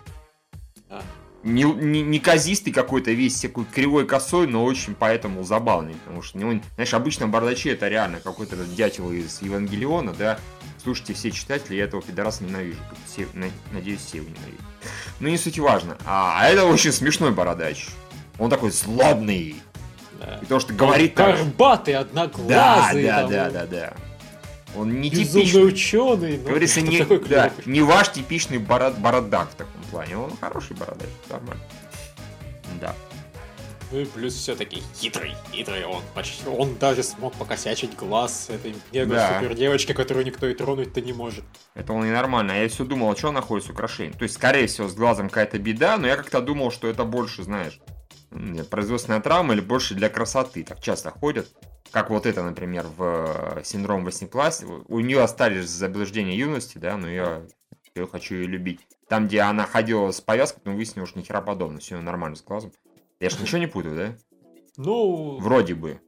Да. 0.88 1.04
Не, 1.44 1.64
не, 1.64 2.02
неказистый 2.02 2.74
какой-то 2.74 3.12
весь 3.12 3.40
такой 3.40 3.66
кривой 3.66 4.06
косой, 4.06 4.48
но 4.48 4.64
очень 4.64 4.96
поэтому 4.96 5.44
забавный. 5.44 5.96
Потому 5.96 6.22
что, 6.22 6.38
ну, 6.38 6.62
знаешь, 6.76 6.94
обычно 6.94 7.28
бардачи 7.28 7.70
это 7.70 7.88
реально 7.88 8.20
какой-то 8.20 8.56
дятел 8.58 9.12
из 9.12 9.42
Евангелиона, 9.42 10.14
да. 10.14 10.40
Слушайте, 10.84 11.14
все 11.14 11.32
читатели, 11.32 11.76
я 11.76 11.86
этого 11.86 12.02
пидораса 12.02 12.44
ненавижу. 12.44 12.80
Все, 13.06 13.28
надеюсь, 13.72 14.00
все 14.02 14.18
его 14.18 14.30
ненавидят. 14.30 14.62
Но 15.20 15.30
не 15.30 15.38
суть 15.38 15.60
важно. 15.60 15.98
А, 16.06 16.40
а 16.40 16.48
это 16.48 16.66
очень 16.66 16.92
смешной 16.92 17.32
бородач. 17.32 17.88
Он 18.38 18.50
такой 18.50 18.72
злобный. 18.72 19.58
Да. 20.20 20.38
Потому 20.42 20.60
что 20.60 20.74
говорит... 20.74 21.20
Он 21.20 21.26
горбатый, 21.26 21.96
одноглазый. 21.96 23.04
Да, 23.04 23.22
да, 23.22 23.22
там... 23.22 23.30
да, 23.30 23.50
да, 23.50 23.66
да. 23.66 23.94
Он 24.76 25.02
не 25.02 25.10
Безумный 25.10 25.46
типичный. 25.46 25.66
ученый. 25.66 26.38
Ну, 26.38 26.50
Говорится, 26.50 26.82
не, 26.82 27.04
да, 27.28 27.52
не 27.66 27.82
ваш 27.82 28.12
типичный 28.12 28.60
бород, 28.60 28.98
бородак 28.98 29.50
в 29.52 29.56
таком 29.56 29.82
плане. 29.90 30.18
Он 30.18 30.32
хороший 30.40 30.76
бородач, 30.76 31.10
нормально. 31.30 31.64
Да. 32.80 32.96
Ну 33.92 34.02
и 34.02 34.06
плюс 34.06 34.36
все-таки 34.36 34.84
хитрый, 34.96 35.36
хитрый 35.52 35.84
он. 35.86 36.04
Почти, 36.14 36.48
он 36.48 36.76
даже 36.76 37.02
смог 37.02 37.34
покосячить 37.34 37.96
глаз 37.96 38.50
этой 38.50 38.76
мега 38.94 39.16
да. 39.16 39.40
супер 39.40 39.56
девочки, 39.56 39.94
которую 39.94 40.28
никто 40.28 40.46
и 40.48 40.54
тронуть-то 40.54 41.02
не 41.02 41.12
может. 41.12 41.44
Это 41.74 41.94
он 41.94 42.06
ненормально. 42.06 42.54
А 42.54 42.58
я 42.58 42.70
все 42.70 42.86
думал, 42.86 43.12
а 43.12 43.16
что 43.16 43.32
находится 43.32 43.72
украшение. 43.72 44.14
То 44.14 44.24
есть, 44.24 44.36
скорее 44.36 44.68
всего, 44.68 44.88
с 44.88 44.94
глазом 44.94 45.30
какая-то 45.30 45.58
беда, 45.58 45.98
но 45.98 46.08
я 46.08 46.18
как-то 46.18 46.40
думал, 46.42 46.72
что 46.72 46.88
это 46.88 47.04
больше, 47.04 47.42
знаешь, 47.42 47.80
производственная 48.70 49.22
травма 49.22 49.56
или 49.56 49.62
больше 49.62 49.96
для 49.96 50.10
красоты. 50.10 50.64
Так 50.64 50.82
часто 50.82 51.10
ходят. 51.10 51.48
Как 51.92 52.10
вот 52.10 52.26
это, 52.26 52.44
например, 52.44 52.86
в 52.86 53.58
э, 53.58 53.64
синдром 53.64 54.06
восьмипласти. 54.06 54.66
У 54.66 55.00
нее 55.00 55.22
остались 55.22 55.70
заблуждения 55.70 56.38
юности, 56.38 56.78
да, 56.78 56.98
но 56.98 57.10
я, 57.10 57.44
я 57.96 58.08
хочу 58.08 58.36
ее 58.36 58.48
любить. 58.48 58.82
Там, 59.08 59.28
где 59.28 59.42
она 59.42 59.66
ходила 59.66 60.12
с 60.12 60.22
повязкой, 60.22 60.62
но 60.66 60.74
выяснилось, 60.74 61.10
что 61.10 61.20
ни 61.20 61.24
хера 61.24 61.42
подобно. 61.42 61.80
Все 61.80 62.00
нормально 62.00 62.36
с 62.36 62.44
глазом. 62.44 62.72
Я 63.20 63.30
же 63.30 63.42
ничего 63.42 63.58
не 63.58 63.68
путаю, 63.68 63.96
да? 63.96 64.18
Ну... 64.78 65.40
Вроде 65.40 65.74
бы. 65.74 66.00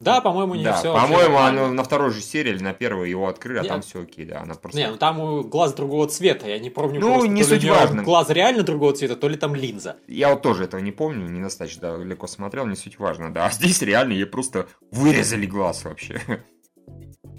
Да, 0.00 0.22
по-моему, 0.22 0.54
не 0.54 0.64
да, 0.64 0.78
все. 0.78 0.94
По-моему, 0.94 1.36
оно 1.36 1.70
на 1.70 1.84
второй 1.84 2.10
же 2.10 2.22
серии 2.22 2.52
или 2.52 2.62
на 2.62 2.72
первой 2.72 3.10
его 3.10 3.28
открыли, 3.28 3.58
а 3.58 3.62
Нет. 3.62 3.68
там 3.68 3.82
все 3.82 4.00
окей, 4.00 4.24
да. 4.24 4.40
Она 4.40 4.54
просто... 4.54 4.78
Не, 4.78 4.90
ну 4.90 4.96
там 4.96 5.42
глаз 5.42 5.74
другого 5.74 6.08
цвета, 6.08 6.48
я 6.48 6.58
не 6.58 6.70
помню. 6.70 7.00
Ну, 7.00 7.12
просто, 7.12 7.28
не 7.28 7.44
суть 7.44 7.64
важно. 7.64 8.02
Глаз 8.02 8.30
реально 8.30 8.62
другого 8.62 8.94
цвета, 8.94 9.14
то 9.16 9.28
ли 9.28 9.36
там 9.36 9.54
линза. 9.54 9.96
Я 10.08 10.30
вот 10.30 10.40
тоже 10.40 10.64
этого 10.64 10.80
не 10.80 10.90
помню, 10.90 11.28
не 11.28 11.42
достаточно 11.42 11.98
далеко 11.98 12.26
смотрел, 12.26 12.66
не 12.66 12.76
суть 12.76 12.98
важно, 12.98 13.32
да. 13.32 13.46
А 13.46 13.50
здесь 13.52 13.82
реально 13.82 14.14
ей 14.14 14.26
просто 14.26 14.68
вырезали 14.90 15.44
глаз 15.44 15.84
вообще. 15.84 16.20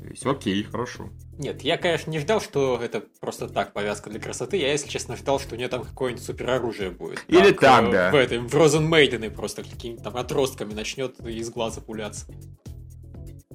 То 0.02 0.08
есть, 0.08 0.26
окей, 0.26 0.64
хорошо. 0.64 1.10
Нет, 1.38 1.62
я, 1.62 1.78
конечно, 1.78 2.10
не 2.10 2.18
ждал, 2.18 2.42
что 2.42 2.80
это 2.82 3.04
просто 3.20 3.48
так 3.48 3.72
повязка 3.72 4.10
для 4.10 4.20
красоты. 4.20 4.58
Я, 4.58 4.72
если 4.72 4.90
честно, 4.90 5.16
ждал, 5.16 5.40
что 5.40 5.54
у 5.54 5.58
нее 5.60 5.68
там 5.68 5.84
какое-нибудь 5.84 6.26
супероружие 6.26 6.90
будет. 6.90 7.24
Или 7.28 7.52
так, 7.52 7.84
э, 7.84 7.92
да. 7.92 8.12
В 8.12 8.16
этом, 8.16 8.48
в 8.48 8.56
Розен 8.56 8.88
Мейдены 8.88 9.30
просто 9.30 9.64
какими-то 9.64 10.06
там 10.06 10.18
отростками 10.18 10.74
начнет 10.74 11.20
из 11.20 11.52
глаза 11.52 11.82
пуляться. 11.82 12.26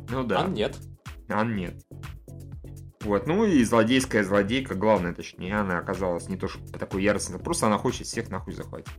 Ну 0.08 0.22
да. 0.22 0.44
А 0.44 0.48
нет. 0.48 0.76
А 1.28 1.44
нет. 1.44 1.74
Вот, 3.00 3.26
ну 3.26 3.44
и 3.44 3.64
злодейская 3.64 4.22
злодейка, 4.22 4.76
главное, 4.76 5.12
точнее, 5.12 5.56
она 5.56 5.78
оказалась 5.78 6.28
не 6.28 6.36
то, 6.36 6.46
что 6.46 6.60
такой 6.78 7.02
яростной, 7.02 7.40
просто 7.40 7.66
она 7.66 7.78
хочет 7.78 8.06
всех 8.06 8.30
нахуй 8.30 8.52
захватить. 8.52 8.92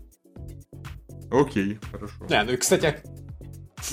Окей, 1.31 1.79
хорошо. 1.91 2.25
Да, 2.27 2.43
ну 2.43 2.51
и, 2.51 2.57
кстати, 2.57 3.01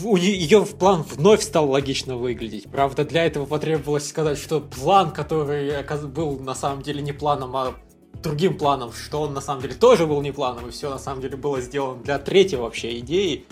у 0.02 0.16
ее 0.16 0.64
план 0.66 1.02
вновь 1.02 1.42
стал 1.42 1.70
логично 1.70 2.16
выглядеть. 2.16 2.70
Правда, 2.70 3.04
для 3.04 3.24
этого 3.24 3.46
потребовалось 3.46 4.08
сказать, 4.08 4.38
что 4.38 4.60
план, 4.60 5.12
который 5.12 5.82
был 6.08 6.38
на 6.40 6.54
самом 6.54 6.82
деле 6.82 7.02
не 7.02 7.12
планом, 7.12 7.56
а 7.56 7.74
другим 8.22 8.56
планом, 8.56 8.92
что 8.92 9.22
он 9.22 9.34
на 9.34 9.40
самом 9.40 9.62
деле 9.62 9.74
тоже 9.74 10.06
был 10.06 10.20
не 10.22 10.32
планом, 10.32 10.68
и 10.68 10.70
все 10.70 10.90
на 10.90 10.98
самом 10.98 11.20
деле 11.20 11.36
было 11.36 11.60
сделано 11.60 12.02
для 12.02 12.18
третьей 12.18 12.58
вообще 12.58 12.98
идеи. 13.00 13.44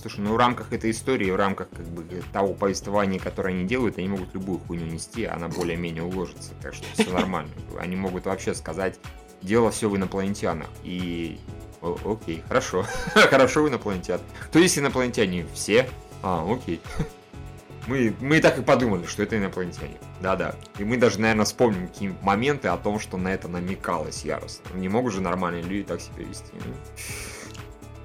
Слушай, 0.00 0.20
ну 0.20 0.34
в 0.34 0.36
рамках 0.36 0.72
этой 0.72 0.90
истории, 0.90 1.30
в 1.30 1.36
рамках 1.36 1.70
как 1.70 1.86
бы 1.86 2.04
того 2.32 2.54
повествования, 2.54 3.20
которое 3.20 3.50
они 3.50 3.64
делают, 3.64 3.98
они 3.98 4.08
могут 4.08 4.34
любую 4.34 4.58
хуйню 4.58 4.86
нести, 4.86 5.24
она 5.24 5.48
более-менее 5.48 6.02
уложится. 6.02 6.50
Так 6.60 6.74
что 6.74 6.84
все 6.94 7.08
нормально. 7.12 7.52
Они 7.78 7.94
могут 7.94 8.26
вообще 8.26 8.52
сказать, 8.54 8.98
дело 9.42 9.70
все 9.70 9.88
в 9.88 9.96
инопланетянах. 9.96 10.66
И 10.82 11.38
окей, 11.82 12.42
хорошо. 12.48 12.84
хорошо 13.14 13.62
в 13.62 13.68
инопланетян. 13.68 14.20
Кто 14.46 14.58
есть 14.58 14.78
инопланетяне? 14.78 15.46
Все? 15.54 15.88
А, 16.22 16.46
окей. 16.50 16.80
Мы, 17.88 18.14
мы 18.20 18.40
так 18.40 18.58
и 18.58 18.62
подумали, 18.62 19.06
что 19.06 19.24
это 19.24 19.36
инопланетяне. 19.36 19.96
Да-да. 20.20 20.54
И 20.78 20.84
мы 20.84 20.98
даже, 20.98 21.18
наверное, 21.18 21.44
вспомним 21.44 21.88
какие 21.88 22.14
моменты 22.22 22.68
о 22.68 22.76
том, 22.76 23.00
что 23.00 23.16
на 23.16 23.26
это 23.26 23.48
намекалось 23.48 24.24
яростно. 24.24 24.76
Не 24.76 24.88
могут 24.88 25.12
же 25.12 25.20
нормальные 25.20 25.64
люди 25.64 25.82
так 25.82 26.00
себя 26.00 26.22
вести. 26.22 26.52
Ну. 26.52 26.74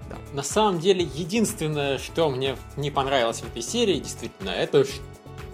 Да. 0.10 0.18
На 0.34 0.42
самом 0.42 0.80
деле, 0.80 1.04
единственное, 1.04 2.00
что 2.00 2.32
мне 2.32 2.58
не 2.76 2.90
понравилось 2.90 3.42
в 3.42 3.48
этой 3.48 3.62
серии, 3.62 4.00
действительно, 4.00 4.50
это 4.50 4.84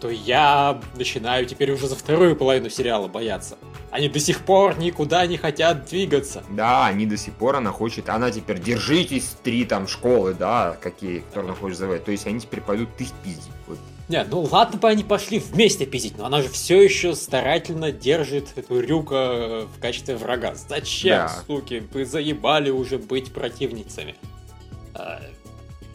что 0.03 0.09
я 0.09 0.81
начинаю 0.95 1.45
теперь 1.45 1.71
уже 1.71 1.87
за 1.87 1.95
вторую 1.95 2.35
половину 2.35 2.69
сериала 2.69 3.07
бояться. 3.07 3.57
Они 3.93 4.09
до 4.09 4.19
сих 4.19 4.39
пор 4.39 4.79
никуда 4.79 5.27
не 5.27 5.37
хотят 5.37 5.85
двигаться. 5.85 6.43
Да, 6.49 6.87
они 6.87 7.05
до 7.05 7.15
сих 7.15 7.35
пор, 7.35 7.57
она 7.57 7.69
хочет, 7.71 8.09
она 8.09 8.31
теперь, 8.31 8.59
держитесь, 8.59 9.35
три 9.43 9.65
там 9.65 9.87
школы, 9.87 10.33
да, 10.33 10.75
какие, 10.81 11.19
которые 11.19 11.51
она 11.51 11.59
хочет 11.59 11.77
завоевать. 11.77 12.03
То 12.03 12.11
есть 12.11 12.25
они 12.25 12.39
теперь 12.39 12.61
пойдут 12.61 12.89
их 12.99 13.11
пиздить. 13.23 13.51
Вот. 13.67 13.77
Не, 14.09 14.23
ну 14.23 14.41
ладно 14.51 14.79
бы 14.79 14.89
они 14.89 15.03
пошли 15.03 15.37
вместе 15.37 15.85
пиздить, 15.85 16.17
но 16.17 16.25
она 16.25 16.41
же 16.41 16.49
все 16.49 16.81
еще 16.81 17.13
старательно 17.13 17.91
держит 17.91 18.47
эту 18.55 18.79
Рюка 18.79 19.67
в 19.67 19.79
качестве 19.79 20.15
врага. 20.15 20.55
Зачем, 20.55 21.27
да. 21.27 21.43
суки, 21.45 21.87
вы 21.93 22.03
заебали 22.05 22.71
уже 22.71 22.97
быть 22.97 23.31
противницами? 23.31 24.15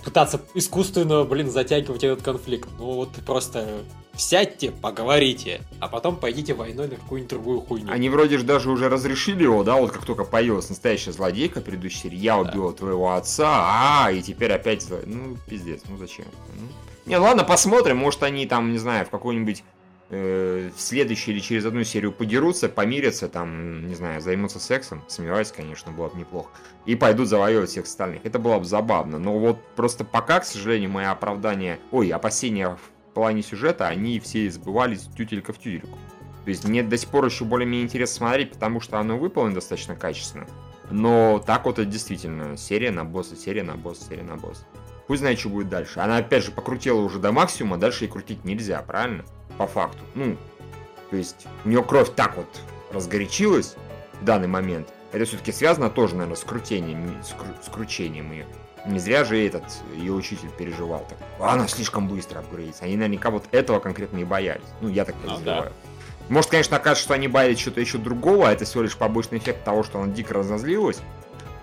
Пытаться 0.09 0.40
искусственно, 0.55 1.25
блин, 1.25 1.51
затягивать 1.51 2.03
этот 2.03 2.23
конфликт. 2.23 2.66
Ну 2.79 2.92
вот 2.92 3.11
просто 3.27 3.83
сядьте, 4.16 4.71
поговорите, 4.71 5.61
а 5.81 5.88
потом 5.88 6.16
пойдите 6.16 6.55
войной 6.55 6.88
на 6.88 6.97
какую-нибудь 6.97 7.31
другую 7.31 7.61
хуйню. 7.61 7.92
Они 7.92 8.09
вроде 8.09 8.38
же 8.38 8.44
даже 8.44 8.71
уже 8.71 8.88
разрешили 8.88 9.42
его, 9.42 9.62
да, 9.64 9.77
вот 9.77 9.92
как 9.92 10.07
только 10.07 10.25
появилась 10.25 10.71
настоящая 10.71 11.12
злодейка 11.12 11.61
предыдущей 11.61 11.99
серии, 11.99 12.16
я 12.16 12.38
убил 12.38 12.71
да. 12.71 12.77
твоего 12.77 13.12
отца, 13.12 14.05
а, 14.07 14.11
и 14.11 14.23
теперь 14.23 14.51
опять, 14.51 14.87
ну, 15.05 15.37
пиздец, 15.47 15.83
ну 15.90 15.99
зачем? 15.99 16.25
Ну, 16.57 16.68
не, 17.05 17.18
ну 17.18 17.25
ладно, 17.25 17.44
посмотрим, 17.44 17.99
может 17.99 18.23
они 18.23 18.47
там, 18.47 18.73
не 18.73 18.79
знаю, 18.79 19.05
в 19.05 19.11
какой-нибудь 19.11 19.62
э, 20.11 20.71
в 20.75 20.81
следующей 20.81 21.33
или 21.33 21.40
через 21.40 21.64
одну 21.64 21.85
серию 21.85 22.12
подерутся, 22.12 22.68
помирятся, 22.68 23.29
там, 23.29 23.87
не 23.87 23.94
знаю, 23.94 24.21
займутся 24.21 24.59
сексом, 24.59 25.03
сомневаюсь, 25.09 25.53
конечно, 25.53 25.92
было 25.92 26.09
бы 26.09 26.18
неплохо, 26.18 26.51
и 26.87 26.94
пойдут 26.94 27.29
завоевывать 27.29 27.71
всех 27.71 27.85
остальных. 27.85 28.25
Это 28.25 28.38
было 28.38 28.59
бы 28.59 28.64
забавно, 28.64 29.18
но 29.18 29.38
вот 29.38 29.59
просто 29.77 30.05
пока, 30.05 30.40
к 30.40 30.44
сожалению, 30.44 30.90
мои 30.90 31.07
оправдания, 31.07 31.79
ой, 31.90 32.11
опасения 32.11 32.77
в 32.77 33.14
плане 33.14 33.42
сюжета, 33.42 33.88
они 33.88 34.21
все 34.21 34.51
сбывались 34.51 35.09
тютелька 35.16 35.53
в 35.53 35.59
тютельку. 35.59 35.99
То 36.44 36.51
есть 36.51 36.66
мне 36.66 36.83
до 36.83 36.97
сих 36.97 37.11
пор 37.11 37.27
еще 37.27 37.44
более-менее 37.44 37.85
интересно 37.85 38.16
смотреть, 38.16 38.53
потому 38.53 38.81
что 38.81 38.99
оно 38.99 39.18
выполнено 39.18 39.57
достаточно 39.57 39.94
качественно. 39.97 40.47
Но 40.90 41.42
так 41.44 41.66
вот 41.66 41.79
это 41.79 41.85
действительно 41.85 42.57
серия 42.57 42.90
на 42.90 43.05
босса, 43.05 43.37
серия 43.37 43.62
на 43.62 43.77
босса, 43.77 44.07
серия 44.09 44.23
на 44.23 44.37
босса. 44.37 44.64
Пусть 45.09 45.21
знает, 45.21 45.40
что 45.40 45.49
будет 45.49 45.68
дальше. 45.68 45.99
Она 46.01 46.18
опять 46.18 46.44
же 46.44 46.53
покрутила 46.53 47.01
уже 47.01 47.18
до 47.18 47.33
максимума, 47.33 47.79
дальше 47.79 48.05
и 48.05 48.09
крутить 48.09 48.44
нельзя, 48.44 48.81
правильно? 48.83 49.25
по 49.59 49.66
факту. 49.66 49.99
Ну, 50.14 50.37
то 51.11 51.16
есть 51.16 51.47
у 51.64 51.68
нее 51.68 51.83
кровь 51.83 52.11
так 52.14 52.37
вот 52.37 52.47
разгорячилась 52.92 53.75
в 54.21 54.25
данный 54.25 54.49
момент. 54.49 54.88
Это 55.12 55.25
все-таки 55.25 55.53
связано 55.53 55.90
тоже, 55.90 56.14
наверное, 56.14 56.37
с 56.37 56.44
крутением, 56.44 57.23
с, 57.23 57.33
кру- 57.33 57.57
с 57.62 57.68
кручением 57.68 58.33
ее. 58.33 58.47
Не 58.87 58.99
зря 59.01 59.25
же 59.25 59.44
этот 59.44 59.64
ее 59.97 60.12
учитель 60.12 60.49
переживал 60.57 61.05
так. 61.09 61.18
Она 61.40 61.66
слишком 61.66 62.09
быстро 62.09 62.38
апгрейдится. 62.38 62.85
Они 62.85 62.97
наверняка 62.97 63.31
вот 63.31 63.44
этого 63.51 63.81
конкретно 63.81 64.18
и 64.18 64.25
боялись. 64.25 64.62
Ну, 64.81 64.88
я 64.88 65.05
так 65.05 65.16
ну 65.23 65.29
подозреваю. 65.31 65.64
Ну, 65.64 65.71
да. 65.71 66.35
Может, 66.35 66.51
конечно, 66.51 66.77
окажется, 66.77 67.05
что 67.05 67.14
они 67.14 67.27
боялись 67.27 67.59
что-то 67.59 67.81
еще 67.81 67.99
другого, 67.99 68.49
а 68.49 68.53
это 68.53 68.64
всего 68.64 68.83
лишь 68.83 68.97
побочный 68.97 69.38
эффект 69.38 69.64
того, 69.64 69.83
что 69.83 70.01
она 70.01 70.12
дико 70.12 70.35
разозлилась 70.35 71.01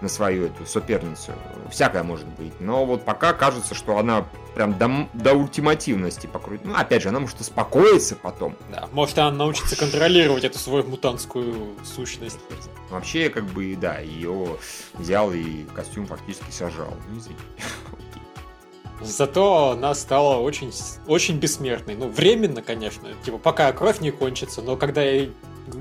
на 0.01 0.09
свою 0.09 0.45
эту 0.47 0.65
соперницу. 0.65 1.31
Всякое 1.69 2.03
может 2.03 2.27
быть. 2.27 2.53
Но 2.59 2.85
вот 2.85 3.05
пока 3.05 3.33
кажется, 3.33 3.75
что 3.75 3.97
она 3.97 4.25
прям 4.55 4.77
до, 4.77 5.07
до 5.13 5.33
ультимативности 5.33 6.27
покрутит. 6.27 6.65
Ну, 6.65 6.75
опять 6.75 7.01
же, 7.01 7.09
она 7.09 7.19
может 7.19 7.39
успокоиться 7.39 8.15
потом. 8.15 8.55
Да, 8.71 8.87
может, 8.91 9.17
она 9.17 9.31
научится 9.31 9.75
контролировать 9.75 10.43
эту 10.43 10.57
свою 10.57 10.85
мутантскую 10.85 11.75
сущность. 11.83 12.39
Вообще, 12.89 13.29
как 13.29 13.45
бы, 13.45 13.75
да, 13.79 13.99
ее 13.99 14.57
взял 14.93 15.31
и 15.33 15.63
костюм 15.75 16.05
фактически 16.07 16.51
сажал. 16.51 16.93
Ну, 17.09 17.19
извините. 17.19 17.43
Зато 19.01 19.71
она 19.71 19.93
стала 19.93 20.37
очень, 20.37 20.71
очень 21.05 21.37
бессмертной. 21.37 21.95
Ну, 21.95 22.09
временно, 22.09 22.61
конечно. 22.61 23.09
Типа, 23.23 23.37
пока 23.37 23.71
кровь 23.73 23.99
не 23.99 24.11
кончится, 24.11 24.61
но 24.61 24.77
когда 24.77 25.03
ей 25.03 25.33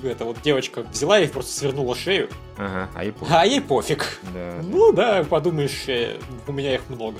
эта 0.03 0.25
вот 0.25 0.41
девочка 0.43 0.83
взяла 0.83 1.21
и 1.21 1.27
просто 1.27 1.53
свернула 1.53 1.95
шею. 1.95 2.29
Ага, 2.57 2.91
а 2.95 3.05
ей 3.05 3.13
пофиг. 3.13 3.35
А 3.35 3.47
ей 3.47 3.61
пофиг. 3.61 4.21
Да, 4.33 4.61
ну 4.63 4.93
да, 4.93 5.25
подумаешь, 5.25 5.85
э, 5.89 6.19
у 6.47 6.53
меня 6.53 6.75
их 6.75 6.89
много. 6.89 7.19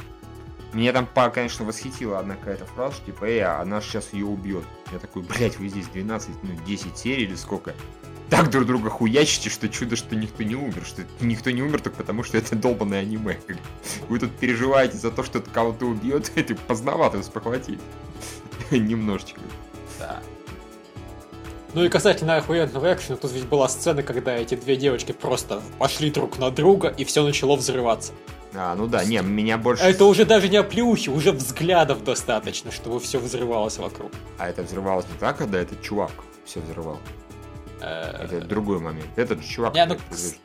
Меня 0.73 0.93
там, 0.93 1.09
конечно, 1.33 1.65
восхитила 1.65 2.19
одна 2.19 2.35
какая-то 2.35 2.65
фраза, 2.65 2.97
типа, 3.07 3.27
эй, 3.27 3.41
а 3.41 3.61
она 3.61 3.81
сейчас 3.81 4.13
ее 4.13 4.27
убьет. 4.27 4.65
Я 4.93 4.99
такой, 4.99 5.23
блядь, 5.23 5.57
вы 5.59 5.69
здесь 5.69 5.87
12, 5.87 6.31
ну, 6.43 6.51
10 6.67 6.99
серий 6.99 7.25
или 7.25 7.37
сколько? 7.37 7.75
так 8.35 8.51
друг 8.51 8.67
друга 8.67 8.91
хуячите, 8.91 9.49
что 9.49 9.69
чудо, 9.69 9.95
что 9.95 10.17
никто 10.17 10.43
не 10.43 10.57
умер. 10.57 10.83
Что 10.85 11.03
никто 11.21 11.51
не 11.51 11.63
умер 11.63 11.81
только 11.81 11.99
потому, 11.99 12.25
что 12.25 12.37
это 12.37 12.57
долбанное 12.57 13.01
аниме. 13.01 13.39
Вы 14.09 14.19
тут 14.19 14.33
переживаете 14.37 14.97
за 14.97 15.13
то, 15.13 15.23
что 15.23 15.39
это 15.39 15.51
кого-то 15.51 15.87
убьет, 15.87 16.33
это 16.35 16.57
поздновато 16.57 17.23
спохватить. 17.23 17.79
Немножечко. 18.71 19.41
Да. 20.01 20.21
Ну 21.75 21.85
и 21.85 21.89
касательно 21.89 22.37
охуенного 22.37 22.95
экшена, 22.95 23.17
тут 23.17 23.33
ведь 23.33 23.47
была 23.49 23.69
сцена, 23.69 24.05
когда 24.05 24.37
эти 24.37 24.55
две 24.55 24.77
девочки 24.77 25.11
просто 25.11 25.61
пошли 25.79 26.09
друг 26.09 26.39
на 26.39 26.53
друга, 26.53 26.95
и 26.97 27.05
все 27.05 27.25
начало 27.25 27.57
взрываться. 27.57 28.13
А, 28.55 28.77
ну 28.77 28.87
да, 28.87 29.05
не, 29.05 29.21
меня 29.21 29.59
больше... 29.59 29.83
Это 29.83 30.05
уже 30.05 30.25
даже 30.25 30.49
не 30.49 30.57
оплеухи, 30.57 31.09
уже 31.11 31.33
взглядов 31.33 32.05
достаточно, 32.05 32.71
чтобы 32.71 33.01
все 33.01 33.19
взрывалось 33.19 33.79
вокруг. 33.79 34.13
А 34.39 34.49
это 34.49 34.63
взрывалось 34.63 35.07
не 35.13 35.19
так, 35.19 35.37
когда 35.39 35.59
этот 35.59 35.83
чувак 35.83 36.13
все 36.45 36.61
взрывал? 36.61 36.99
Э, 37.85 38.25
Это 38.25 38.41
другой 38.41 38.79
момент. 38.79 39.07
Этот 39.17 39.45
чувак... 39.45 39.75
Не, 39.75 39.85
ну, 39.87 39.97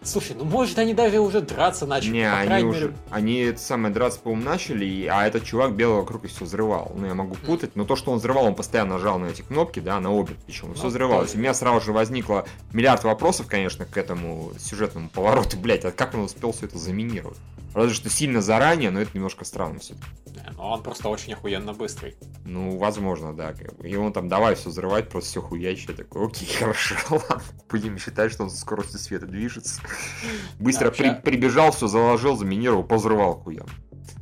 слушай, 0.04 0.36
ну 0.38 0.44
может 0.46 0.78
они 0.80 0.94
даже 0.94 1.20
уже 1.20 1.42
драться 1.42 1.86
начали, 1.86 2.12
Не, 2.12 2.32
они 2.32 2.64
уже, 2.66 2.86
мере. 2.88 2.94
они 3.10 3.38
это 3.40 3.60
самое 3.60 3.94
драться, 3.94 4.20
по-моему, 4.20 4.44
начали, 4.44 4.86
и- 4.86 5.06
а 5.08 5.26
этот 5.26 5.44
чувак 5.46 5.74
белого 5.76 6.02
вокруг 6.02 6.26
и 6.26 6.28
все 6.28 6.44
взрывал. 6.46 6.92
Ну, 6.96 7.06
я 7.06 7.14
могу 7.14 7.36
путать, 7.36 7.72
но 7.76 7.86
то, 7.86 7.96
что 7.96 8.12
он 8.12 8.20
взрывал, 8.20 8.46
он 8.46 8.56
постоянно 8.56 8.96
нажал 8.96 9.20
на 9.20 9.28
эти 9.28 9.42
кнопки, 9.42 9.80
да, 9.80 10.00
на 10.00 10.12
обе, 10.12 10.36
причем 10.46 10.74
все 10.74 10.84
Ну, 10.84 10.90
взрывалось. 10.90 11.30
тоже. 11.30 11.38
У 11.38 11.42
меня 11.42 11.54
сразу 11.54 11.82
же 11.86 11.92
возникло 11.94 12.46
миллиард 12.74 13.04
вопросов, 13.04 13.48
конечно, 13.48 13.86
к 13.86 13.96
этому 13.98 14.52
сюжетному 14.60 15.10
повороту, 15.10 15.58
блять, 15.58 15.86
а 15.86 15.92
как 15.92 16.14
он 16.16 16.22
успел 16.22 16.52
все 16.52 16.66
это 16.66 16.78
заминировать? 16.78 17.38
Разве 17.74 17.94
что 17.94 18.10
сильно 18.10 18.42
заранее, 18.42 18.90
но 18.92 19.00
это 19.00 19.12
немножко 19.14 19.46
странно 19.46 19.80
все. 19.80 19.94
Не, 20.28 20.44
ну 20.56 20.64
он 20.64 20.82
просто 20.82 21.08
очень 21.10 21.34
охуенно 21.34 21.74
быстрый. 21.74 22.16
Ну, 22.46 22.78
возможно, 22.78 23.36
да. 23.36 23.54
И 23.84 23.96
он 23.96 24.12
там, 24.12 24.28
давай 24.28 24.56
все 24.56 24.70
взрывать, 24.70 25.10
просто 25.10 25.30
все 25.30 25.42
хуячить. 25.42 25.90
Я 25.90 25.96
такой, 25.96 26.28
окей, 26.28 26.48
хорошо, 26.60 26.96
ладно. 27.10 27.42
Будем 27.70 27.98
считать, 27.98 28.32
что 28.32 28.44
он 28.44 28.50
со 28.50 28.58
скоростью 28.58 29.00
света 29.00 29.28
движется. 29.28 29.82
Быстро 30.60 30.92
при- 30.92 31.14
прибежал, 31.22 31.72
все 31.72 31.88
заложил, 31.88 32.36
заминировал, 32.38 32.84
позрывал 32.84 33.36
хуя. 33.36 33.66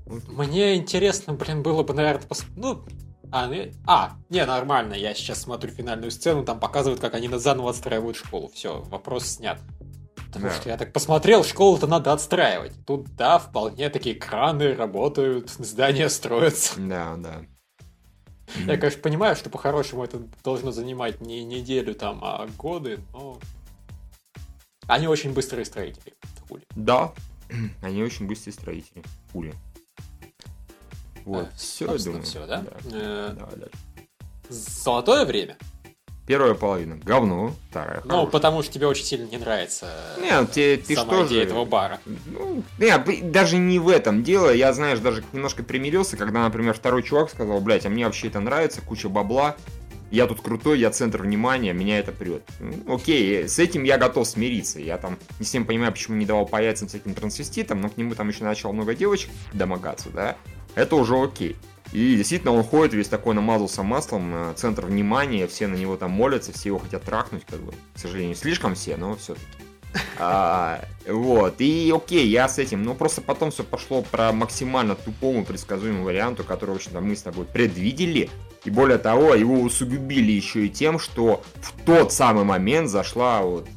Мне 0.06 0.76
интересно, 0.76 1.34
блин, 1.34 1.64
было 1.64 1.84
бы, 1.84 1.94
наверное, 1.94 2.26
пос... 2.28 2.44
Ну, 2.56 2.86
а, 3.30 3.48
ну, 3.48 3.66
а, 3.86 4.14
не, 4.30 4.46
нормально, 4.46 4.94
я 4.94 5.14
сейчас 5.14 5.42
смотрю 5.42 5.70
финальную 5.72 6.12
сцену, 6.12 6.46
там 6.46 6.60
показывают, 6.62 7.02
как 7.02 7.14
они 7.14 7.28
на- 7.28 7.40
заново 7.40 7.72
отстраивают 7.72 8.16
школу. 8.16 8.50
Все, 8.54 8.82
вопрос 8.84 9.26
снят. 9.26 9.60
Потому 10.38 10.54
Да. 10.54 10.62
что 10.62 10.70
я 10.70 10.78
так 10.78 10.94
посмотрел, 10.94 11.44
школу-то 11.44 11.88
надо 11.88 12.14
отстраивать. 12.14 12.74
Тут, 12.86 13.16
да, 13.16 13.40
вполне 13.40 13.90
такие 13.90 14.16
краны 14.16 14.74
работают, 14.76 15.50
здания 15.50 16.10
строятся. 16.10 16.74
Да, 16.80 17.16
да. 17.18 17.42
Я, 18.66 18.78
конечно, 18.78 19.02
понимаю, 19.02 19.36
что 19.36 19.50
по-хорошему 19.50 20.04
это 20.04 20.20
должно 20.44 20.72
занимать 20.72 21.20
не 21.22 21.44
неделю, 21.44 21.94
там, 21.96 22.20
а 22.24 22.48
годы, 22.58 23.00
но... 23.14 23.40
Они 24.88 25.08
очень 25.08 25.34
быстрые 25.34 25.66
строители. 25.66 26.14
Хули. 26.48 26.64
Да, 26.76 27.12
они 27.82 28.02
очень 28.04 28.26
быстрые 28.26 28.54
строители. 28.54 29.04
Пули. 29.34 29.54
Вот, 31.26 31.48
А, 31.48 31.58
все, 31.58 31.92
я 31.92 31.98
думаю. 32.04 32.24
всё, 32.24 32.48
да? 32.48 32.64
Э, 32.86 33.34
Давай 33.38 33.56
дальше. 33.58 33.78
Золотое 34.50 35.26
время? 35.26 35.58
Первая 36.28 36.56
половина. 36.56 36.98
Говно. 37.04 37.56
Вторая 37.70 38.02
Ну, 38.04 38.10
хорошая. 38.10 38.32
потому 38.32 38.62
что 38.62 38.74
тебе 38.74 38.86
очень 38.86 39.06
сильно 39.06 39.28
не 39.30 39.38
нравится 39.38 39.88
Не, 40.20 40.42
ну, 40.42 40.46
те- 40.46 40.76
ты 40.76 40.94
сама 40.94 41.14
что 41.14 41.28
идея 41.28 41.40
же- 41.44 41.46
этого 41.48 41.64
бара. 41.64 42.00
Ну, 42.26 42.64
не, 42.80 42.98
б- 42.98 43.22
даже 43.22 43.58
не 43.58 43.80
в 43.80 43.88
этом 43.88 44.24
дело. 44.24 44.50
Я, 44.54 44.74
знаешь, 44.74 45.00
даже 45.00 45.24
немножко 45.32 45.64
примирился, 45.64 46.18
когда, 46.18 46.44
например, 46.44 46.74
второй 46.74 47.02
чувак 47.04 47.30
сказал, 47.30 47.62
блядь, 47.62 47.86
а 47.86 47.90
мне 47.90 48.06
вообще 48.06 48.28
это 48.28 48.42
нравится, 48.42 48.82
куча 48.82 49.08
бабла, 49.08 49.56
я 50.12 50.28
тут 50.28 50.42
крутой, 50.42 50.80
я 50.80 50.92
центр 50.92 51.22
внимания, 51.22 51.72
меня 51.72 51.98
это 52.00 52.12
прет. 52.12 52.44
Ну, 52.60 52.96
Окей, 52.96 53.48
с 53.48 53.58
этим 53.58 53.84
я 53.84 53.98
готов 53.98 54.28
смириться. 54.28 54.82
Я 54.82 54.98
там 54.98 55.18
не 55.40 55.46
всем 55.46 55.66
понимаю, 55.66 55.94
почему 55.94 56.18
не 56.18 56.26
давал 56.26 56.46
по 56.46 56.62
яйцам 56.62 56.90
всяким 56.90 57.14
трансвеститам, 57.14 57.80
но 57.80 57.88
к 57.90 57.96
нему 57.96 58.16
там 58.16 58.28
еще 58.28 58.44
начало 58.44 58.74
много 58.74 58.94
девочек 58.96 59.30
домогаться, 59.54 60.10
да? 60.10 60.36
Это 60.76 60.98
уже 60.98 61.16
окей. 61.16 61.56
И 61.94 62.16
действительно, 62.16 62.52
он 62.52 62.64
ходит 62.64 62.94
весь 62.94 63.08
такой, 63.08 63.34
намазался 63.34 63.84
маслом, 63.84 64.34
э, 64.34 64.54
центр 64.56 64.86
внимания, 64.86 65.48
все 65.48 65.68
на 65.68 65.76
него 65.76 65.96
там 65.96 66.12
молятся, 66.12 66.52
все 66.52 66.70
его 66.70 66.80
хотят 66.80 67.04
трахнуть, 67.04 67.46
как 67.46 67.60
бы. 67.60 67.74
К 67.96 68.00
сожалению, 68.00 68.36
слишком 68.36 68.76
все, 68.76 68.98
но 68.98 69.16
все-таки. 69.16 69.46
А, 70.20 70.84
вот, 71.08 71.56
и 71.60 71.92
окей, 71.96 72.28
я 72.28 72.50
с 72.50 72.58
этим, 72.58 72.84
но 72.84 72.94
просто 72.94 73.22
потом 73.22 73.52
все 73.52 73.64
пошло 73.64 74.02
про 74.02 74.32
максимально 74.32 74.96
тупому 74.96 75.46
предсказуемому 75.46 76.04
варианту, 76.04 76.44
который, 76.44 76.72
в 76.72 76.76
общем-то, 76.76 77.02
мы 77.02 77.16
с 77.16 77.22
тобой 77.22 77.46
предвидели. 77.46 78.30
И 78.66 78.70
более 78.70 78.98
того, 78.98 79.34
его 79.34 79.62
усугубили 79.62 80.32
еще 80.32 80.66
и 80.66 80.70
тем, 80.70 81.00
что 81.00 81.42
в 81.62 81.72
тот 81.86 82.12
самый 82.12 82.44
момент 82.44 82.90
зашла 82.90 83.42
вот 83.42 83.68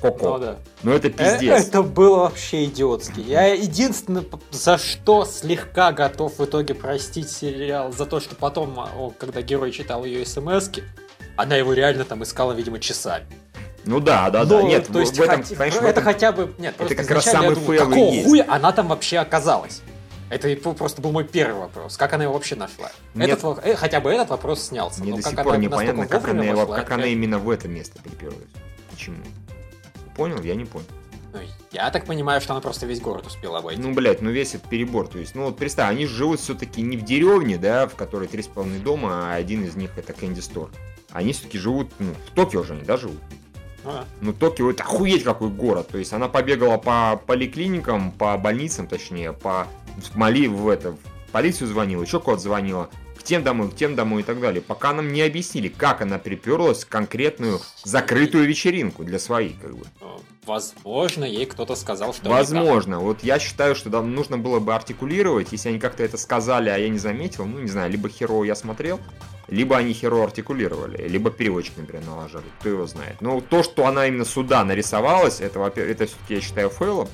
Коко. 0.00 0.30
Ну 0.30 0.38
да. 0.38 0.56
Ну 0.82 0.92
это 0.92 1.08
Э, 1.08 1.10
пиздец. 1.10 1.66
Это 1.68 1.82
было 1.82 2.18
вообще 2.20 2.64
идиотски. 2.64 3.20
Я 3.20 3.46
единственное, 3.54 4.24
за 4.50 4.78
что 4.78 5.24
слегка 5.24 5.92
готов 5.92 6.38
в 6.38 6.44
итоге 6.44 6.74
простить 6.74 7.30
сериал, 7.30 7.92
за 7.92 8.06
то, 8.06 8.20
что 8.20 8.34
потом, 8.34 8.78
а, 8.78 8.88
когда 9.18 9.42
герой 9.42 9.70
читал 9.70 10.04
ее 10.04 10.24
смс 10.26 10.70
она 11.36 11.56
его 11.56 11.72
реально 11.74 12.04
там 12.04 12.22
искала, 12.22 12.52
видимо, 12.52 12.78
часами. 12.80 13.26
Ну 13.84 14.00
да, 14.00 14.30
да, 14.30 14.44
да. 14.44 14.60
Но, 14.62 14.66
Нет, 14.68 14.86
то 14.86 14.94
в- 14.94 15.00
есть, 15.00 15.16
в 15.18 15.22
этом, 15.22 15.42
хотя- 15.42 15.54
конечно, 15.54 15.80
в 15.82 15.84
это 15.84 15.90
этом- 16.00 16.04
хотя 16.04 16.32
бы... 16.32 16.52
Нет, 16.58 16.74
просто 16.74 16.94
как 16.96 17.10
раз 17.10 17.24
самый 17.24 17.54
думаю, 17.54 17.78
какого 17.78 17.94
есть. 18.12 18.26
хуя 18.26 18.44
она 18.48 18.72
там 18.72 18.88
вообще 18.88 19.18
оказалась? 19.18 19.82
Это 20.28 20.56
просто 20.56 21.00
был 21.02 21.12
мой 21.12 21.22
первый 21.24 21.60
вопрос. 21.60 21.96
Как 21.96 22.12
она 22.14 22.24
его 22.24 22.32
вообще 22.32 22.56
нашла? 22.56 22.90
Нет. 23.14 23.30
Этот, 23.30 23.64
э, 23.64 23.76
хотя 23.76 24.00
бы 24.00 24.10
этот 24.10 24.30
вопрос 24.30 24.62
снялся. 24.62 25.00
Мне 25.02 25.10
но 25.12 25.16
до 25.18 25.22
как 25.22 25.30
сих 25.30 25.38
она 25.38 25.44
пор 25.44 25.52
настолько 25.58 25.74
непонятно, 25.92 26.06
как 26.08 26.28
она, 26.28 26.42
его- 26.44 26.60
вошла, 26.62 26.74
как 26.76 26.84
это 26.86 26.94
она 26.94 27.06
именно 27.06 27.38
в 27.38 27.48
это 27.48 27.68
место 27.68 28.00
приперлась. 28.02 28.48
Почему? 28.90 29.18
Понял? 30.16 30.42
Я 30.42 30.54
не 30.54 30.64
понял. 30.64 30.86
Ну, 31.32 31.40
я 31.70 31.90
так 31.90 32.06
понимаю, 32.06 32.40
что 32.40 32.54
она 32.54 32.62
просто 32.62 32.86
весь 32.86 33.00
город 33.00 33.26
успела 33.26 33.58
обойти. 33.58 33.80
Ну, 33.80 33.92
блядь, 33.92 34.22
ну 34.22 34.30
весь 34.30 34.54
этот 34.54 34.68
перебор. 34.68 35.06
То 35.08 35.18
есть, 35.18 35.34
ну 35.34 35.44
вот 35.44 35.58
представь, 35.58 35.90
они 35.90 36.06
живут 36.06 36.40
все-таки 36.40 36.80
не 36.80 36.96
в 36.96 37.04
деревне, 37.04 37.58
да, 37.58 37.86
в 37.86 37.94
которой 37.94 38.26
три 38.26 38.42
с 38.42 38.46
половиной 38.46 38.78
дома, 38.78 39.32
а 39.32 39.34
один 39.34 39.64
из 39.64 39.76
них 39.76 39.90
это 39.96 40.12
Кэнди 40.14 40.40
Стор. 40.40 40.70
Они 41.12 41.32
все-таки 41.32 41.58
живут, 41.58 41.90
ну, 41.98 42.12
в 42.26 42.34
Токио 42.34 42.62
же 42.64 42.72
они, 42.72 42.82
да, 42.82 42.96
живут. 42.96 43.18
А, 43.84 44.04
Ну, 44.20 44.32
Токио 44.32 44.70
это 44.70 44.82
охуеть 44.82 45.22
какой 45.22 45.50
город. 45.50 45.88
То 45.88 45.98
есть 45.98 46.12
она 46.12 46.28
побегала 46.28 46.78
по 46.78 47.20
поликлиникам, 47.26 48.10
по 48.12 48.36
больницам, 48.38 48.86
точнее, 48.86 49.32
по 49.32 49.66
в 49.96 50.16
Мали, 50.16 50.46
в 50.46 50.68
это, 50.68 50.92
в 50.92 51.32
полицию 51.32 51.68
звонила, 51.68 52.02
еще 52.02 52.20
куда 52.20 52.38
звонила, 52.38 52.90
тем 53.26 53.42
домой, 53.42 53.70
к 53.70 53.74
тем 53.74 53.94
домой 53.94 54.22
и 54.22 54.24
так 54.24 54.40
далее. 54.40 54.62
Пока 54.62 54.92
нам 54.92 55.12
не 55.12 55.22
объяснили, 55.22 55.68
как 55.68 56.00
она 56.00 56.18
приперлась 56.18 56.84
в 56.84 56.88
конкретную 56.88 57.60
закрытую 57.84 58.46
вечеринку 58.46 59.04
для 59.04 59.18
своих, 59.18 59.60
как 59.60 59.76
бы. 59.76 59.84
ну, 60.00 60.20
возможно, 60.46 61.24
ей 61.24 61.46
кто-то 61.46 61.74
сказал, 61.74 62.14
что... 62.14 62.30
Возможно. 62.30 63.00
Вот 63.00 63.22
я 63.22 63.38
считаю, 63.38 63.74
что 63.74 63.90
да, 63.90 64.00
нужно 64.00 64.38
было 64.38 64.60
бы 64.60 64.74
артикулировать, 64.74 65.48
если 65.52 65.70
они 65.70 65.78
как-то 65.78 66.02
это 66.02 66.16
сказали, 66.16 66.70
а 66.70 66.76
я 66.76 66.88
не 66.88 66.98
заметил, 66.98 67.44
ну, 67.44 67.58
не 67.58 67.68
знаю, 67.68 67.90
либо 67.90 68.08
херово 68.08 68.44
я 68.44 68.54
смотрел, 68.54 69.00
либо 69.48 69.76
они 69.76 69.92
херово 69.92 70.24
артикулировали, 70.24 71.08
либо 71.08 71.30
переводчик, 71.30 71.76
например, 71.76 72.04
налажали, 72.06 72.44
кто 72.60 72.68
его 72.68 72.86
знает. 72.86 73.20
Но 73.20 73.40
то, 73.40 73.62
что 73.62 73.86
она 73.86 74.06
именно 74.06 74.24
сюда 74.24 74.64
нарисовалась, 74.64 75.40
это, 75.40 75.58
во-первых, 75.58 75.94
это 75.94 76.06
все-таки 76.06 76.34
я 76.34 76.40
считаю 76.40 76.70
фейлом, 76.70 77.08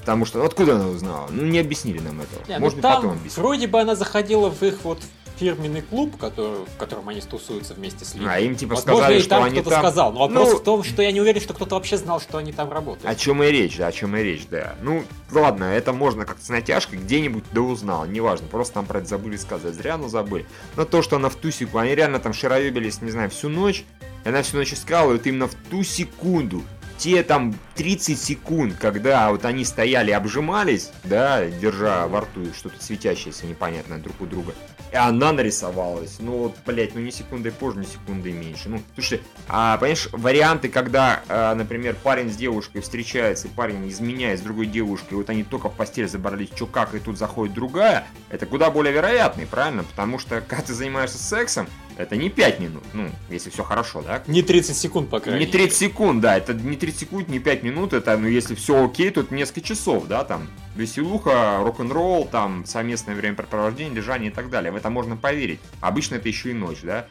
потому 0.00 0.24
что 0.24 0.38
ну, 0.38 0.44
откуда 0.44 0.76
она 0.76 0.88
узнала? 0.88 1.28
Ну, 1.30 1.44
не 1.44 1.58
объяснили 1.58 1.98
нам 2.00 2.20
этого. 2.20 2.42
Не, 2.48 2.54
ну 2.54 2.60
Может 2.60 2.76
быть, 2.76 2.82
там 2.82 2.96
потом 2.96 3.10
объяснят. 3.12 3.38
вроде 3.38 3.66
бы 3.66 3.80
она 3.80 3.94
заходила 3.94 4.50
в 4.50 4.62
их 4.62 4.78
вот 4.82 5.00
фирменный 5.40 5.80
клуб, 5.80 6.18
который, 6.18 6.66
в 6.66 6.76
котором 6.76 7.08
они 7.08 7.22
тусуются 7.22 7.72
вместе 7.72 8.04
с 8.04 8.14
Линой. 8.14 8.34
А 8.34 8.38
им 8.40 8.54
типа 8.54 8.74
Возможно, 8.74 8.98
сказали, 9.00 9.18
и 9.18 9.20
что 9.20 9.28
там 9.30 9.42
они 9.44 9.54
кто-то 9.54 9.70
там... 9.70 9.80
сказал. 9.80 10.12
Но 10.12 10.18
вопрос 10.20 10.50
Ну- 10.50 10.58
в 10.58 10.62
том, 10.62 10.84
что 10.84 11.02
я 11.02 11.12
не 11.12 11.20
уверен, 11.20 11.40
что 11.40 11.54
кто-то 11.54 11.76
вообще 11.76 11.96
знал, 11.96 12.20
что 12.20 12.36
они 12.36 12.52
там 12.52 12.70
работают. 12.70 13.06
О 13.06 13.14
чем 13.14 13.42
и 13.42 13.46
речь, 13.46 13.78
да, 13.78 13.86
о 13.86 13.92
чем 13.92 14.14
и 14.16 14.22
речь, 14.22 14.46
да. 14.50 14.74
Ну, 14.82 15.02
ладно, 15.32 15.64
это 15.64 15.94
можно 15.94 16.26
как-то 16.26 16.44
с 16.44 16.50
натяжкой 16.50 16.98
где-нибудь 16.98 17.44
да 17.52 17.62
узнал, 17.62 18.04
неважно, 18.04 18.48
просто 18.48 18.74
там 18.74 18.84
про 18.86 18.98
это 18.98 19.08
забыли 19.08 19.36
сказать, 19.36 19.74
зря, 19.74 19.96
но 19.96 20.08
забыли. 20.08 20.44
Но 20.76 20.84
то, 20.84 21.00
что 21.00 21.16
она 21.16 21.30
в 21.30 21.36
ту 21.36 21.50
секунду, 21.50 21.78
они 21.78 21.94
реально 21.94 22.18
там 22.18 22.34
шароебились, 22.34 23.00
не 23.00 23.10
знаю, 23.10 23.30
всю 23.30 23.48
ночь, 23.48 23.84
и 24.24 24.28
она 24.28 24.42
всю 24.42 24.58
ночь 24.58 24.74
искала, 24.74 25.10
и 25.10 25.16
вот 25.16 25.26
именно 25.26 25.48
в 25.48 25.54
ту 25.70 25.82
секунду, 25.82 26.62
те 27.00 27.22
там 27.22 27.54
30 27.76 28.20
секунд, 28.20 28.76
когда 28.78 29.30
вот 29.30 29.46
они 29.46 29.64
стояли, 29.64 30.10
обжимались, 30.10 30.90
да, 31.02 31.46
держа 31.46 32.06
во 32.06 32.20
рту 32.20 32.52
что-то 32.54 32.82
светящееся 32.82 33.46
непонятное 33.46 33.96
друг 33.96 34.20
у 34.20 34.26
друга, 34.26 34.52
и 34.92 34.96
она 34.96 35.32
нарисовалась. 35.32 36.16
Ну 36.18 36.32
вот, 36.32 36.56
блять, 36.66 36.94
ну 36.94 37.00
ни 37.00 37.08
секундой 37.08 37.52
позже, 37.52 37.80
ни 37.80 37.86
секундой 37.86 38.32
меньше. 38.32 38.68
Ну, 38.68 38.82
слушай, 38.94 39.22
а, 39.48 39.78
понимаешь, 39.78 40.10
варианты, 40.12 40.68
когда, 40.68 41.22
а, 41.28 41.54
например, 41.54 41.96
парень 42.02 42.30
с 42.30 42.36
девушкой 42.36 42.82
встречается, 42.82 43.48
и 43.48 43.50
парень 43.50 43.88
изменяет 43.88 44.38
с 44.38 44.42
другой 44.42 44.66
девушкой, 44.66 45.14
и 45.14 45.16
вот 45.16 45.30
они 45.30 45.42
только 45.42 45.70
в 45.70 45.74
постель 45.74 46.06
забрались, 46.06 46.50
чё 46.50 46.66
как, 46.66 46.94
и 46.94 46.98
тут 46.98 47.16
заходит 47.16 47.54
другая, 47.54 48.06
это 48.28 48.44
куда 48.44 48.70
более 48.70 48.92
вероятный, 48.92 49.46
правильно? 49.46 49.84
Потому 49.84 50.18
что, 50.18 50.42
когда 50.42 50.64
ты 50.64 50.74
занимаешься 50.74 51.16
сексом, 51.16 51.66
это 52.00 52.16
не 52.16 52.30
5 52.30 52.60
минут, 52.60 52.84
ну, 52.92 53.08
если 53.28 53.50
все 53.50 53.62
хорошо, 53.62 54.02
да? 54.02 54.22
Не 54.26 54.42
30 54.42 54.76
секунд, 54.76 55.10
по 55.10 55.20
крайней 55.20 55.46
Не 55.46 55.50
30 55.50 55.76
секунд, 55.76 56.20
да, 56.20 56.36
это 56.36 56.54
не 56.54 56.76
30 56.76 57.00
секунд, 57.00 57.28
не 57.28 57.38
5 57.38 57.62
минут, 57.62 57.92
это, 57.92 58.16
ну, 58.16 58.28
если 58.28 58.54
все 58.54 58.84
окей, 58.84 59.10
то 59.10 59.20
это 59.20 59.34
несколько 59.34 59.60
часов, 59.60 60.06
да, 60.06 60.24
там, 60.24 60.48
веселуха, 60.76 61.60
рок-н-ролл, 61.62 62.26
там, 62.26 62.64
совместное 62.66 63.14
времяпрепровождение, 63.14 63.94
лежание 63.94 64.30
и 64.30 64.34
так 64.34 64.50
далее. 64.50 64.72
В 64.72 64.76
это 64.76 64.90
можно 64.90 65.16
поверить. 65.16 65.60
Обычно 65.80 66.16
это 66.16 66.28
еще 66.28 66.50
и 66.50 66.54
ночь, 66.54 66.80
да. 66.82 67.06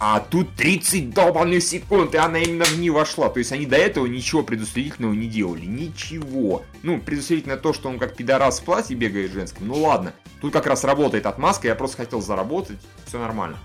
А 0.00 0.18
тут 0.18 0.54
30 0.56 1.10
долбанных 1.10 1.62
секунд, 1.62 2.14
и 2.14 2.18
она 2.18 2.40
именно 2.40 2.64
в 2.64 2.76
нее 2.78 2.92
вошла. 2.92 3.28
То 3.28 3.38
есть 3.38 3.52
они 3.52 3.64
до 3.64 3.76
этого 3.76 4.06
ничего 4.06 4.42
предусмотрительного 4.42 5.12
не 5.12 5.28
делали. 5.28 5.66
Ничего. 5.66 6.64
Ну, 6.82 7.00
предусмотрительно 7.00 7.56
то, 7.56 7.72
что 7.72 7.88
он 7.88 7.98
как 7.98 8.16
пидорас 8.16 8.58
в 8.58 8.64
платье 8.64 8.96
бегает 8.96 9.32
женским. 9.32 9.68
Ну 9.68 9.74
ладно. 9.74 10.12
Тут 10.40 10.52
как 10.52 10.66
раз 10.66 10.82
работает 10.82 11.26
отмазка, 11.26 11.68
я 11.68 11.74
просто 11.76 11.98
хотел 11.98 12.20
заработать. 12.20 12.78
Все 13.06 13.18
нормально. 13.18 13.56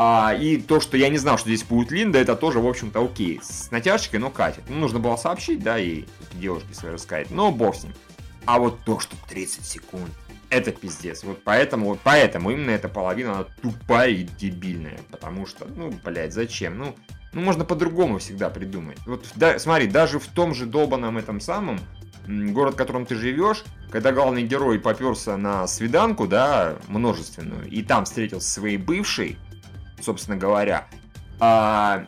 А, 0.00 0.32
и 0.32 0.58
то, 0.58 0.78
что 0.78 0.96
я 0.96 1.08
не 1.08 1.18
знал, 1.18 1.38
что 1.38 1.48
здесь 1.48 1.64
будет 1.64 1.90
Линда, 1.90 2.20
это 2.20 2.36
тоже, 2.36 2.60
в 2.60 2.68
общем-то, 2.68 3.04
окей. 3.04 3.40
С 3.42 3.72
натяжкой, 3.72 4.20
но 4.20 4.30
катит. 4.30 4.62
Ну, 4.68 4.76
нужно 4.76 5.00
было 5.00 5.16
сообщить, 5.16 5.60
да, 5.60 5.76
и 5.76 6.04
девушке 6.34 6.72
своей 6.72 6.94
рассказать. 6.94 7.32
Но 7.32 7.50
бог 7.50 7.74
с 7.74 7.82
ним. 7.82 7.92
А 8.46 8.60
вот 8.60 8.78
то, 8.86 9.00
что 9.00 9.16
30 9.28 9.64
секунд, 9.64 10.08
это 10.50 10.70
пиздец. 10.70 11.24
Вот 11.24 11.42
поэтому, 11.42 11.86
вот 11.86 11.98
поэтому 12.04 12.52
именно 12.52 12.70
эта 12.70 12.88
половина, 12.88 13.32
она 13.32 13.44
тупая 13.60 14.10
и 14.10 14.22
дебильная. 14.22 15.00
Потому 15.10 15.46
что, 15.46 15.66
ну, 15.66 15.92
блядь, 16.04 16.32
зачем? 16.32 16.78
Ну, 16.78 16.94
ну 17.32 17.40
можно 17.40 17.64
по-другому 17.64 18.18
всегда 18.18 18.50
придумать. 18.50 18.98
Вот, 19.04 19.26
да, 19.34 19.58
смотри, 19.58 19.88
даже 19.88 20.20
в 20.20 20.28
том 20.28 20.54
же 20.54 20.66
долбанном 20.66 21.18
этом 21.18 21.40
самом, 21.40 21.80
город, 22.28 22.74
в 22.74 22.76
котором 22.76 23.04
ты 23.04 23.16
живешь, 23.16 23.64
когда 23.90 24.12
главный 24.12 24.44
герой 24.44 24.78
поперся 24.78 25.36
на 25.36 25.66
свиданку, 25.66 26.28
да, 26.28 26.76
множественную, 26.86 27.68
и 27.68 27.82
там 27.82 28.04
встретился 28.04 28.46
со 28.46 28.60
своей 28.60 28.76
бывшей, 28.76 29.36
собственно 30.00 30.36
говоря, 30.36 30.86
а, 31.40 32.06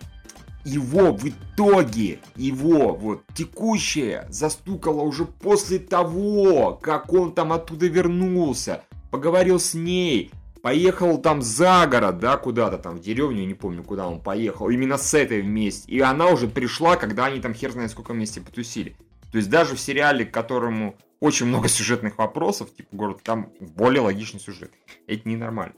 его 0.64 1.12
в 1.12 1.28
итоге, 1.28 2.18
его 2.36 2.94
вот 2.94 3.22
текущее 3.34 4.26
застукало 4.28 5.02
уже 5.02 5.24
после 5.24 5.78
того, 5.78 6.78
как 6.80 7.12
он 7.12 7.32
там 7.32 7.52
оттуда 7.52 7.86
вернулся, 7.86 8.84
поговорил 9.10 9.58
с 9.58 9.74
ней, 9.74 10.30
поехал 10.62 11.18
там 11.18 11.42
за 11.42 11.86
город, 11.86 12.18
да, 12.18 12.36
куда-то 12.36 12.78
там, 12.78 12.96
в 12.96 13.00
деревню, 13.00 13.46
не 13.46 13.54
помню, 13.54 13.82
куда 13.82 14.06
он 14.06 14.20
поехал, 14.20 14.68
именно 14.68 14.98
с 14.98 15.14
этой 15.14 15.42
вместе. 15.42 15.90
И 15.90 16.00
она 16.00 16.28
уже 16.28 16.48
пришла, 16.48 16.96
когда 16.96 17.26
они 17.26 17.40
там 17.40 17.54
хер 17.54 17.72
знает 17.72 17.90
сколько 17.90 18.12
вместе 18.12 18.40
потусили. 18.40 18.96
То 19.32 19.38
есть 19.38 19.48
даже 19.48 19.76
в 19.76 19.80
сериале, 19.80 20.24
к 20.24 20.34
которому 20.34 20.96
очень 21.20 21.46
много 21.46 21.68
сюжетных 21.68 22.18
вопросов, 22.18 22.74
типа 22.74 22.88
город, 22.92 23.20
там 23.22 23.52
более 23.60 24.00
логичный 24.00 24.40
сюжет. 24.40 24.72
Это 25.06 25.28
ненормально. 25.28 25.74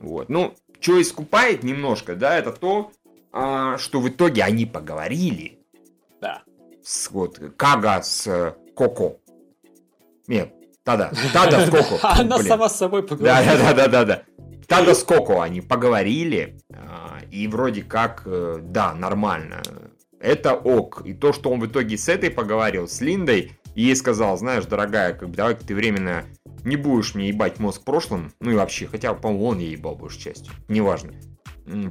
Вот. 0.00 0.28
Ну, 0.28 0.54
что 0.80 1.00
искупает 1.00 1.62
немножко, 1.62 2.14
да, 2.14 2.38
это 2.38 2.52
то, 2.52 2.92
а, 3.32 3.78
что 3.78 4.00
в 4.00 4.08
итоге 4.08 4.42
они 4.42 4.66
поговорили. 4.66 5.58
Да. 6.20 6.42
С, 6.82 7.10
вот, 7.10 7.40
Кага 7.56 8.02
с 8.02 8.26
э, 8.26 8.54
Коко. 8.76 9.18
Нет, 10.26 10.52
Тада. 10.84 11.12
Тада 11.32 11.66
с 11.66 11.70
Коко. 11.70 11.98
Она 12.02 12.38
сама 12.38 12.68
с 12.68 12.76
собой 12.76 13.02
поговорила. 13.02 13.56
Да, 13.56 13.72
да, 13.72 13.74
да, 13.74 13.88
да, 13.88 14.04
да. 14.04 14.22
Тада 14.66 14.94
с 14.94 15.02
Коко 15.02 15.40
они 15.40 15.60
поговорили, 15.60 16.58
а, 16.70 17.18
и 17.30 17.48
вроде 17.48 17.82
как, 17.82 18.22
э, 18.26 18.58
да, 18.60 18.94
нормально. 18.94 19.62
Это 20.20 20.54
ок. 20.54 21.02
И 21.04 21.14
то, 21.14 21.32
что 21.32 21.50
он 21.50 21.60
в 21.60 21.66
итоге 21.66 21.96
с 21.96 22.08
этой 22.08 22.30
поговорил, 22.30 22.88
с 22.88 23.00
Линдой, 23.00 23.52
и 23.74 23.82
ей 23.82 23.96
сказал, 23.96 24.36
знаешь, 24.36 24.64
дорогая, 24.66 25.14
как 25.14 25.30
бы 25.30 25.36
давай 25.36 25.54
ты 25.54 25.74
временно 25.74 26.24
не 26.64 26.76
будешь 26.76 27.14
мне 27.14 27.28
ебать 27.28 27.58
мозг 27.58 27.82
в 27.82 27.84
прошлом, 27.84 28.32
ну 28.40 28.50
и 28.50 28.54
вообще, 28.54 28.86
хотя, 28.86 29.14
по-моему, 29.14 29.46
он 29.46 29.58
ей 29.58 29.72
ебал 29.72 29.96
большей 29.96 30.20
частью, 30.20 30.52
неважно. 30.68 31.12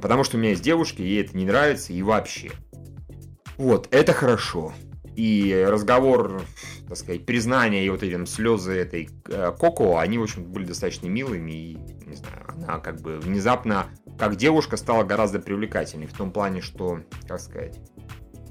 Потому 0.00 0.24
что 0.24 0.36
у 0.36 0.40
меня 0.40 0.50
есть 0.50 0.62
девушки, 0.62 1.02
ей 1.02 1.22
это 1.22 1.36
не 1.36 1.44
нравится 1.44 1.92
и 1.92 2.02
вообще. 2.02 2.50
Вот, 3.56 3.88
это 3.90 4.12
хорошо. 4.12 4.72
И 5.18 5.66
разговор, 5.68 6.42
так 6.86 6.96
сказать, 6.96 7.26
признание 7.26 7.84
и 7.84 7.90
вот 7.90 8.04
эти 8.04 8.24
слезы 8.24 8.72
этой 8.72 9.10
э, 9.28 9.52
Коко, 9.58 9.98
они, 9.98 10.16
в 10.16 10.22
общем 10.22 10.44
были 10.44 10.64
достаточно 10.64 11.08
милыми. 11.08 11.50
И, 11.50 11.74
не 12.06 12.14
знаю, 12.14 12.44
она 12.46 12.78
как 12.78 13.00
бы 13.00 13.18
внезапно, 13.18 13.86
как 14.16 14.36
девушка, 14.36 14.76
стала 14.76 15.02
гораздо 15.02 15.40
привлекательней. 15.40 16.06
В 16.06 16.12
том 16.12 16.30
плане, 16.30 16.60
что, 16.60 17.00
как 17.26 17.40
сказать, 17.40 17.80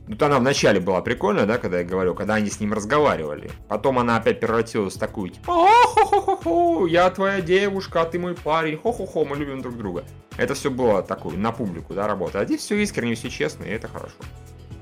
Тут 0.08 0.22
она 0.24 0.40
вначале 0.40 0.80
была 0.80 1.02
прикольная, 1.02 1.46
да, 1.46 1.58
когда 1.58 1.80
я 1.80 1.84
говорю, 1.84 2.16
когда 2.16 2.36
они 2.36 2.50
с 2.50 2.60
ним 2.60 2.74
разговаривали. 2.74 3.52
Потом 3.68 4.00
она 4.00 4.18
опять 4.18 4.40
превратилась 4.40 4.96
в 4.96 5.00
такую, 5.00 5.32
типа, 5.32 5.52
хо-хо-хо-хо, 5.52 6.88
я 6.88 7.10
твоя 7.10 7.42
девушка, 7.42 8.02
а 8.02 8.06
ты 8.06 8.18
мой 8.18 8.34
парень, 8.34 8.78
хо-хо-хо, 8.78 9.26
мы 9.26 9.36
любим 9.36 9.62
друг 9.62 9.76
друга. 9.76 10.06
Это 10.38 10.54
все 10.54 10.72
было 10.72 11.04
такое, 11.04 11.36
на 11.36 11.52
публику, 11.52 11.94
да, 11.94 12.08
работа. 12.08 12.40
А 12.40 12.46
здесь 12.46 12.62
все 12.62 12.76
искренне, 12.78 13.16
все 13.16 13.30
честно, 13.30 13.64
и 13.64 13.70
это 13.70 13.90
хорошо. 13.90 14.16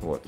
Вот. 0.01 0.21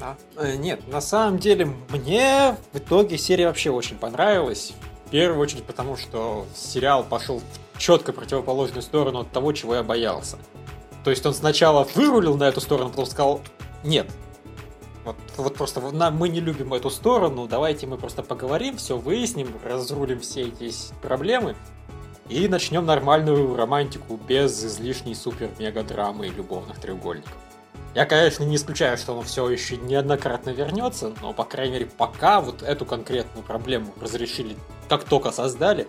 А, 0.00 0.16
э, 0.36 0.56
нет, 0.56 0.88
на 0.88 1.00
самом 1.00 1.38
деле, 1.38 1.68
мне 1.90 2.56
в 2.72 2.78
итоге 2.78 3.18
серия 3.18 3.46
вообще 3.48 3.70
очень 3.70 3.96
понравилась. 3.96 4.72
В 5.06 5.10
первую 5.10 5.40
очередь 5.40 5.64
потому, 5.64 5.96
что 5.96 6.46
сериал 6.54 7.04
пошел 7.04 7.40
в 7.72 7.78
четко 7.78 8.12
противоположную 8.12 8.82
сторону 8.82 9.20
от 9.20 9.30
того, 9.30 9.52
чего 9.52 9.74
я 9.74 9.82
боялся. 9.82 10.38
То 11.04 11.10
есть 11.10 11.24
он 11.26 11.34
сначала 11.34 11.86
вырулил 11.94 12.36
на 12.36 12.44
эту 12.44 12.60
сторону, 12.60 12.90
потом 12.90 13.06
сказал, 13.06 13.40
нет. 13.84 14.10
Вот, 15.04 15.16
вот 15.36 15.54
просто 15.54 15.80
мы 15.80 16.28
не 16.30 16.40
любим 16.40 16.72
эту 16.72 16.88
сторону, 16.88 17.46
давайте 17.46 17.86
мы 17.86 17.98
просто 17.98 18.22
поговорим, 18.22 18.78
все 18.78 18.96
выясним, 18.96 19.48
разрулим 19.62 20.20
все 20.20 20.42
эти 20.42 20.72
проблемы 21.02 21.56
и 22.30 22.48
начнем 22.48 22.86
нормальную 22.86 23.54
романтику 23.54 24.16
без 24.16 24.64
излишней 24.64 25.14
супер-мега-драмы 25.14 26.28
и 26.28 26.30
любовных 26.30 26.78
треугольников. 26.78 27.36
Я, 27.94 28.06
конечно, 28.06 28.44
не 28.44 28.56
исключаю, 28.56 28.96
что 28.96 29.12
он 29.12 29.24
все 29.24 29.48
еще 29.48 29.76
неоднократно 29.76 30.50
вернется, 30.50 31.12
но, 31.20 31.32
по 31.32 31.44
крайней 31.44 31.74
мере, 31.74 31.86
пока 31.86 32.40
вот 32.40 32.62
эту 32.62 32.86
конкретную 32.86 33.44
проблему 33.44 33.92
разрешили, 34.00 34.56
как 34.88 35.04
только 35.04 35.30
создали, 35.30 35.86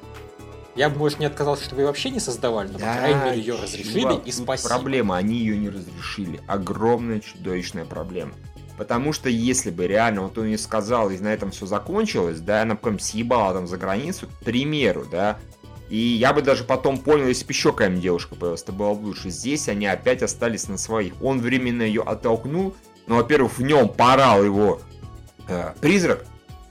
я 0.76 0.90
бы, 0.90 0.98
может, 0.98 1.20
не 1.20 1.26
отказался, 1.26 1.64
что 1.64 1.76
вы 1.76 1.86
вообще 1.86 2.10
не 2.10 2.20
создавали, 2.20 2.70
но, 2.70 2.80
да, 2.80 2.94
по 2.94 3.00
крайней 3.00 3.24
мере, 3.24 3.40
ее 3.40 3.56
разрешили, 3.56 4.20
и 4.26 4.32
спасибо. 4.32 4.70
Проблема, 4.70 5.18
они 5.18 5.38
ее 5.38 5.58
не 5.58 5.70
разрешили. 5.70 6.42
Огромная, 6.48 7.22
чудовищная 7.22 7.86
проблема. 7.86 8.34
Потому 8.78 9.14
что 9.14 9.30
если 9.30 9.72
бы 9.72 9.88
реально 9.88 10.24
вот 10.24 10.38
он 10.38 10.48
не 10.50 10.58
сказал, 10.58 11.10
и 11.10 11.18
на 11.18 11.30
этом 11.34 11.52
все 11.52 11.66
закончилось, 11.66 12.42
да, 12.42 12.62
она 12.62 12.76
прям 12.76 13.00
съебала 13.00 13.54
там 13.54 13.68
за 13.68 13.78
границу, 13.78 14.28
к 14.28 14.44
примеру, 14.44 15.06
да, 15.10 15.40
и 15.90 15.98
я 15.98 16.34
бы 16.34 16.42
даже 16.42 16.64
потом 16.64 16.98
понял, 16.98 17.28
если 17.28 17.46
бы 17.46 17.52
еще 17.52 17.72
какая-нибудь 17.72 18.02
девушка 18.02 18.36
появилась, 18.36 18.64
это 18.64 18.72
было 18.72 18.94
бы 18.96 19.06
лучше. 19.06 19.30
Здесь 19.30 19.70
они 19.70 19.86
опять 19.86 20.24
остались 20.24 20.68
на 20.68 20.78
своих. 20.78 21.14
Он 21.22 21.40
временно 21.40 21.84
ее 21.84 22.02
оттолкнул, 22.02 22.76
но, 23.08 23.18
во-первых, 23.18 23.60
в 23.60 23.62
нем 23.62 23.88
порал 23.90 24.44
его 24.44 24.82
э, 25.48 25.74
призрак, 25.80 26.26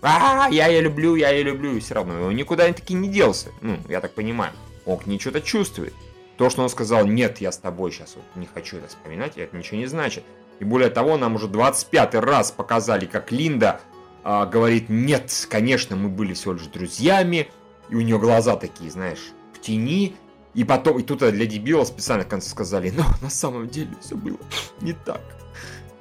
а, 0.04 0.48
я 0.50 0.66
ее 0.66 0.82
люблю, 0.82 1.14
я 1.14 1.30
ее 1.30 1.44
люблю, 1.44 1.74
и 1.74 1.80
все 1.80 1.94
равно 1.94 2.22
он 2.26 2.36
никуда 2.36 2.70
таки 2.72 2.92
не 2.92 3.08
делся. 3.08 3.48
Ну, 3.62 3.78
я 3.88 4.02
так 4.02 4.12
понимаю. 4.12 4.52
Он 4.84 4.98
к 4.98 5.06
ней 5.06 5.18
что-то 5.18 5.40
чувствует. 5.40 5.94
То, 6.36 6.50
что 6.50 6.62
он 6.62 6.68
сказал, 6.68 7.06
нет, 7.06 7.38
я 7.38 7.50
с 7.50 7.56
тобой 7.56 7.90
сейчас 7.90 8.16
вот 8.16 8.24
не 8.34 8.46
хочу 8.46 8.76
это 8.76 8.88
вспоминать, 8.88 9.38
это 9.38 9.56
ничего 9.56 9.78
не 9.78 9.86
значит. 9.86 10.22
И 10.60 10.64
более 10.64 10.90
того, 10.90 11.16
нам 11.16 11.36
уже 11.36 11.48
25 11.48 12.16
раз 12.16 12.50
показали, 12.50 13.06
как 13.06 13.32
Линда 13.32 13.80
а, 14.22 14.44
говорит, 14.44 14.90
нет, 14.90 15.32
конечно, 15.48 15.96
мы 15.96 16.10
были 16.10 16.34
всего 16.34 16.52
лишь 16.52 16.66
друзьями, 16.66 17.48
и 17.88 17.94
у 17.94 18.02
нее 18.02 18.18
глаза 18.18 18.56
такие, 18.56 18.90
знаешь, 18.90 19.32
в 19.54 19.60
тени, 19.60 20.16
и 20.52 20.64
потом, 20.64 20.98
и 20.98 21.02
тут 21.02 21.20
для 21.20 21.46
дебила 21.46 21.84
специально 21.84 22.24
в 22.24 22.28
конце 22.28 22.50
сказали, 22.50 22.90
но 22.90 23.04
на 23.22 23.30
самом 23.30 23.68
деле 23.68 23.90
все 24.02 24.16
было 24.16 24.38
не 24.82 24.92
так. 24.92 25.22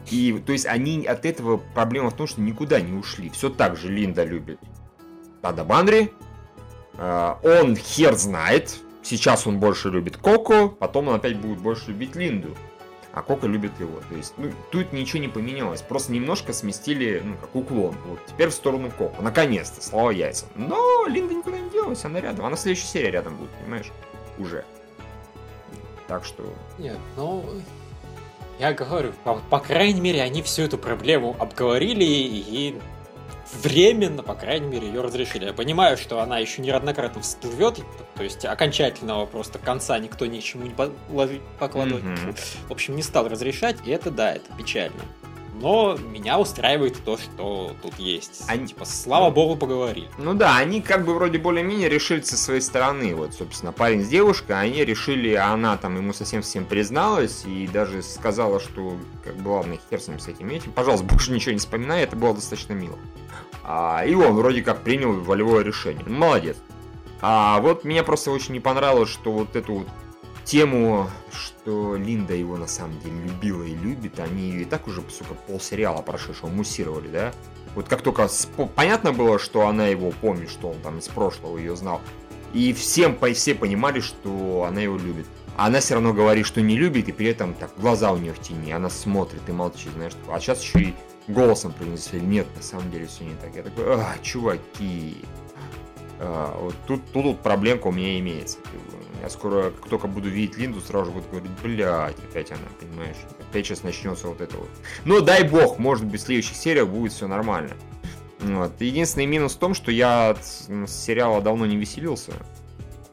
И, 0.09 0.41
то 0.45 0.51
есть, 0.51 0.65
они 0.65 1.05
от 1.05 1.25
этого 1.25 1.57
проблема 1.57 2.09
в 2.09 2.15
том, 2.15 2.27
что 2.27 2.41
никуда 2.41 2.81
не 2.81 2.93
ушли. 2.93 3.29
Все 3.29 3.49
так 3.49 3.77
же 3.77 3.89
Линда 3.89 4.23
любит 4.23 4.59
Тада 5.41 5.63
Банри. 5.63 6.11
Э, 6.97 7.35
он 7.43 7.75
хер 7.75 8.15
знает. 8.15 8.79
Сейчас 9.01 9.45
он 9.45 9.59
больше 9.59 9.89
любит 9.89 10.15
Коко, 10.15 10.69
потом 10.69 11.09
он 11.09 11.15
опять 11.15 11.37
будет 11.37 11.59
больше 11.59 11.89
любить 11.89 12.15
Линду. 12.15 12.55
А 13.11 13.21
Коко 13.21 13.45
любит 13.45 13.71
его. 13.79 13.99
То 14.09 14.15
есть, 14.15 14.33
ну, 14.37 14.51
тут 14.71 14.93
ничего 14.93 15.21
не 15.21 15.27
поменялось. 15.27 15.81
Просто 15.81 16.13
немножко 16.13 16.53
сместили, 16.53 17.21
ну, 17.23 17.35
как 17.35 17.55
уклон. 17.55 17.95
Вот 18.07 18.19
теперь 18.25 18.49
в 18.49 18.53
сторону 18.53 18.89
Коко. 18.89 19.21
Наконец-то, 19.21 19.83
слава 19.83 20.09
яйцам. 20.09 20.49
Но 20.55 21.05
Линда 21.07 21.33
никуда 21.33 21.59
не 21.59 21.69
делась, 21.69 22.03
она 22.05 22.21
рядом. 22.21 22.45
Она 22.45 22.55
следующая 22.55 22.87
серия 22.87 23.11
рядом 23.11 23.35
будет, 23.35 23.51
понимаешь? 23.51 23.91
Уже. 24.39 24.65
Так 26.07 26.25
что... 26.25 26.43
Нет, 26.79 26.97
ну, 27.15 27.45
я 28.63 28.71
говорю, 28.71 29.11
по, 29.25 29.35
по 29.35 29.59
крайней 29.59 29.99
мере, 29.99 30.21
они 30.21 30.41
всю 30.41 30.61
эту 30.61 30.77
проблему 30.77 31.35
обговорили 31.37 32.05
и 32.05 32.79
временно, 33.61 34.23
по 34.23 34.35
крайней 34.35 34.67
мере, 34.67 34.87
ее 34.87 35.01
разрешили. 35.01 35.45
Я 35.45 35.53
понимаю, 35.53 35.97
что 35.97 36.21
она 36.21 36.37
еще 36.37 36.61
неоднократно 36.61 37.21
всплывет, 37.21 37.81
то 38.15 38.23
есть 38.23 38.45
окончательного 38.45 39.25
просто 39.25 39.59
конца 39.59 39.99
никто 39.99 40.25
ничему 40.25 40.63
не 40.63 40.73
покладывать. 41.59 42.03
Mm-hmm. 42.05 42.37
В 42.69 42.71
общем, 42.71 42.95
не 42.95 43.03
стал 43.03 43.27
разрешать, 43.27 43.75
и 43.85 43.91
это 43.91 44.11
да, 44.11 44.33
это 44.33 44.49
печально 44.57 45.01
но 45.61 45.97
меня 45.97 46.39
устраивает 46.39 47.03
то, 47.03 47.17
что 47.17 47.75
тут 47.81 47.99
есть. 47.99 48.43
Они, 48.47 48.67
типа, 48.67 48.85
слава 48.85 49.25
ну, 49.25 49.31
богу, 49.31 49.55
поговорили. 49.55 50.09
Ну 50.17 50.33
да, 50.33 50.57
они 50.57 50.81
как 50.81 51.05
бы 51.05 51.13
вроде 51.13 51.37
более-менее 51.37 51.89
решили 51.89 52.21
со 52.21 52.37
своей 52.37 52.61
стороны. 52.61 53.15
Вот, 53.15 53.33
собственно, 53.33 53.71
парень 53.71 54.03
с 54.03 54.07
девушкой, 54.07 54.59
они 54.59 54.83
решили, 54.83 55.33
она 55.33 55.77
там 55.77 55.95
ему 55.95 56.13
совсем-совсем 56.13 56.65
призналась 56.65 57.43
и 57.45 57.67
даже 57.67 58.01
сказала, 58.01 58.59
что, 58.59 58.97
как 59.23 59.35
бы, 59.35 59.49
ладно, 59.49 59.77
хер 59.89 60.01
с 60.01 60.07
ним 60.07 60.19
с 60.19 60.27
этим 60.27 60.49
этим. 60.49 60.71
Пожалуйста, 60.71 61.05
больше 61.05 61.31
ничего 61.31 61.53
не 61.53 61.59
вспоминай, 61.59 62.03
это 62.03 62.15
было 62.15 62.33
достаточно 62.33 62.73
мило. 62.73 62.97
А, 63.63 64.03
и 64.05 64.13
он 64.13 64.33
вроде 64.33 64.61
как 64.61 64.83
принял 64.83 65.13
волевое 65.13 65.63
решение. 65.63 66.03
Молодец. 66.05 66.57
А 67.21 67.61
вот 67.61 67.85
мне 67.85 68.03
просто 68.03 68.31
очень 68.31 68.53
не 68.53 68.59
понравилось, 68.59 69.09
что 69.09 69.31
вот 69.31 69.55
эту 69.55 69.75
вот 69.75 69.87
тему, 70.43 71.09
что 71.31 71.95
Линда 71.95 72.33
его 72.33 72.57
на 72.57 72.67
самом 72.67 72.99
деле 72.99 73.15
любила 73.23 73.63
и 73.63 73.75
любит, 73.75 74.19
они 74.19 74.49
ее 74.49 74.61
и 74.61 74.65
так 74.65 74.87
уже, 74.87 75.01
сука, 75.09 75.33
полсериала 75.47 76.01
прошедшего 76.01 76.49
муссировали, 76.49 77.07
да? 77.07 77.33
Вот 77.75 77.87
как 77.87 78.01
только 78.01 78.27
понятно 78.75 79.13
было, 79.13 79.39
что 79.39 79.67
она 79.67 79.87
его 79.87 80.11
помнит, 80.11 80.49
что 80.49 80.69
он 80.69 80.79
там 80.81 80.99
из 80.99 81.07
прошлого 81.07 81.57
ее 81.57 81.75
знал, 81.75 82.01
и 82.53 82.71
всем, 82.73 83.17
все 83.33 83.55
понимали, 83.55 83.99
что 83.99 84.65
она 84.67 84.81
его 84.81 84.97
любит. 84.97 85.25
А 85.55 85.67
она 85.67 85.79
все 85.79 85.95
равно 85.95 86.13
говорит, 86.13 86.45
что 86.45 86.61
не 86.61 86.77
любит, 86.77 87.09
и 87.09 87.11
при 87.11 87.27
этом 87.27 87.53
так 87.53 87.71
глаза 87.77 88.11
у 88.11 88.17
нее 88.17 88.33
в 88.33 88.39
тени, 88.39 88.71
она 88.71 88.89
смотрит 88.89 89.41
и 89.47 89.51
молчит, 89.51 89.91
знаешь. 89.93 90.13
А 90.29 90.39
сейчас 90.39 90.61
еще 90.61 90.79
и 90.79 90.95
голосом 91.27 91.73
произнесли, 91.73 92.19
нет, 92.21 92.47
на 92.55 92.61
самом 92.61 92.89
деле 92.91 93.07
все 93.07 93.23
не 93.23 93.35
так. 93.35 93.55
Я 93.55 93.63
такой, 93.63 93.85
а, 93.95 94.15
чуваки, 94.21 95.17
а, 96.19 96.57
вот 96.59 96.75
тут, 96.87 97.01
тут, 97.11 97.23
тут 97.23 97.39
проблемка 97.41 97.87
у 97.87 97.91
меня 97.91 98.19
имеется. 98.19 98.57
Я 99.23 99.29
скоро, 99.29 99.71
как 99.71 99.89
только 99.89 100.07
буду 100.07 100.27
видеть 100.27 100.57
Линду, 100.57 100.81
сразу 100.81 101.05
же 101.05 101.11
буду 101.11 101.25
говорить, 101.29 101.51
блядь, 101.63 102.19
опять 102.29 102.51
она, 102.51 102.59
понимаешь? 102.77 103.15
Опять 103.39 103.65
сейчас 103.65 103.81
начнется 103.81 104.27
вот 104.27 104.41
это 104.41 104.57
вот. 104.57 104.67
Но 105.05 105.21
дай 105.21 105.47
бог, 105.47 105.79
может 105.79 106.05
быть, 106.05 106.19
в 106.19 106.25
следующих 106.25 106.57
сериях 106.57 106.89
будет 106.89 107.13
все 107.13 107.25
нормально. 107.25 107.71
Вот. 108.41 108.73
Единственный 108.81 109.25
минус 109.25 109.55
в 109.55 109.59
том, 109.59 109.75
что 109.75 109.91
я 109.91 110.31
от 110.31 110.43
сериала 110.89 111.41
давно 111.41 111.65
не 111.65 111.77
веселился. 111.77 112.33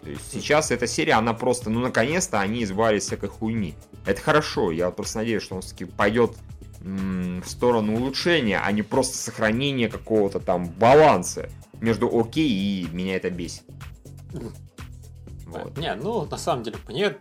То 0.00 0.11
есть 0.11 0.32
сейчас 0.32 0.72
эта 0.72 0.88
серия, 0.88 1.12
она 1.12 1.32
просто, 1.32 1.70
ну, 1.70 1.78
наконец-то 1.78 2.40
они 2.40 2.64
избавились 2.64 3.04
всякой 3.04 3.28
хуйни. 3.28 3.76
Это 4.04 4.20
хорошо, 4.20 4.72
я 4.72 4.90
просто 4.90 5.18
надеюсь, 5.18 5.44
что 5.44 5.54
он 5.54 5.61
все-таки 5.61 5.84
пойдет 5.84 6.32
в 6.80 7.44
сторону 7.44 7.94
улучшения, 7.94 8.58
а 8.58 8.72
не 8.72 8.82
просто 8.82 9.16
сохранения 9.16 9.88
какого-то 9.88 10.40
там 10.40 10.64
баланса 10.70 11.48
между 11.80 12.11
окей 12.18 12.50
и 12.50 12.88
меня 12.90 13.14
это 13.14 13.30
бесит. 13.30 13.62
Вот. 15.51 15.78
Не, 15.78 15.94
ну, 15.94 16.24
на 16.24 16.36
самом 16.36 16.62
деле, 16.62 16.78
мне 16.88 17.16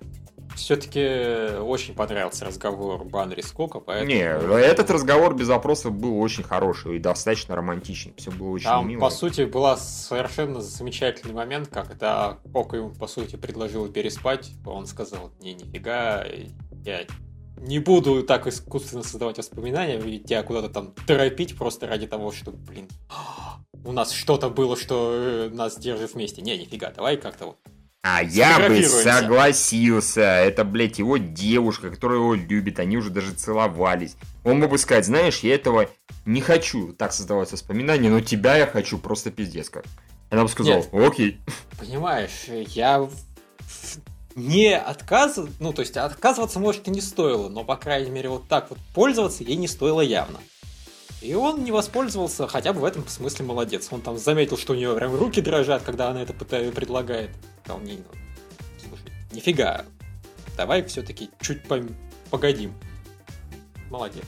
все-таки 0.56 1.58
очень 1.60 1.94
понравился 1.94 2.46
разговор 2.46 3.04
Баннери 3.06 3.42
Скока, 3.42 3.80
поэтому... 3.80 4.10
Не, 4.12 4.22
этот 4.22 4.90
разговор 4.90 5.36
без 5.36 5.48
вопросов 5.48 5.94
был 5.94 6.20
очень 6.20 6.44
хороший 6.44 6.98
и 6.98 7.00
достаточно 7.00 7.56
романтичный. 7.56 8.14
Все 8.18 8.32
было 8.32 8.50
очень 8.50 8.66
Там, 8.66 8.88
мило. 8.88 9.00
по 9.00 9.10
сути, 9.10 9.42
был 9.42 9.66
совершенно 9.78 10.62
замечательный 10.62 11.34
момент, 11.34 11.70
когда 11.70 12.40
Кока 12.54 12.78
ему, 12.78 12.90
по 12.90 13.08
сути, 13.08 13.36
предложил 13.36 13.88
переспать, 13.88 14.52
он 14.66 14.86
сказал, 14.86 15.32
не, 15.40 15.54
нифига, 15.54 16.26
я 16.84 17.06
не 17.58 17.80
буду 17.80 18.24
так 18.24 18.48
искусственно 18.48 19.04
создавать 19.04 19.38
воспоминания, 19.38 20.00
и 20.00 20.20
тебя 20.20 20.44
куда-то 20.44 20.70
там 20.70 20.94
торопить 21.06 21.58
просто 21.58 21.88
ради 21.88 22.08
того, 22.08 22.32
что, 22.32 22.52
блин, 22.52 22.88
у 23.86 23.92
нас 23.92 24.12
что-то 24.12 24.50
было, 24.50 24.76
что 24.78 25.12
э, 25.14 25.50
нас 25.50 25.78
держит 25.78 26.14
вместе. 26.14 26.42
Не, 26.42 26.58
нифига, 26.58 26.92
давай 26.92 27.18
как-то 27.18 27.48
вот 27.48 27.58
а 28.02 28.24
я 28.24 28.68
бы 28.68 28.82
согласился. 28.84 30.22
Это, 30.22 30.64
блядь, 30.64 31.00
его 31.00 31.18
девушка, 31.18 31.90
которая 31.90 32.20
его 32.20 32.34
любит. 32.34 32.80
Они 32.80 32.98
уже 32.98 33.10
даже 33.10 33.34
целовались. 33.34 34.16
Он 34.44 34.60
мог 34.60 34.70
бы 34.70 34.78
сказать, 34.78 35.06
знаешь, 35.06 35.40
я 35.40 35.56
этого 35.56 35.90
не 36.26 36.42
хочу 36.42 36.94
так 36.94 37.12
создавать 37.12 37.52
воспоминания, 37.52 38.10
но 38.10 38.22
тебя 38.22 38.56
я 38.58 38.68
хочу 38.68 38.98
просто 38.98 39.32
пиздец 39.32 39.70
как. 39.70 39.86
Она 40.30 40.44
бы 40.44 40.50
сказала, 40.50 40.78
Нет, 40.78 40.90
окей. 40.94 41.40
Понимаешь, 41.80 42.46
я 42.48 43.10
не 44.36 44.78
отказываться, 44.78 45.56
ну, 45.60 45.74
то 45.74 45.82
есть 45.82 45.98
отказываться, 45.98 46.60
может, 46.60 46.88
и 46.88 46.92
не 46.92 47.02
стоило, 47.02 47.50
но, 47.50 47.64
по 47.64 47.76
крайней 47.76 48.12
мере, 48.12 48.30
вот 48.30 48.48
так 48.48 48.70
вот 48.70 48.80
пользоваться 48.94 49.44
ей 49.44 49.58
не 49.58 49.68
стоило 49.68 50.02
явно. 50.02 50.40
И 51.22 51.34
он 51.34 51.64
не 51.64 51.72
воспользовался, 51.72 52.48
хотя 52.48 52.72
бы 52.72 52.82
в 52.82 52.86
этом 52.86 53.08
смысле 53.08 53.46
молодец. 53.46 53.90
Он 53.92 54.02
там 54.02 54.18
заметил, 54.18 54.58
что 54.58 54.74
у 54.74 54.76
него 54.76 54.96
прям 54.96 55.16
руки 55.16 55.42
дрожат, 55.42 55.84
когда 55.84 56.10
она 56.10 56.22
это 56.22 56.34
предлагает. 56.34 57.32
Сказал, 57.64 57.82
не, 57.82 57.98
ну, 57.98 58.04
слушай, 58.88 59.12
нифига, 59.32 59.86
давай 60.56 60.84
все-таки 60.86 61.30
чуть 61.42 61.64
по 61.64 61.80
погодим. 62.30 62.74
Молодец. 63.90 64.26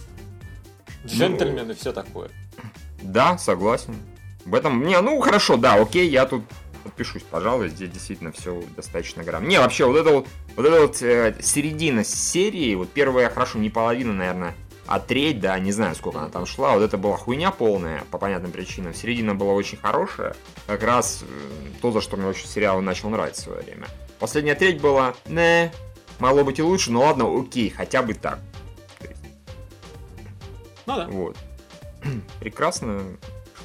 Джентльмен 1.06 1.68
ну, 1.68 1.74
и 1.74 1.76
все 1.76 1.94
такое. 1.94 2.30
Да, 3.02 3.38
согласен. 3.38 3.96
В 4.46 4.56
этом, 4.56 4.86
не, 4.86 5.00
ну 5.02 5.20
хорошо, 5.22 5.56
да, 5.56 5.76
окей, 5.76 6.10
я 6.10 6.26
тут 6.26 6.44
подпишусь, 6.84 7.24
пожалуй, 7.24 7.70
здесь 7.70 7.92
действительно 7.92 8.32
все 8.32 8.64
достаточно 8.76 9.24
грамм. 9.24 9.48
Не, 9.48 9.60
вообще, 9.60 9.86
вот 9.86 9.98
это 9.98 10.10
вот, 10.10 10.28
вот 10.56 10.66
это 10.66 10.82
вот 10.82 11.02
э, 11.02 11.36
середина 11.42 12.04
серии, 12.04 12.74
вот 12.76 12.90
первая, 12.90 13.30
хорошо, 13.30 13.60
не 13.60 13.70
половина, 13.70 14.14
наверное, 14.14 14.56
а 14.88 15.00
треть, 15.00 15.40
да, 15.40 15.58
не 15.60 15.72
знаю, 15.72 15.96
сколько 15.96 16.20
она 16.20 16.30
там 16.30 16.46
шла, 16.46 16.74
вот 16.74 16.84
это 16.84 16.98
была 16.98 17.18
хуйня 17.18 17.52
полная, 17.52 18.04
по 18.12 18.18
понятным 18.18 18.52
причинам. 18.52 18.94
Середина 18.94 19.36
была 19.36 19.54
очень 19.54 19.78
хорошая, 19.78 20.36
как 20.68 20.84
раз 20.84 21.24
э, 21.24 21.80
то, 21.82 21.92
за 21.92 22.02
что 22.02 22.18
мне 22.18 22.28
очень 22.28 22.48
сериал 22.48 22.82
начал 22.82 23.10
нравиться 23.10 23.42
в 23.42 23.46
свое 23.46 23.62
время. 23.62 23.88
Последняя 24.20 24.56
треть 24.56 24.82
была, 24.82 25.14
не, 25.28 25.72
могло 26.20 26.44
быть 26.44 26.60
и 26.60 26.64
лучше, 26.64 26.92
но 26.92 27.02
ладно, 27.02 27.26
окей, 27.40 27.70
хотя 27.70 28.02
бы 28.04 28.14
так. 28.14 28.40
Ну 30.86 30.96
да. 30.96 31.08
Вот. 31.08 31.38
Прекрасно. 32.40 33.04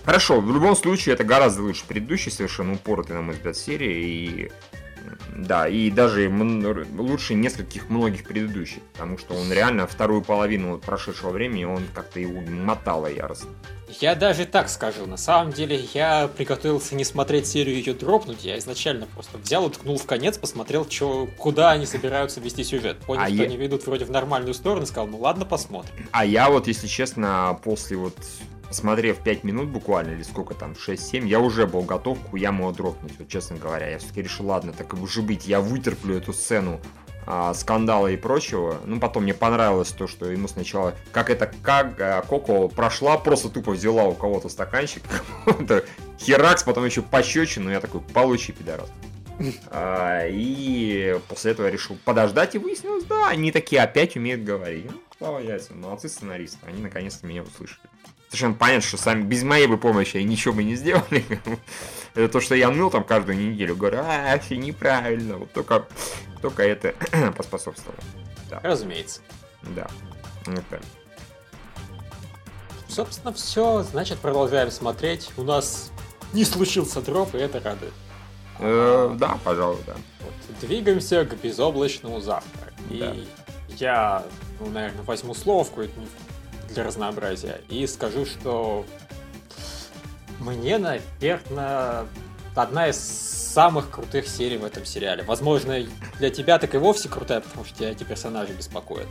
Хорошо, 0.05 0.41
в 0.41 0.53
любом 0.53 0.77
случае 0.77 1.14
это 1.14 1.25
гораздо 1.25 1.62
лучше 1.62 1.85
предыдущей 1.85 2.31
совершенно 2.31 2.75
упоротый, 2.75 3.17
на 3.17 3.23
мой 3.23 3.35
взгляд, 3.35 3.57
серии, 3.57 4.05
и 4.05 4.53
да, 5.39 5.68
и 5.68 5.91
даже 5.91 6.30
лучше 6.97 7.34
нескольких 7.34 7.91
многих 7.91 8.24
предыдущих, 8.24 8.82
потому 8.93 9.18
что 9.18 9.34
он 9.34 9.53
реально 9.53 9.87
вторую 9.87 10.22
половину 10.22 10.78
прошедшего 10.78 11.30
времени, 11.30 11.64
он 11.64 11.82
как-то 11.95 12.20
его 12.20 12.41
мотало 12.41 13.07
яростно. 13.07 13.51
Я 14.01 14.16
даже 14.16 14.47
так 14.47 14.68
скажу, 14.68 15.07
на 15.07 15.16
самом 15.16 15.53
деле 15.53 15.80
я 15.95 16.28
приготовился 16.28 16.97
не 16.97 17.05
смотреть 17.05 17.47
серию 17.47 17.76
ее 17.76 17.95
дропнуть, 17.95 18.45
я 18.45 18.59
изначально 18.59 19.07
просто 19.07 19.39
взял 19.39 19.68
и 19.68 19.72
ткнул 19.72 19.97
в 19.97 20.07
конец, 20.07 20.39
посмотрел, 20.39 20.87
чё, 20.87 21.28
куда 21.39 21.70
они 21.70 21.87
собираются 21.87 22.41
вести 22.41 22.64
сюжет. 22.64 22.99
Понял, 22.99 23.22
а 23.22 23.26
что 23.26 23.37
я... 23.37 23.45
они 23.45 23.57
ведут 23.57 23.87
вроде 23.87 24.05
в 24.05 24.11
нормальную 24.11 24.55
сторону, 24.55 24.87
сказал, 24.87 25.07
ну 25.07 25.18
ладно, 25.18 25.45
посмотрим. 25.45 26.09
А 26.11 26.24
я 26.24 26.51
вот, 26.51 26.66
если 26.66 26.89
честно, 26.89 27.59
после 27.62 27.97
вот 27.97 28.16
посмотрев 28.69 29.19
5 29.19 29.45
минут 29.45 29.69
буквально, 29.69 30.12
или 30.12 30.23
сколько 30.23 30.55
там, 30.55 30.73
6-7, 30.73 31.27
я 31.27 31.41
уже 31.41 31.67
был 31.67 31.83
готов 31.83 32.19
к 32.31 32.37
яму 32.37 32.73
дропнуть, 32.73 33.19
вот 33.19 33.29
честно 33.29 33.57
говоря. 33.57 33.89
Я 33.89 33.99
все-таки 33.99 34.23
решил, 34.23 34.47
ладно, 34.47 34.73
так 34.73 34.93
и 34.93 34.97
уже 34.97 35.23
быть, 35.23 35.47
я 35.47 35.61
вытерплю 35.61 36.17
эту 36.17 36.33
сцену 36.33 36.81
а, 37.27 37.55
скандала 37.55 38.07
и 38.09 38.17
прочего. 38.17 38.81
Ну, 38.85 39.01
потом 39.01 39.25
мне 39.25 39.35
понравилось 39.35 39.91
то, 39.91 40.07
что 40.07 40.31
ему 40.31 40.49
сначала, 40.49 40.95
как 41.12 41.29
это, 41.31 41.51
как 41.62 42.01
а, 42.01 42.23
Коко 42.23 42.69
прошла, 42.69 43.19
просто 43.19 43.49
тупо 43.49 43.73
взяла 43.73 44.05
у 44.05 44.14
кого-то 44.14 44.49
стаканчик, 44.49 45.03
херакс, 46.21 46.62
потом 46.62 46.85
еще 46.85 47.03
пощечину, 47.03 47.71
я 47.71 47.81
такой, 47.81 48.01
получи, 48.01 48.53
пидорас. 48.53 48.89
А, 49.69 50.27
и 50.27 51.19
после 51.29 51.53
этого 51.53 51.69
решил 51.69 51.97
подождать, 52.05 52.55
и 52.55 52.59
выяснилось, 52.59 53.05
да, 53.05 53.29
они 53.29 53.53
такие 53.53 53.83
опять 53.83 54.17
умеют 54.17 54.45
говорить. 54.45 54.87
Ну, 54.91 55.01
слава 55.19 55.41
яйцам, 55.41 55.81
молодцы 55.81 56.09
сценаристы, 56.09 56.59
они 56.67 56.81
наконец-то 56.83 57.27
меня 57.27 57.43
услышали 57.43 57.81
совершенно 58.29 58.55
понятно, 58.55 58.87
что 58.87 58.97
сами 58.97 59.22
без 59.22 59.43
моей 59.43 59.66
бы 59.66 59.79
помощи 59.79 60.16
ничего 60.18 60.55
бы 60.55 60.64
не 60.64 60.74
сделали. 60.77 61.24
это 62.14 62.29
то, 62.29 62.41
что 62.41 62.55
я 62.55 62.70
ныл 62.70 62.91
там 62.91 63.05
каждую 63.05 63.39
неделю, 63.39 63.77
говорю, 63.77 63.99
а, 64.03 64.39
все 64.39 64.57
неправильно. 64.57 65.39
Вот 65.39 65.53
только, 65.53 65.87
только 66.43 66.62
это 66.62 66.95
поспособствовало. 67.37 67.99
Да. 68.51 68.61
Разумеется. 68.62 69.20
Да. 69.62 69.89
Это. 70.47 70.81
Собственно, 72.89 73.33
все. 73.33 73.83
Значит, 73.83 74.18
продолжаем 74.18 74.70
смотреть. 74.70 75.31
У 75.37 75.43
нас 75.43 75.91
не 76.33 76.45
случился 76.45 77.01
дроп, 77.01 77.35
и 77.35 77.39
это 77.39 77.61
радует. 77.61 77.93
Э, 78.59 79.14
да, 79.18 79.39
пожалуй, 79.45 79.81
да. 79.87 79.97
Вот, 80.20 80.61
двигаемся 80.61 81.24
к 81.24 81.35
безоблачному 81.35 82.20
завтра. 82.20 82.72
И 82.89 83.27
я, 83.77 84.24
ну, 84.61 84.70
наверное, 84.70 85.03
возьму 85.03 85.35
словку, 85.35 85.83
это 85.83 85.99
не 85.99 86.07
для 86.77 86.85
разнообразия. 86.85 87.61
И 87.68 87.87
скажу, 87.87 88.24
что 88.27 88.85
мне, 90.39 90.79
наверное, 90.79 92.07
одна 92.55 92.89
из 92.89 92.97
самых 92.97 93.91
крутых 93.91 94.29
серий 94.29 94.59
в 94.59 94.64
этом 94.64 94.85
сериале. 94.85 95.22
Возможно, 95.22 95.79
для 96.18 96.31
тебя 96.31 96.59
так 96.59 96.74
и 96.74 96.79
вовсе 96.79 97.09
крутая, 97.09 97.41
потому 97.41 97.64
что 97.64 97.79
тебя 97.79 97.91
эти 97.91 98.05
персонажи 98.05 98.53
беспокоят. 98.53 99.09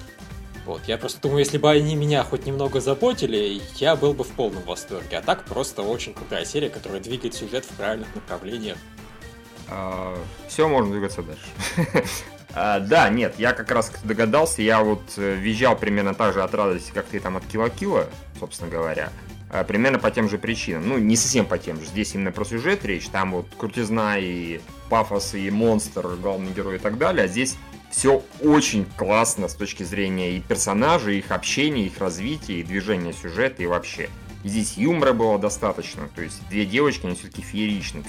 Вот, 0.66 0.82
я 0.88 0.98
просто 0.98 1.22
думаю, 1.22 1.40
если 1.40 1.58
бы 1.58 1.70
они 1.70 1.96
меня 1.96 2.24
хоть 2.24 2.46
немного 2.46 2.80
заботили, 2.80 3.62
я 3.76 3.96
был 3.96 4.14
бы 4.14 4.24
в 4.24 4.30
полном 4.30 4.64
восторге. 4.64 5.18
А 5.18 5.22
так 5.22 5.46
просто 5.46 5.82
очень 5.84 6.14
крутая 6.14 6.46
серия, 6.46 6.70
которая 6.70 7.02
двигает 7.02 7.34
сюжет 7.34 7.66
в 7.66 7.70
правильных 7.70 8.14
направлениях. 8.16 8.78
А, 9.70 10.18
все, 10.48 10.68
можно 10.68 10.92
двигаться 10.92 11.24
дальше. 11.24 12.10
А, 12.56 12.80
да, 12.80 13.10
нет, 13.10 13.36
я 13.38 13.52
как 13.52 13.70
раз 13.72 13.92
догадался, 14.04 14.62
я 14.62 14.82
вот 14.82 15.02
э, 15.18 15.36
визжал 15.36 15.76
примерно 15.76 16.14
так 16.14 16.34
же 16.34 16.42
от 16.42 16.54
радости, 16.54 16.92
как 16.94 17.06
ты 17.06 17.20
там 17.20 17.36
от 17.36 17.46
Килла 17.46 18.08
собственно 18.40 18.70
говоря. 18.70 19.12
А, 19.50 19.64
примерно 19.64 20.00
по 20.00 20.12
тем 20.12 20.30
же 20.30 20.38
причинам. 20.38 20.88
Ну, 20.88 20.98
не 20.98 21.16
совсем 21.16 21.46
по 21.46 21.58
тем 21.58 21.80
же. 21.80 21.86
Здесь 21.88 22.16
именно 22.16 22.32
про 22.32 22.46
сюжет 22.46 22.86
речь. 22.86 23.08
Там 23.08 23.32
вот 23.32 23.48
крутизна 23.58 24.18
и 24.18 24.60
пафос, 24.90 25.36
и 25.36 25.50
монстр, 25.50 26.08
главный 26.22 26.52
герой 26.52 26.76
и 26.76 26.80
так 26.80 26.98
далее. 26.98 27.26
А 27.26 27.28
здесь 27.28 27.56
все 27.92 28.24
очень 28.42 28.86
классно 28.98 29.48
с 29.48 29.54
точки 29.54 29.84
зрения 29.84 30.38
и 30.38 30.42
персонажей, 30.42 31.20
их 31.20 31.32
общения, 31.32 31.86
их 31.86 32.00
развития, 32.00 32.60
и 32.60 32.64
движения 32.64 33.14
сюжета, 33.14 33.64
и 33.64 33.66
вообще. 33.66 34.10
Здесь 34.44 34.78
юмора 34.78 35.14
было 35.14 35.40
достаточно. 35.40 36.10
То 36.16 36.22
есть 36.22 36.48
две 36.50 36.66
девочки, 36.66 37.06
они 37.06 37.16
все-таки 37.16 37.42
фееричны. 37.42 38.04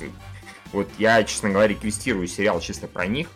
Вот 0.73 0.89
я, 0.99 1.23
честно 1.25 1.51
говоря, 1.51 1.69
реквестирую 1.69 2.27
сериал 2.27 2.61
чисто 2.61 2.89
про 2.89 3.07
них 3.07 3.29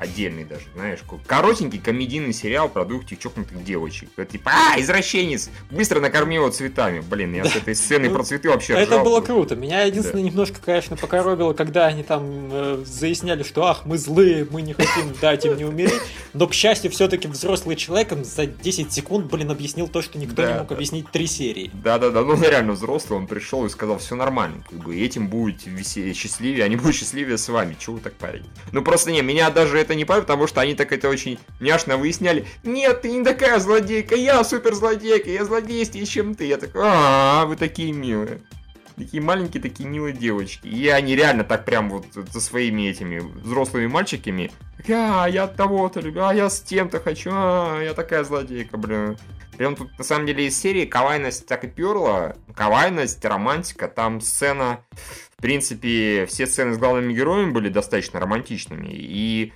отдельный 0.00 0.44
даже, 0.44 0.62
знаешь, 0.74 1.00
ко- 1.08 1.18
коротенький 1.26 1.78
комедийный 1.78 2.32
сериал 2.32 2.68
про 2.68 2.84
двух 2.84 3.04
чокнутых 3.06 3.62
девочек. 3.64 4.08
Это 4.16 4.32
типа, 4.32 4.50
а, 4.52 4.80
извращенец, 4.80 5.50
быстро 5.70 6.00
накорми 6.00 6.36
его 6.36 6.48
цветами. 6.50 7.00
Блин, 7.00 7.34
я 7.34 7.44
с 7.44 7.54
этой 7.56 7.74
сцены 7.74 8.08
Ну, 8.08 8.14
про 8.14 8.24
цветы 8.24 8.48
вообще 8.48 8.74
Это 8.74 8.92
ржал. 8.94 9.04
было 9.04 9.20
круто. 9.20 9.56
Меня 9.56 9.82
единственное 9.82 10.22
немножко, 10.24 10.58
конечно, 10.64 10.96
покоробило, 10.96 11.52
когда 11.52 11.86
они 11.86 12.02
там 12.02 12.48
э, 12.50 12.82
заясняли, 12.86 13.42
что 13.42 13.64
ах, 13.66 13.84
мы 13.84 13.98
злые, 13.98 14.46
мы 14.50 14.62
не 14.62 14.72
хотим 14.72 15.12
дать 15.20 15.44
им 15.44 15.56
не 15.56 15.64
умереть. 15.64 16.00
Но, 16.32 16.46
к 16.46 16.54
счастью, 16.54 16.90
все-таки 16.90 17.28
взрослый 17.28 17.76
человек 17.76 18.12
за 18.24 18.46
10 18.46 18.92
секунд, 18.92 19.30
блин, 19.30 19.50
объяснил 19.50 19.88
то, 19.88 20.00
что 20.02 20.18
никто 20.18 20.42
Да, 20.42 20.52
не 20.52 20.58
мог 20.60 20.68
да. 20.68 20.74
объяснить 20.74 21.10
три 21.10 21.26
серии. 21.26 21.70
Да-да-да, 21.74 22.22
ну 22.22 22.34
он 22.34 22.42
реально 22.42 22.72
взрослый, 22.72 23.18
он 23.18 23.26
пришел 23.26 23.66
и 23.66 23.68
сказал, 23.68 23.98
все 23.98 24.14
нормально, 24.14 24.64
как 24.68 24.78
бы, 24.78 24.98
этим 24.98 25.28
будете 25.28 25.70
веселее, 25.70 26.14
счастливее, 26.14 26.64
они 26.64 26.76
будут 26.76 26.94
счастливее 26.94 27.36
с 27.38 27.48
вами, 27.48 27.76
чего 27.78 27.96
вы 27.96 28.00
так 28.02 28.14
парень? 28.14 28.44
Ну 28.72 28.82
просто 28.82 29.10
не, 29.10 29.20
меня 29.22 29.50
даже 29.50 29.78
это 29.78 29.89
не 29.94 30.04
парит, 30.04 30.22
потому 30.22 30.46
что 30.46 30.60
они 30.60 30.74
так 30.74 30.92
это 30.92 31.08
очень 31.08 31.38
няшно 31.60 31.96
выясняли, 31.96 32.46
нет, 32.62 33.02
ты 33.02 33.10
не 33.10 33.24
такая 33.24 33.58
злодейка, 33.58 34.14
я 34.14 34.42
супер 34.44 34.74
злодейка, 34.74 35.30
я 35.30 35.44
злодействие, 35.44 36.06
чем 36.06 36.34
ты, 36.34 36.46
я 36.46 36.56
такой, 36.56 36.82
а 36.84 37.44
вы 37.46 37.56
такие 37.56 37.92
милые. 37.92 38.40
Такие 39.00 39.22
маленькие, 39.22 39.62
такие 39.62 39.88
милые 39.88 40.14
девочки. 40.14 40.66
И 40.66 40.88
они 40.88 41.16
реально 41.16 41.42
так 41.42 41.64
прям 41.64 41.88
вот 41.88 42.04
со 42.30 42.40
своими 42.40 42.82
этими 42.82 43.18
взрослыми 43.18 43.86
мальчиками. 43.86 44.52
А, 44.88 45.26
я 45.26 45.44
от 45.44 45.56
того-то 45.56 46.00
люблю, 46.00 46.24
а 46.24 46.34
я 46.34 46.50
с 46.50 46.60
тем-то 46.60 47.00
хочу, 47.00 47.30
а, 47.32 47.80
я 47.82 47.94
такая 47.94 48.24
злодейка, 48.24 48.76
блин. 48.76 49.16
Прям 49.56 49.74
тут, 49.74 49.90
на 49.98 50.04
самом 50.04 50.26
деле, 50.26 50.46
из 50.46 50.58
серии 50.58 50.84
кавайность 50.84 51.46
так 51.46 51.64
и 51.64 51.68
перла. 51.68 52.36
Кавайность, 52.54 53.24
романтика. 53.24 53.88
Там 53.88 54.20
сцена, 54.20 54.80
в 55.36 55.40
принципе, 55.40 56.26
все 56.26 56.46
сцены 56.46 56.74
с 56.74 56.78
главными 56.78 57.14
героями 57.14 57.52
были 57.52 57.70
достаточно 57.70 58.20
романтичными. 58.20 58.88
И 58.90 59.52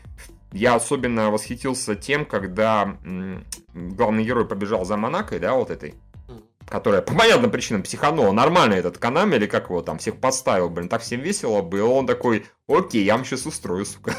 я 0.53 0.75
особенно 0.75 1.31
восхитился 1.31 1.97
тем, 1.97 2.25
когда 2.25 2.97
главный 3.75 4.25
герой 4.25 4.47
побежал 4.47 4.85
за 4.85 4.97
Монакой, 4.97 5.39
да, 5.39 5.55
вот 5.55 5.71
этой 5.71 5.95
которая 6.69 7.03
по 7.03 7.15
понятным 7.15 7.51
причинам 7.51 7.83
психанула, 7.83 8.33
нормально 8.33 8.75
этот 8.75 8.99
Канами 8.99 9.37
или 9.37 9.47
как 9.47 9.65
его 9.71 9.83
там, 9.83 9.99
всех 9.99 10.17
подставил, 10.21 10.71
блин, 10.71 10.89
так 10.89 11.03
всем 11.03 11.21
весело 11.21 11.63
было, 11.63 11.89
он 11.91 12.07
такой, 12.07 12.47
окей, 12.69 13.05
я 13.05 13.17
вам 13.17 13.25
сейчас 13.25 13.47
устрою, 13.47 13.85
сука. 13.87 14.15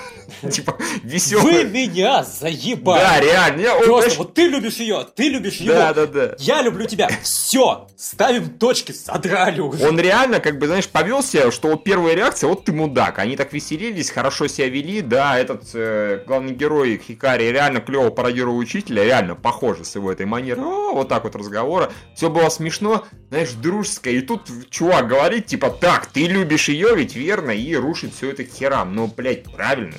Типа, 0.51 0.75
Вы 0.79 0.85
веселый. 1.03 1.63
меня 1.65 2.17
Да, 2.19 2.23
заебали! 2.23 3.25
реально. 3.25 3.61
я- 3.61 3.75
он, 3.77 3.85
Просто 3.85 4.17
вот 4.19 4.33
ты 4.33 4.47
любишь 4.47 4.75
ее, 4.77 5.05
ты 5.15 5.29
любишь 5.29 5.55
его. 5.57 5.73
Да, 5.75 5.93
да, 5.93 6.05
да. 6.07 6.35
Я 6.39 6.61
люблю 6.61 6.85
тебя. 6.87 7.09
Все, 7.23 7.87
ставим 7.97 8.49
точки, 8.57 8.91
содрали 8.91 9.59
уже. 9.61 9.87
Он 9.87 9.99
реально, 9.99 10.39
как 10.39 10.59
бы, 10.59 10.67
знаешь, 10.67 10.87
повел 10.87 11.23
себя, 11.23 11.51
что 11.51 11.69
вот 11.69 11.83
первая 11.83 12.13
реакция, 12.15 12.47
вот 12.47 12.65
ты 12.65 12.71
мудак. 12.73 13.19
Они 13.19 13.35
так 13.35 13.53
веселились, 13.53 14.09
хорошо 14.11 14.47
себя 14.47 14.67
вели, 14.69 15.01
да, 15.01 15.37
этот 15.39 15.63
э, 15.73 16.23
главный 16.27 16.53
герой 16.53 17.01
Хикари 17.05 17.51
реально 17.51 17.81
клево 17.81 18.09
пародировал 18.11 18.57
учителя, 18.57 19.03
реально 19.03 19.35
похоже 19.35 19.83
с 19.85 19.95
его 19.95 20.11
этой 20.11 20.25
манерой, 20.25 20.93
вот 20.93 21.09
так 21.09 21.23
вот 21.23 21.35
разговора. 21.35 21.91
Все 22.15 22.29
было 22.35 22.49
смешно, 22.49 23.05
знаешь, 23.29 23.51
дружеское. 23.53 24.15
И 24.15 24.21
тут 24.21 24.41
чувак 24.69 25.07
говорит, 25.07 25.47
типа, 25.47 25.69
так, 25.69 26.05
ты 26.07 26.27
любишь 26.27 26.69
ее, 26.69 26.95
ведь 26.95 27.15
верно, 27.15 27.51
и 27.51 27.75
рушит 27.75 28.13
все 28.13 28.31
это 28.31 28.43
к 28.43 28.49
херам. 28.51 28.93
Ну, 28.93 29.07
блядь, 29.07 29.43
правильно. 29.43 29.95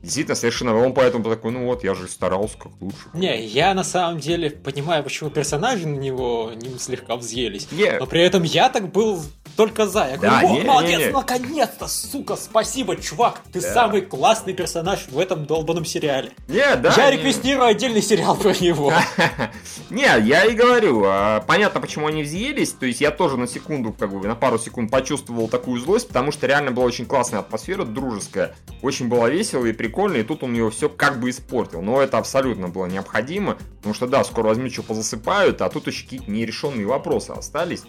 Действительно, 0.00 0.36
совершенно. 0.36 0.76
Он 0.76 0.94
поэтому 0.94 1.24
такой, 1.24 1.50
ну 1.50 1.66
вот, 1.66 1.82
я 1.82 1.94
же 1.94 2.06
старался 2.06 2.56
как 2.56 2.72
лучше. 2.80 2.96
Не, 3.14 3.44
я 3.44 3.74
на 3.74 3.82
самом 3.82 4.20
деле 4.20 4.50
понимаю, 4.50 5.02
почему 5.02 5.28
персонажи 5.28 5.88
на 5.88 5.96
него 5.96 6.52
ним 6.54 6.78
слегка 6.78 7.16
взъелись. 7.16 7.68
Не, 7.72 7.98
Но 7.98 8.06
при 8.06 8.22
этом 8.22 8.44
я 8.44 8.68
так 8.68 8.92
был 8.92 9.20
только 9.58 9.88
за. 9.88 10.06
Я 10.10 10.16
говорю, 10.16 10.20
Да, 10.20 10.40
«Во, 10.42 10.52
не, 10.52 10.58
не, 10.60 10.64
молодец, 10.64 10.98
не. 11.00 11.10
наконец-то, 11.10 11.88
сука, 11.88 12.36
спасибо, 12.36 12.94
чувак, 12.94 13.40
ты 13.52 13.60
Да. 13.60 13.74
самый 13.74 14.02
классный 14.02 14.52
персонаж 14.54 15.08
в 15.10 15.18
этом 15.18 15.46
долбанном 15.46 15.84
сериале. 15.84 16.30
не, 16.46 16.76
да. 16.76 16.94
я 16.96 17.10
не. 17.10 17.16
реквестирую 17.16 17.66
отдельный 17.66 18.00
сериал 18.00 18.36
про 18.36 18.50
него. 18.50 18.92
Не, 19.90 20.02
я 20.02 20.44
и 20.44 20.54
говорю, 20.54 21.02
а, 21.06 21.40
понятно, 21.40 21.80
почему 21.80 22.06
они 22.06 22.22
взъелись, 22.22 22.72
то 22.72 22.86
есть 22.86 23.00
я 23.00 23.10
тоже 23.10 23.36
на 23.36 23.48
секунду, 23.48 23.92
как 23.92 24.12
бы, 24.12 24.28
на 24.28 24.36
пару 24.36 24.58
секунд 24.58 24.90
почувствовал 24.92 25.48
такую 25.48 25.80
злость, 25.80 26.08
потому 26.08 26.30
что 26.30 26.46
реально 26.46 26.70
была 26.70 26.84
очень 26.86 27.06
классная 27.06 27.40
атмосфера, 27.40 27.84
дружеская, 27.84 28.54
очень 28.82 29.08
было 29.08 29.26
весело 29.28 29.64
и 29.64 29.72
прикольно, 29.72 30.18
и 30.18 30.22
тут 30.22 30.44
он 30.44 30.52
ее 30.52 30.70
все 30.70 30.88
как 30.88 31.18
бы 31.18 31.30
испортил, 31.30 31.80
но 31.82 32.00
это 32.00 32.18
абсолютно 32.18 32.68
было 32.68 32.86
необходимо, 32.86 33.56
потому 33.78 33.94
что, 33.94 34.06
да, 34.06 34.22
скоро 34.22 34.48
возьму, 34.48 34.70
что 34.70 34.82
позасыпают, 34.82 35.62
а 35.62 35.68
тут 35.68 35.86
еще 35.88 36.04
какие-то 36.04 36.30
нерешенные 36.30 36.86
вопросы 36.86 37.30
остались, 37.30 37.82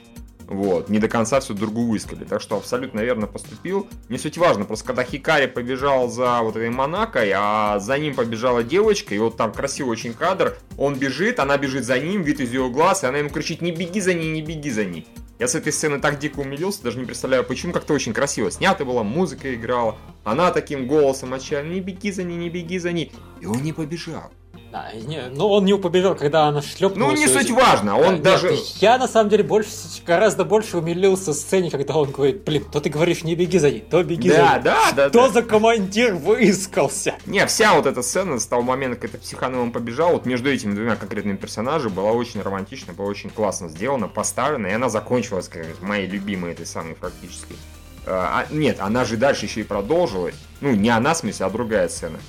вот, 0.50 0.90
не 0.90 0.98
до 0.98 1.08
конца 1.08 1.40
всю 1.40 1.54
другу 1.54 1.86
выискали, 1.86 2.24
так 2.24 2.42
что 2.42 2.58
абсолютно 2.58 3.02
верно 3.02 3.28
поступил. 3.28 3.88
Не 4.10 4.18
суть 4.18 4.38
важно, 4.38 4.66
просто 4.66 4.86
когда 4.86 5.04
Хикари 5.04 5.46
побежал 5.46 6.10
за 6.10 6.42
вот 6.42 6.56
этой 6.56 6.72
Монакой, 6.72 7.32
а 7.36 7.78
за 7.80 8.00
ним 8.00 8.16
побежала 8.16 8.64
девочка, 8.64 9.14
и 9.14 9.20
вот 9.20 9.38
там 9.38 9.54
красивый 9.54 9.92
очень 9.92 10.14
кадр, 10.14 10.58
он 10.76 10.96
бежит, 10.96 11.40
она 11.40 11.58
бежит 11.58 11.86
за 11.86 12.00
ним, 12.00 12.24
вид 12.24 12.40
из 12.40 12.52
ее 12.52 12.70
глаз, 12.70 13.04
и 13.04 13.08
она 13.08 13.20
ему 13.20 13.30
кричит, 13.30 13.62
не 13.62 13.72
беги 13.72 14.02
за 14.02 14.16
ней, 14.16 14.32
не 14.32 14.42
беги 14.42 14.72
за 14.72 14.86
ней. 14.86 15.08
Я 15.38 15.48
с 15.48 15.56
этой 15.56 15.72
сцены 15.72 16.00
так 16.00 16.18
дико 16.18 16.40
умилился, 16.40 16.84
даже 16.84 16.98
не 16.98 17.06
представляю, 17.06 17.44
почему 17.44 17.72
как-то 17.72 17.94
очень 17.94 18.14
красиво 18.14 18.50
снято 18.50 18.86
было, 18.86 19.04
музыка 19.04 19.54
играла, 19.54 19.98
она 20.24 20.52
таким 20.52 20.88
голосом 20.88 21.34
отчаянно, 21.34 21.72
не 21.72 21.80
беги 21.80 22.12
за 22.12 22.24
ней, 22.24 22.38
не 22.38 22.50
беги 22.50 22.80
за 22.80 22.92
ней, 22.92 23.14
и 23.40 23.46
он 23.46 23.62
не 23.62 23.72
побежал. 23.72 24.32
Да, 24.72 24.92
не, 24.94 25.30
ну 25.32 25.48
он 25.48 25.66
не 25.66 25.76
побежал, 25.78 26.14
когда 26.16 26.44
она 26.44 26.62
шлепнулась. 26.62 27.20
Ну, 27.20 27.26
не 27.26 27.28
суть 27.28 27.50
важно, 27.50 27.98
он 27.98 28.22
Да, 28.22 28.34
даже... 28.34 28.52
нет, 28.52 28.60
я 28.82 29.00
на 29.00 29.08
самом 29.08 29.30
деле 29.32 29.44
больше, 29.44 29.72
гораздо 30.06 30.46
больше 30.46 30.78
умилился 30.78 31.34
сцене, 31.34 31.72
когда 31.72 31.96
он 31.96 32.12
говорит, 32.12 32.44
блин, 32.44 32.66
то 32.72 32.80
ты 32.80 32.90
говоришь, 32.90 33.24
не 33.24 33.34
беги 33.36 33.58
за 33.58 33.72
ней, 33.72 33.80
то 33.80 34.04
беги 34.04 34.30
за 34.30 34.36
Да, 34.38 34.54
ней. 34.56 34.64
да, 34.64 34.92
да, 34.96 35.10
Кто 35.10 35.28
да. 35.28 35.34
за 35.34 35.42
командир 35.42 36.14
выискался? 36.14 37.16
Не, 37.26 37.48
вся 37.48 37.74
вот 37.74 37.88
эта 37.88 38.04
сцена 38.04 38.40
с 38.40 38.46
того 38.46 38.62
момента, 38.62 38.98
как 39.00 39.12
это 39.16 39.18
психаном 39.24 39.72
побежал, 39.72 40.12
вот 40.12 40.28
между 40.28 40.52
этими 40.52 40.76
двумя 40.76 40.96
конкретными 40.96 41.38
персонажами 41.38 41.92
была 41.92 42.12
очень 42.12 42.42
романтична, 42.42 42.94
была 42.94 43.08
очень 43.08 43.32
классно 43.32 43.70
сделана, 43.70 44.08
поставлена, 44.08 44.68
и 44.68 44.74
она 44.74 44.90
закончилась, 44.90 45.48
как 45.48 45.62
говорится, 45.62 45.84
моей 45.84 46.06
любимой 46.08 46.52
этой 46.52 46.68
самой 46.68 46.94
практически. 46.94 47.56
А, 48.06 48.46
а, 48.48 48.54
нет, 48.54 48.78
она 48.80 49.04
же 49.04 49.18
дальше 49.18 49.46
еще 49.46 49.62
и 49.62 49.64
продолжилась. 49.64 50.36
Ну, 50.62 50.72
не 50.76 50.90
она, 50.90 51.14
в 51.14 51.18
смысле, 51.18 51.46
а 51.48 51.50
другая 51.50 51.90
сцена. 51.90 52.20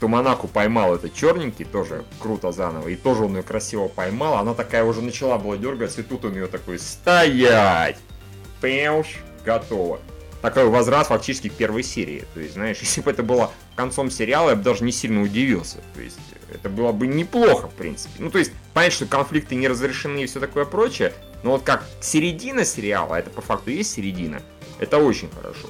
Что 0.00 0.08
Монаку 0.08 0.48
поймал 0.48 0.94
этот 0.94 1.12
черненький, 1.12 1.66
тоже 1.66 2.06
круто 2.20 2.52
заново, 2.52 2.88
и 2.88 2.96
тоже 2.96 3.24
он 3.24 3.36
ее 3.36 3.42
красиво 3.42 3.86
поймал, 3.86 4.38
она 4.38 4.54
такая 4.54 4.82
уже 4.82 5.02
начала 5.02 5.36
была 5.36 5.58
дергаться, 5.58 6.00
и 6.00 6.04
тут 6.04 6.24
он 6.24 6.32
ее 6.32 6.46
такой, 6.46 6.78
стоять! 6.78 7.98
Пэуш, 8.62 9.18
готово 9.44 10.00
такой 10.40 10.64
возврат 10.70 11.08
фактически 11.08 11.50
к 11.50 11.52
первой 11.52 11.82
серии. 11.82 12.24
То 12.32 12.40
есть, 12.40 12.54
знаешь, 12.54 12.78
если 12.80 13.02
бы 13.02 13.10
это 13.10 13.22
было 13.22 13.50
концом 13.76 14.10
сериала, 14.10 14.48
я 14.48 14.56
бы 14.56 14.62
даже 14.62 14.84
не 14.84 14.92
сильно 14.92 15.20
удивился. 15.20 15.82
То 15.94 16.00
есть, 16.00 16.16
это 16.50 16.70
было 16.70 16.92
бы 16.92 17.06
неплохо, 17.06 17.68
в 17.68 17.74
принципе. 17.74 18.14
Ну, 18.20 18.30
то 18.30 18.38
есть, 18.38 18.52
понятно, 18.72 18.96
что 18.96 19.04
конфликты 19.04 19.54
не 19.54 19.68
разрешены 19.68 20.22
и 20.22 20.26
все 20.26 20.40
такое 20.40 20.64
прочее, 20.64 21.12
но 21.42 21.50
вот 21.50 21.62
как 21.62 21.84
середина 22.00 22.64
сериала, 22.64 23.16
а 23.16 23.18
это 23.18 23.28
по 23.28 23.42
факту 23.42 23.70
есть 23.70 23.92
середина, 23.92 24.40
это 24.78 24.96
очень 24.96 25.28
хорошо. 25.30 25.68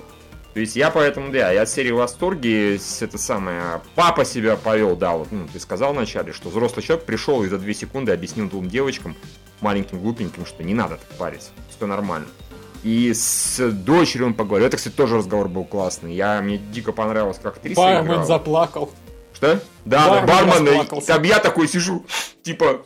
То 0.54 0.60
есть 0.60 0.74
я 0.74 0.90
поэтому, 0.90 1.30
да, 1.30 1.52
я 1.52 1.62
от 1.62 1.68
серии 1.68 1.92
в 1.92 1.96
восторге, 1.96 2.76
это 3.00 3.18
самое, 3.18 3.80
папа 3.94 4.24
себя 4.24 4.56
повел, 4.56 4.96
да, 4.96 5.12
вот, 5.12 5.30
ну, 5.30 5.46
ты 5.52 5.60
сказал 5.60 5.92
вначале, 5.92 6.32
что 6.32 6.48
взрослый 6.48 6.84
человек 6.84 7.06
пришел 7.06 7.44
и 7.44 7.48
за 7.48 7.58
две 7.58 7.72
секунды 7.72 8.10
объяснил 8.12 8.48
двум 8.48 8.68
девочкам, 8.68 9.14
маленьким 9.60 10.00
глупеньким, 10.00 10.44
что 10.46 10.64
не 10.64 10.74
надо 10.74 10.96
так 10.96 11.18
париться, 11.18 11.50
все 11.76 11.86
нормально. 11.86 12.26
И 12.82 13.12
с 13.12 13.70
дочерью 13.70 14.28
он 14.28 14.34
поговорил. 14.34 14.66
Это, 14.66 14.78
кстати, 14.78 14.94
тоже 14.94 15.18
разговор 15.18 15.48
был 15.48 15.64
классный. 15.64 16.14
Я, 16.14 16.40
мне 16.40 16.56
дико 16.56 16.92
понравилось, 16.92 17.38
как 17.40 17.58
актриса 17.58 17.78
Бармен 17.78 18.06
играла. 18.06 18.24
заплакал. 18.24 18.90
Что? 19.34 19.60
Да, 19.84 20.08
Бармен 20.08 20.64
да, 20.64 20.72
бармен. 20.72 21.02
Там 21.02 21.22
я 21.22 21.38
такой 21.40 21.68
сижу, 21.68 22.06
типа, 22.42 22.82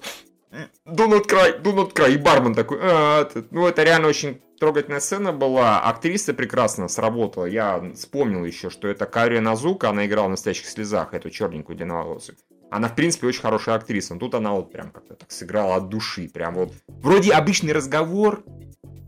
do 0.86 1.08
not 1.08 1.26
cry, 1.26 1.60
do 1.62 1.74
not 1.74 1.92
cry. 1.92 2.14
И 2.14 2.18
бармен 2.18 2.54
такой, 2.54 2.78
«А, 2.80 3.22
это-» 3.22 3.44
ну, 3.50 3.66
это 3.66 3.82
реально 3.82 4.08
очень 4.08 4.40
трогательная 4.58 5.00
сцена 5.00 5.32
была. 5.32 5.80
Актриса 5.80 6.34
прекрасно 6.34 6.88
сработала. 6.88 7.46
Я 7.46 7.82
вспомнил 7.94 8.44
еще, 8.44 8.70
что 8.70 8.88
это 8.88 9.06
Кария 9.06 9.40
Назука, 9.40 9.90
она 9.90 10.06
играла 10.06 10.26
в 10.28 10.30
«Настоящих 10.30 10.66
слезах», 10.66 11.14
эту 11.14 11.30
черненькую 11.30 11.76
длинноволосую. 11.76 12.36
Она, 12.70 12.88
в 12.88 12.96
принципе, 12.96 13.28
очень 13.28 13.42
хорошая 13.42 13.76
актриса. 13.76 14.14
Но 14.14 14.20
тут 14.20 14.34
она 14.34 14.52
вот 14.52 14.72
прям 14.72 14.90
как-то 14.90 15.14
так 15.14 15.30
сыграла 15.30 15.76
от 15.76 15.88
души. 15.88 16.28
Прям 16.28 16.54
вот. 16.54 16.72
Вроде 16.88 17.32
обычный 17.32 17.72
разговор, 17.72 18.42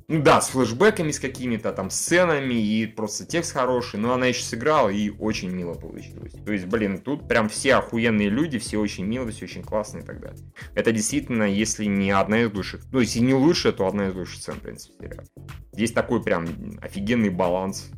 ну 0.09 0.23
да, 0.23 0.41
с 0.41 0.51
флешбеками, 0.51 1.11
с 1.11 1.19
какими-то 1.19 1.73
там 1.73 1.91
сценами, 1.91 2.55
и 2.55 2.87
просто 2.87 3.27
текст 3.27 3.53
хороший, 3.53 3.99
но 3.99 4.13
она 4.13 4.27
еще 4.27 4.45
сыграла, 4.45 4.89
и 4.89 5.11
очень 5.11 5.51
мило 5.51 5.75
получилось. 5.75 6.33
То 6.45 6.53
есть, 6.53 6.67
блин, 6.67 6.99
тут 6.99 7.27
прям 7.27 7.49
все 7.49 7.75
охуенные 7.75 8.29
люди, 8.29 8.59
все 8.59 8.79
очень 8.79 9.05
милые, 9.05 9.33
все 9.33 9.47
очень 9.47 9.63
классные 9.63 10.05
и 10.05 10.07
так 10.07 10.21
далее. 10.21 10.39
Это 10.75 10.93
действительно, 10.93 11.43
если 11.43 11.87
не 11.87 12.11
одна 12.13 12.43
из 12.43 12.53
лучших, 12.53 12.83
ну, 12.93 13.01
если 13.01 13.19
не 13.19 13.35
лучшая, 13.35 13.73
то 13.73 13.87
одна 13.87 14.09
из 14.09 14.15
лучших 14.15 14.43
сцен, 14.43 14.55
в 14.55 14.61
принципе, 14.61 14.95
сериала. 15.01 15.27
Здесь 15.73 15.93
такой 15.93 16.23
прям 16.23 16.47
офигенный 16.81 17.31
баланс 17.31 17.91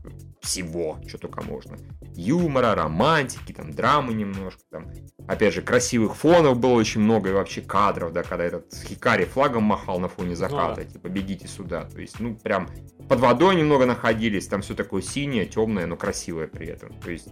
всего, 0.48 0.98
что 1.06 1.18
только 1.18 1.42
можно. 1.42 1.76
Юмора, 2.16 2.74
романтики, 2.74 3.52
там, 3.52 3.70
драмы 3.70 4.14
немножко, 4.14 4.62
там, 4.70 4.90
опять 5.26 5.52
же, 5.52 5.60
красивых 5.60 6.16
фонов 6.16 6.58
было 6.58 6.72
очень 6.72 7.02
много, 7.02 7.28
и 7.28 7.32
вообще 7.32 7.60
кадров, 7.60 8.12
да, 8.14 8.22
когда 8.22 8.44
этот 8.44 8.74
Хикари 8.74 9.26
флагом 9.26 9.64
махал 9.64 10.00
на 10.00 10.08
фоне 10.08 10.34
заката, 10.34 10.76
да. 10.76 10.84
типа, 10.84 11.08
бегите 11.08 11.46
сюда, 11.46 11.84
то 11.84 12.00
есть, 12.00 12.18
ну, 12.18 12.34
прям 12.34 12.70
под 13.08 13.20
водой 13.20 13.56
немного 13.56 13.84
находились, 13.84 14.48
там 14.48 14.62
все 14.62 14.74
такое 14.74 15.02
синее, 15.02 15.44
темное, 15.44 15.86
но 15.86 15.96
красивое 15.96 16.46
при 16.48 16.66
этом, 16.68 16.94
то 16.94 17.10
есть, 17.10 17.28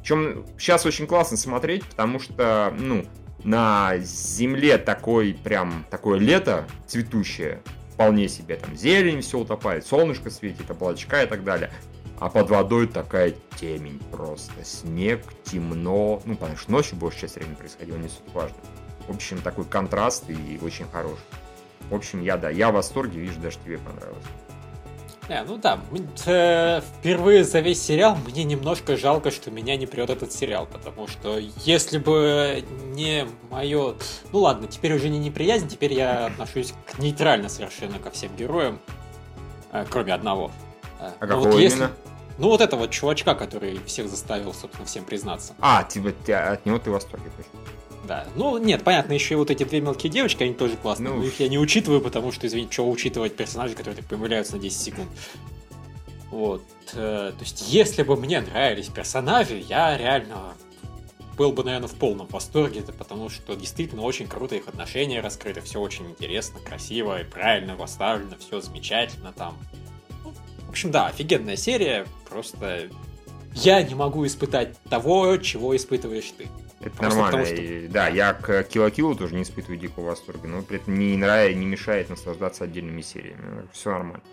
Причем 0.00 0.44
сейчас 0.58 0.84
очень 0.86 1.06
классно 1.06 1.36
смотреть, 1.36 1.84
потому 1.86 2.18
что, 2.18 2.74
ну, 2.76 3.06
на 3.44 3.96
земле 3.98 4.76
такой 4.78 5.34
прям, 5.34 5.86
такое 5.88 6.18
лето 6.18 6.66
цветущее, 6.88 7.62
вполне 7.92 8.28
себе, 8.28 8.56
там 8.56 8.76
зелень 8.76 9.20
все 9.20 9.38
утопает, 9.38 9.86
солнышко 9.86 10.30
светит, 10.30 10.68
облачка 10.68 11.22
и 11.22 11.26
так 11.26 11.44
далее. 11.44 11.70
А 12.20 12.30
под 12.30 12.48
водой 12.48 12.86
такая 12.86 13.34
темень 13.58 14.00
просто, 14.10 14.64
снег, 14.64 15.22
темно, 15.44 16.22
ну, 16.24 16.36
потому 16.36 16.56
что 16.56 16.70
ночью 16.70 16.96
большая 16.96 17.22
часть 17.22 17.34
времени 17.36 17.54
происходило, 17.54 17.96
не 17.96 18.08
суть 18.08 18.32
важно. 18.32 18.56
В 19.08 19.14
общем, 19.14 19.40
такой 19.42 19.64
контраст 19.64 20.24
и 20.28 20.58
очень 20.62 20.86
хороший. 20.86 21.24
В 21.90 21.94
общем, 21.94 22.22
я, 22.22 22.36
да, 22.36 22.50
я 22.50 22.70
в 22.70 22.74
восторге, 22.74 23.20
вижу, 23.20 23.38
даже 23.40 23.58
тебе 23.64 23.78
понравилось. 23.78 24.24
Не, 25.28 25.42
ну 25.44 25.56
да, 25.56 25.80
э, 26.26 26.82
впервые 26.82 27.44
за 27.44 27.60
весь 27.60 27.82
сериал 27.82 28.16
мне 28.26 28.44
немножко 28.44 28.96
жалко, 28.96 29.30
что 29.30 29.50
меня 29.50 29.74
не 29.76 29.86
прет 29.86 30.10
этот 30.10 30.32
сериал, 30.32 30.68
потому 30.70 31.08
что 31.08 31.38
если 31.64 31.96
бы 31.96 32.62
не 32.92 33.26
мое... 33.50 33.94
Ну 34.32 34.40
ладно, 34.40 34.66
теперь 34.66 34.94
уже 34.94 35.08
не 35.08 35.18
неприязнь, 35.18 35.66
теперь 35.66 35.94
я 35.94 36.26
отношусь 36.26 36.74
к 36.86 36.98
нейтрально 36.98 37.48
совершенно 37.48 37.98
ко 37.98 38.10
всем 38.10 38.36
героям, 38.36 38.78
э, 39.72 39.86
кроме 39.88 40.12
одного. 40.12 40.50
Э, 41.00 41.10
а 41.20 41.26
какого 41.26 41.50
вот 41.50 41.58
если... 41.58 41.78
именно? 41.78 41.92
Ну 42.38 42.48
вот 42.48 42.60
этого 42.60 42.88
чувачка, 42.88 43.34
который 43.34 43.78
всех 43.86 44.08
заставил, 44.08 44.52
собственно, 44.52 44.86
всем 44.86 45.04
признаться. 45.04 45.54
А, 45.60 45.84
типа, 45.84 46.08
от 46.08 46.66
него 46.66 46.78
ты 46.78 46.90
в 46.90 46.94
восторге. 46.94 47.30
Да. 48.06 48.26
Ну, 48.34 48.58
нет, 48.58 48.82
понятно, 48.82 49.12
еще 49.12 49.34
и 49.34 49.36
вот 49.36 49.50
эти 49.50 49.64
две 49.64 49.80
мелкие 49.80 50.10
девочки, 50.10 50.42
они 50.42 50.52
тоже 50.52 50.76
классные. 50.76 51.10
Ну, 51.10 51.20
но 51.20 51.24
их 51.24 51.40
я 51.40 51.48
не 51.48 51.58
учитываю, 51.58 52.00
потому 52.00 52.32
что, 52.32 52.46
извините, 52.46 52.72
что 52.72 52.90
учитывать 52.90 53.36
персонажей, 53.36 53.76
которые 53.76 54.00
так 54.00 54.06
появляются 54.06 54.56
на 54.56 54.58
10 54.58 54.78
секунд. 54.78 55.08
Вот. 56.30 56.64
Э, 56.94 57.32
то 57.32 57.40
есть, 57.40 57.72
если 57.72 58.02
бы 58.02 58.16
мне 58.16 58.40
нравились 58.40 58.88
персонажи, 58.88 59.56
я 59.56 59.96
реально 59.96 60.54
был 61.36 61.52
бы, 61.52 61.64
наверное, 61.64 61.88
в 61.88 61.94
полном 61.94 62.26
восторге, 62.26 62.80
это 62.80 62.92
потому 62.92 63.28
что 63.28 63.54
действительно 63.54 64.02
очень 64.02 64.26
круто 64.26 64.54
их 64.54 64.68
отношения 64.68 65.20
раскрыты, 65.20 65.60
все 65.62 65.80
очень 65.80 66.10
интересно, 66.10 66.60
красиво 66.60 67.20
и 67.20 67.24
правильно 67.24 67.74
поставлено, 67.74 68.36
все 68.38 68.60
замечательно 68.60 69.32
там. 69.32 69.56
Ну, 70.74 70.76
в 70.76 70.80
общем, 70.80 70.90
да, 70.90 71.06
офигенная 71.06 71.54
серия, 71.54 72.04
просто 72.28 72.88
я 73.52 73.80
не 73.80 73.94
могу 73.94 74.26
испытать 74.26 74.76
того, 74.90 75.36
чего 75.36 75.76
испытываешь 75.76 76.32
ты. 76.36 76.48
Это 76.80 76.90
Просто 76.96 77.20
нормально. 77.20 77.30
Потому, 77.30 77.44
что... 77.44 77.54
и, 77.54 77.86
да, 77.86 78.08
я 78.08 78.32
к 78.32 78.64
Кило 78.64 79.14
тоже 79.14 79.36
не 79.36 79.42
испытываю 79.42 79.78
дикого 79.78 80.06
восторга, 80.06 80.48
но 80.48 80.62
при 80.62 80.78
этом 80.78 80.98
не 80.98 81.16
нравится, 81.16 81.56
не 81.60 81.66
мешает 81.66 82.10
наслаждаться 82.10 82.64
отдельными 82.64 83.02
сериями. 83.02 83.68
Все 83.70 83.92
нормально. 83.92 84.24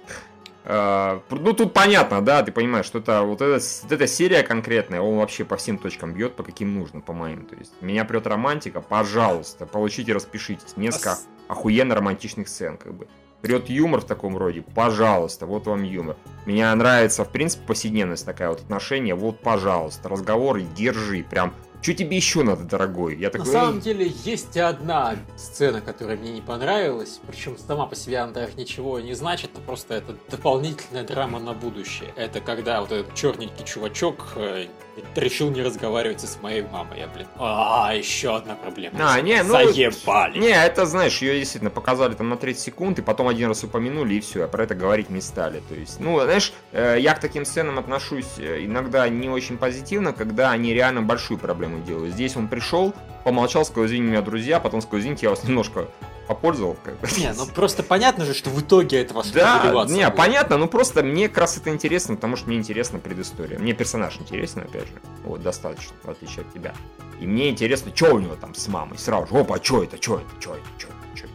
Uh, 0.66 1.22
ну, 1.30 1.54
тут 1.54 1.74
понятно, 1.74 2.24
да, 2.24 2.42
ты 2.42 2.52
понимаешь, 2.52 2.88
что 2.88 2.98
это 2.98 3.22
вот 3.22 3.42
эта, 3.42 3.64
эта 3.89 4.08
серия 4.08 4.42
конкретная, 4.42 5.00
он 5.02 5.18
вообще 5.18 5.46
по 5.46 5.58
всем 5.58 5.78
точкам 5.78 6.14
бьет, 6.14 6.36
по 6.36 6.42
каким 6.42 6.74
нужно, 6.74 7.02
по 7.02 7.14
моим. 7.14 7.46
То 7.46 7.56
есть, 7.56 7.74
меня 7.82 8.04
прет 8.04 8.26
романтика, 8.26 8.82
пожалуйста, 8.82 9.68
получите, 9.68 10.14
распишитесь. 10.14 10.76
Несколько 10.76 11.12
а... 11.12 11.18
охуенно 11.54 11.94
романтичных 11.94 12.48
сцен, 12.48 12.78
как 12.78 12.96
бы. 12.96 13.08
Прет 13.42 13.70
юмор 13.70 14.02
в 14.02 14.06
таком 14.06 14.38
роде, 14.38 14.62
пожалуйста, 14.62 15.46
вот 15.46 15.66
вам 15.66 15.84
юмор. 15.84 16.16
Меня 16.46 16.74
нравится, 16.76 17.26
в 17.26 17.30
принципе, 17.30 17.66
повседневность 17.66 18.26
такая 18.26 18.50
вот 18.50 18.60
отношение, 18.62 19.16
вот, 19.16 19.39
пожалуйста, 19.39 20.10
разговоры 20.10 20.64
держи, 20.76 21.24
прям 21.24 21.54
что 21.82 21.96
тебе 21.96 22.16
еще 22.16 22.44
надо, 22.44 22.64
дорогой? 22.64 23.18
Я 23.18 23.32
такой, 23.32 23.48
На 23.48 23.52
самом 23.52 23.80
деле, 23.80 24.12
есть 24.24 24.56
одна 24.56 25.16
сцена, 25.36 25.82
которая 25.82 26.16
мне 26.16 26.32
не 26.32 26.42
понравилась. 26.42 27.20
Причем 27.26 27.58
сама 27.58 27.88
по 27.88 27.96
себе 27.96 28.20
она 28.20 28.32
даже 28.32 28.54
ничего 28.56 29.00
не 29.00 29.16
значит, 29.16 29.50
но 29.56 29.62
просто 29.62 29.96
это 29.96 30.16
дополнительная 30.30 31.04
драма 31.04 31.39
на 31.39 31.54
будущее. 31.54 32.14
Это 32.16 32.39
когда 32.39 32.82
вот 32.82 32.92
этот 32.92 33.16
черненький 33.16 33.66
чувачок 33.66 34.34
э, 34.36 34.68
решил 35.16 35.49
не 35.52 35.62
разговаривать 35.62 36.22
с 36.22 36.41
моей 36.41 36.64
мамой. 36.64 36.99
Я, 36.99 37.08
блин, 37.08 37.28
а, 37.38 37.93
еще 37.93 38.36
одна 38.36 38.56
проблема. 38.56 38.97
А, 39.02 39.20
не, 39.22 39.41
ну... 39.43 39.52
Заебали. 39.52 40.39
Не, 40.39 40.49
это, 40.49 40.86
знаешь, 40.86 41.22
ее 41.22 41.39
действительно 41.39 41.72
показали 41.72 42.14
там 42.14 42.30
на 42.30 42.38
30 42.38 42.62
секунд, 42.62 42.99
и 42.99 43.02
потом 43.02 43.28
один 43.28 43.49
раз 43.49 43.64
упомянули, 43.64 44.16
и 44.16 44.20
все, 44.20 44.43
а 44.43 44.47
про 44.47 44.64
это 44.64 44.76
говорить 44.76 45.10
не 45.10 45.22
стали. 45.22 45.62
То 45.70 45.76
есть, 45.76 45.99
ну, 45.99 46.20
знаешь, 46.22 46.54
э, 46.72 46.97
я 46.99 47.14
к 47.14 47.20
таким 47.20 47.45
сценам 47.45 47.80
отношусь 47.80 48.38
э, 48.38 48.66
иногда 48.66 49.08
не 49.10 49.30
очень 49.30 49.58
позитивно, 49.58 50.14
когда 50.14 50.52
они 50.52 50.74
реально 50.74 51.02
большую 51.02 51.38
проблему 51.38 51.84
делают. 51.84 52.14
Здесь 52.14 52.36
он 52.36 52.47
пришел, 52.47 52.93
помолчал, 53.24 53.66
сказал, 53.66 53.86
извини 53.86 54.08
меня, 54.08 54.22
друзья, 54.22 54.60
потом 54.60 54.82
сказал, 54.82 54.99
извините, 54.99 55.26
я 55.26 55.30
вас 55.32 55.43
немножко 55.43 55.88
попользовал. 56.34 56.78
Как 56.84 56.96
бы. 57.00 57.08
Не, 57.18 57.34
ну 57.34 57.46
просто 57.46 57.84
понятно 57.84 58.26
же, 58.26 58.34
что 58.34 58.50
в 58.50 58.62
итоге 58.62 59.02
это 59.02 59.24
что 59.24 59.34
Да, 59.34 59.86
не, 59.88 60.06
будет. 60.06 60.16
понятно, 60.16 60.58
ну 60.58 60.68
просто 60.68 61.04
мне 61.04 61.28
как 61.30 61.40
раз 61.40 61.58
это 61.58 61.70
интересно, 61.70 62.16
потому 62.16 62.36
что 62.36 62.48
мне 62.48 62.58
интересна 62.58 63.00
предыстория. 63.00 63.60
Мне 63.60 63.74
персонаж 63.74 64.18
интересен, 64.20 64.62
опять 64.62 64.88
же, 64.88 64.94
вот, 65.24 65.42
достаточно, 65.42 65.94
в 66.04 66.10
отличие 66.10 66.42
от 66.42 66.54
тебя. 66.54 66.74
И 67.20 67.28
мне 67.28 67.50
интересно, 67.50 67.92
что 67.96 68.16
у 68.16 68.20
него 68.20 68.36
там 68.36 68.56
с 68.56 68.68
мамой. 68.68 68.98
Сразу 68.98 69.28
же, 69.28 69.40
опа, 69.40 69.58
что 69.62 69.84
это, 69.84 70.02
что 70.02 70.16
это, 70.20 70.30
что 70.40 70.56
это, 70.56 70.66
что 70.78 70.88
это, 70.88 71.18
что 71.18 71.28
это. 71.28 71.34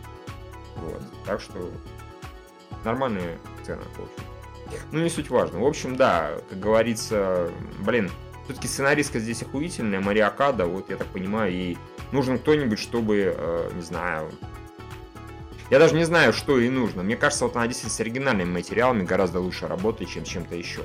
Вот, 0.76 1.02
так 1.24 1.40
что 1.40 1.70
нормальная 2.84 3.38
цена, 3.64 3.82
в 3.96 4.02
общем. 4.02 4.80
Ну, 4.90 5.00
не 5.00 5.10
суть 5.10 5.30
важно. 5.30 5.60
В 5.60 5.66
общем, 5.66 5.96
да, 5.96 6.32
как 6.50 6.58
говорится, 6.58 7.50
блин, 7.80 8.10
все-таки 8.46 8.66
сценаристка 8.68 9.18
здесь 9.20 9.42
охуительная, 9.42 10.00
Мария 10.00 10.30
Када, 10.30 10.66
вот 10.66 10.90
я 10.90 10.96
так 10.96 11.06
понимаю, 11.08 11.52
ей 11.52 11.78
нужен 12.12 12.38
кто-нибудь, 12.38 12.78
чтобы, 12.78 13.34
э, 13.36 13.70
не 13.74 13.82
знаю, 13.82 14.30
я 15.70 15.78
даже 15.78 15.94
не 15.94 16.04
знаю, 16.04 16.32
что 16.32 16.58
ей 16.58 16.70
нужно. 16.70 17.02
Мне 17.02 17.16
кажется, 17.16 17.44
вот 17.44 17.56
она 17.56 17.66
действительно 17.66 17.96
с 17.96 18.00
оригинальными 18.00 18.50
материалами 18.50 19.04
гораздо 19.04 19.40
лучше 19.40 19.66
работает, 19.66 20.10
чем 20.10 20.24
с 20.24 20.28
чем-то 20.28 20.54
еще. 20.54 20.82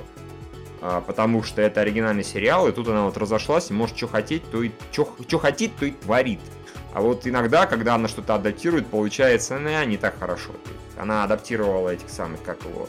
А, 0.80 1.00
потому 1.00 1.44
что 1.44 1.62
это 1.62 1.80
оригинальный 1.80 2.24
сериал, 2.24 2.68
и 2.68 2.72
тут 2.72 2.88
она 2.88 3.04
вот 3.04 3.16
разошлась, 3.16 3.70
и 3.70 3.72
может 3.72 3.96
что 3.96 4.08
хотеть, 4.08 4.50
то 4.50 4.62
и 4.62 4.72
что 4.90 5.38
хотит, 5.38 5.76
то 5.76 5.86
и 5.86 5.92
творит. 5.92 6.40
А 6.92 7.00
вот 7.00 7.26
иногда, 7.26 7.66
когда 7.66 7.94
она 7.94 8.08
что-то 8.08 8.34
адаптирует, 8.34 8.88
получается, 8.88 9.58
ну, 9.58 9.84
не 9.84 9.96
так 9.96 10.18
хорошо. 10.18 10.50
Она 10.98 11.24
адаптировала 11.24 11.90
этих 11.90 12.10
самых, 12.10 12.42
как 12.42 12.62
его, 12.64 12.88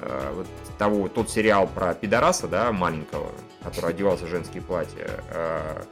э, 0.00 0.32
вот 0.34 0.46
того, 0.78 1.08
тот 1.08 1.30
сериал 1.30 1.68
про 1.68 1.94
пидораса, 1.94 2.48
да, 2.48 2.72
маленького, 2.72 3.30
который 3.62 3.90
одевался 3.90 4.24
в 4.24 4.28
женские 4.28 4.62
платья. 4.62 5.22
Э, 5.28 5.82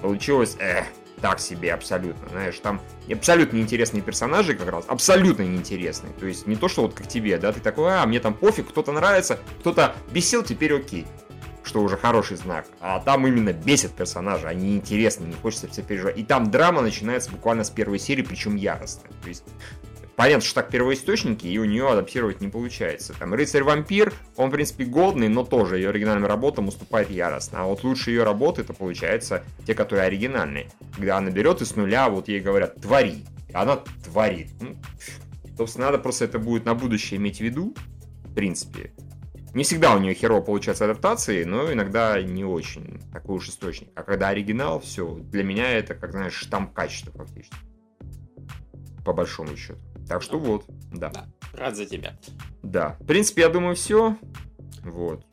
получилось, 0.00 0.56
э, 0.60 0.84
так 1.20 1.40
себе 1.40 1.72
абсолютно, 1.72 2.28
знаешь, 2.30 2.58
там 2.58 2.80
абсолютно 3.10 3.56
неинтересные 3.56 4.02
персонажи 4.02 4.54
как 4.54 4.68
раз, 4.68 4.84
абсолютно 4.88 5.42
неинтересные, 5.42 6.12
то 6.12 6.26
есть 6.26 6.46
не 6.46 6.56
то, 6.56 6.68
что 6.68 6.82
вот 6.82 6.94
как 6.94 7.08
тебе, 7.08 7.38
да, 7.38 7.52
ты 7.52 7.60
такой, 7.60 7.94
а, 7.94 8.06
мне 8.06 8.20
там 8.20 8.34
пофиг, 8.34 8.68
кто-то 8.68 8.92
нравится, 8.92 9.38
кто-то 9.60 9.94
бесил, 10.10 10.42
теперь 10.42 10.74
окей, 10.74 11.06
что 11.62 11.82
уже 11.82 11.96
хороший 11.96 12.36
знак, 12.36 12.66
а 12.80 13.00
там 13.00 13.26
именно 13.26 13.52
бесит 13.52 13.92
персонажи, 13.92 14.46
они 14.46 14.76
интересны, 14.76 15.26
не 15.26 15.34
хочется 15.34 15.68
все 15.68 15.82
переживать, 15.82 16.18
и 16.18 16.24
там 16.24 16.50
драма 16.50 16.82
начинается 16.82 17.30
буквально 17.30 17.64
с 17.64 17.70
первой 17.70 17.98
серии, 17.98 18.22
причем 18.22 18.56
яростная, 18.56 19.10
то 19.22 19.28
есть 19.28 19.44
Понятно, 20.20 20.44
что 20.44 20.56
так 20.56 20.68
первоисточники, 20.68 21.46
и 21.46 21.56
у 21.56 21.64
нее 21.64 21.88
адаптировать 21.88 22.42
не 22.42 22.48
получается. 22.48 23.14
Там 23.18 23.32
Рыцарь-вампир, 23.32 24.12
он, 24.36 24.50
в 24.50 24.52
принципе, 24.52 24.84
годный, 24.84 25.28
но 25.28 25.44
тоже 25.44 25.78
ее 25.78 25.88
оригинальным 25.88 26.26
работам 26.26 26.68
уступает 26.68 27.08
яростно. 27.08 27.62
А 27.62 27.64
вот 27.64 27.84
лучшие 27.84 28.16
ее 28.16 28.24
работы, 28.24 28.60
это 28.60 28.74
получается 28.74 29.42
те, 29.66 29.74
которые 29.74 30.04
оригинальные. 30.04 30.70
Когда 30.94 31.16
она 31.16 31.30
берет 31.30 31.62
и 31.62 31.64
с 31.64 31.74
нуля, 31.74 32.10
вот 32.10 32.28
ей 32.28 32.40
говорят, 32.40 32.82
твори. 32.82 33.24
И 33.48 33.54
она 33.54 33.76
творит. 34.04 34.50
Ну, 34.60 34.76
собственно, 35.56 35.86
надо 35.86 35.96
просто 35.96 36.26
это 36.26 36.38
будет 36.38 36.66
на 36.66 36.74
будущее 36.74 37.16
иметь 37.16 37.38
в 37.38 37.40
виду, 37.40 37.74
в 38.24 38.34
принципе. 38.34 38.92
Не 39.54 39.64
всегда 39.64 39.94
у 39.94 40.00
нее 40.00 40.12
херово 40.12 40.42
получается 40.42 40.84
адаптации, 40.84 41.44
но 41.44 41.72
иногда 41.72 42.20
не 42.20 42.44
очень 42.44 43.00
такой 43.10 43.36
уж 43.36 43.48
источник. 43.48 43.88
А 43.94 44.02
когда 44.02 44.28
оригинал, 44.28 44.80
все, 44.80 45.14
для 45.14 45.44
меня 45.44 45.70
это, 45.70 45.94
как 45.94 46.12
знаешь, 46.12 46.34
штамп 46.34 46.74
качества 46.74 47.10
фактически. 47.16 47.56
По 49.02 49.14
большому 49.14 49.56
счету. 49.56 49.80
Так 50.10 50.22
что 50.22 50.40
вот, 50.40 50.64
да. 50.92 51.08
да. 51.10 51.26
Рад 51.52 51.76
за 51.76 51.86
тебя. 51.86 52.16
Да. 52.64 52.96
В 52.98 53.06
принципе, 53.06 53.42
я 53.42 53.48
думаю, 53.48 53.76
все. 53.76 54.16
Вот. 54.82 55.24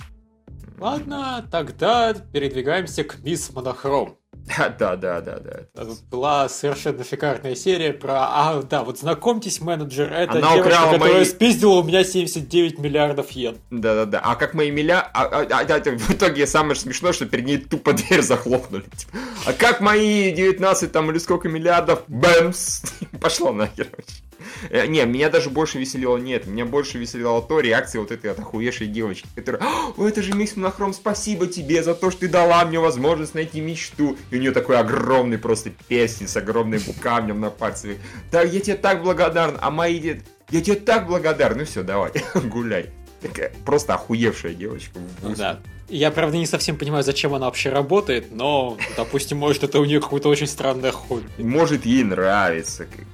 Ладно, 0.78 1.44
тогда 1.52 2.14
передвигаемся 2.14 3.04
к 3.04 3.18
Мисс 3.24 3.52
Монохром. 3.52 4.20
Да, 4.58 4.70
да, 4.70 4.96
да, 4.96 5.20
да, 5.20 5.40
да. 5.40 5.84
Была 6.12 6.48
совершенно 6.48 7.04
шикарная 7.04 7.56
серия 7.56 7.92
про... 7.92 8.28
А, 8.30 8.62
да, 8.62 8.84
вот 8.84 9.00
знакомьтесь, 9.00 9.62
менеджер, 9.62 10.14
это 10.14 10.38
Она 10.38 10.54
девушка, 10.54 10.92
которая 10.92 11.14
мои... 11.16 11.26
спиздила 11.26 11.80
у 11.80 11.84
меня 11.84 12.04
79 12.04 12.78
миллиардов 12.78 13.32
йен. 13.32 13.58
Да, 13.72 13.96
да, 13.96 14.06
да. 14.06 14.20
А 14.24 14.36
как 14.36 14.54
мои 14.54 14.70
миллиарды... 14.70 15.10
А, 15.16 15.24
а, 15.24 15.42
а, 15.42 15.62
а, 15.62 15.98
в 15.98 16.12
итоге 16.12 16.46
самое 16.46 16.76
смешное, 16.76 17.14
что 17.14 17.26
перед 17.26 17.46
ней 17.46 17.58
тупо 17.58 17.94
дверь 17.94 18.22
захлопнули. 18.22 18.84
Типа. 18.84 19.18
А 19.48 19.54
как 19.54 19.82
мои 19.82 20.32
19 20.32 20.92
там 20.92 21.10
или 21.10 21.18
сколько 21.18 21.50
миллиардов? 21.50 22.04
Бэмс! 22.08 22.84
Пошло 23.20 23.52
нахер 23.52 23.88
вообще. 23.98 24.27
Э, 24.70 24.88
не, 24.88 25.06
меня 25.06 25.30
даже 25.30 25.50
больше 25.50 25.80
веселило 25.80 26.18
нет. 26.18 26.48
Меня 26.48 26.66
больше 26.66 26.98
веселило 26.98 27.42
то 27.42 27.60
реакция 27.60 28.02
вот 28.02 28.12
этой 28.12 28.32
охуевшей 28.32 28.88
девочки, 28.88 29.28
которая, 29.36 29.62
о, 29.98 30.08
это 30.08 30.22
же 30.22 30.34
мисс 30.34 30.56
Монохром, 30.56 30.94
спасибо 30.94 31.48
тебе 31.48 31.84
за 31.84 31.96
то, 31.96 32.12
что 32.12 32.22
ты 32.22 32.28
дала 32.28 32.66
мне 32.66 32.80
возможность 32.80 33.34
найти 33.36 33.62
мечту. 33.62 34.18
И 34.32 34.38
у 34.38 34.40
нее 34.40 34.52
такой 34.52 34.78
огромный 34.78 35.38
просто 35.38 35.72
перстень 35.88 36.28
с 36.28 36.36
огромным 36.38 36.82
камнем 37.02 37.40
на 37.40 37.50
пальце. 37.50 37.98
Да, 38.32 38.42
я 38.42 38.60
тебе 38.60 38.76
так 38.76 39.04
благодарна, 39.04 39.58
а 39.62 39.72
мои 39.72 40.00
дед... 40.00 40.24
Я 40.50 40.62
тебе 40.62 40.76
так 40.78 41.08
благодарен. 41.08 41.58
Ну 41.58 41.66
все, 41.66 41.84
давай, 41.84 42.12
гуляй. 42.36 42.97
Такая 43.22 43.52
просто 43.66 43.96
охуевшая 43.96 44.54
девочка. 44.54 45.00
Ну, 45.22 45.36
да. 45.36 45.60
Я, 45.90 46.12
правда, 46.12 46.38
не 46.38 46.46
совсем 46.46 46.78
понимаю, 46.78 47.04
зачем 47.04 47.34
она 47.34 47.46
вообще 47.46 47.70
работает, 47.70 48.32
но, 48.32 48.78
допустим, 48.98 49.38
может, 49.38 49.64
это 49.64 49.80
у 49.80 49.86
нее 49.86 50.02
какое-то 50.02 50.28
очень 50.28 50.48
странное 50.48 50.92
хобби. 50.92 51.26
Может, 51.38 51.86
ей 51.86 52.04
нравится, 52.04 52.86
как 52.86 53.06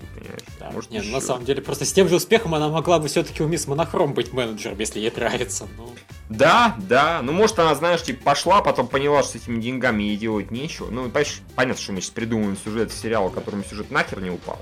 Да. 0.59 0.71
Может, 0.71 0.89
Нет, 0.89 1.05
на 1.11 1.21
самом 1.21 1.45
деле, 1.45 1.61
просто 1.61 1.85
с 1.85 1.93
тем 1.93 2.09
же 2.09 2.15
успехом 2.15 2.55
она 2.55 2.69
могла 2.69 2.97
бы 2.97 3.07
все-таки 3.07 3.43
у 3.43 3.47
мисс 3.47 3.67
Монохром 3.67 4.13
быть 4.13 4.33
менеджером, 4.33 4.79
если 4.79 4.99
ей 4.99 5.13
нравится. 5.15 5.67
Ну. 5.77 5.93
Да, 6.29 6.75
да. 6.89 7.21
Ну, 7.21 7.31
может, 7.31 7.59
она, 7.59 7.75
знаешь, 7.75 8.01
типа, 8.01 8.23
пошла, 8.23 8.61
потом 8.61 8.87
поняла, 8.87 9.21
что 9.21 9.33
с 9.33 9.43
этими 9.43 9.61
деньгами 9.61 10.03
ей 10.03 10.17
делать 10.17 10.49
нечего. 10.49 10.89
Ну, 10.89 11.03
понимаешь, 11.03 11.41
понятно, 11.55 11.81
что 11.81 11.93
мы 11.93 12.01
сейчас 12.01 12.09
придумываем 12.09 12.57
сюжет 12.57 12.91
сериала, 12.91 13.29
которому 13.29 13.63
сюжет 13.63 13.91
нахер 13.91 14.19
не 14.19 14.31
упал. 14.31 14.59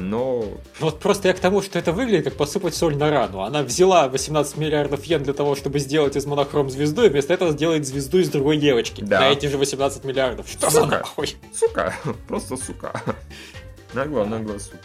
Но... 0.00 0.44
Вот 0.80 0.98
просто 0.98 1.28
я 1.28 1.34
к 1.34 1.40
тому, 1.40 1.62
что 1.62 1.78
это 1.78 1.92
выглядит 1.92 2.24
как 2.24 2.34
посыпать 2.34 2.74
соль 2.74 2.96
на 2.96 3.10
рану. 3.10 3.42
Она 3.42 3.62
взяла 3.62 4.08
18 4.08 4.56
миллиардов 4.56 5.04
йен 5.04 5.22
для 5.22 5.32
того, 5.32 5.54
чтобы 5.54 5.78
сделать 5.78 6.16
из 6.16 6.26
монохром 6.26 6.70
звезду, 6.70 7.04
и 7.04 7.08
вместо 7.08 7.34
этого 7.34 7.52
сделает 7.52 7.86
звезду 7.86 8.18
из 8.18 8.28
другой 8.28 8.56
девочки. 8.56 9.02
Да. 9.02 9.20
На 9.20 9.28
эти 9.28 9.46
же 9.46 9.58
18 9.58 10.04
миллиардов. 10.04 10.48
Что 10.48 10.70
сука. 10.70 10.70
за 10.70 10.86
нахуй? 10.86 11.36
Сука. 11.54 11.94
Просто 12.28 12.56
сука. 12.56 13.00
Нагло, 13.94 14.24
нагло, 14.24 14.58
сука. 14.58 14.78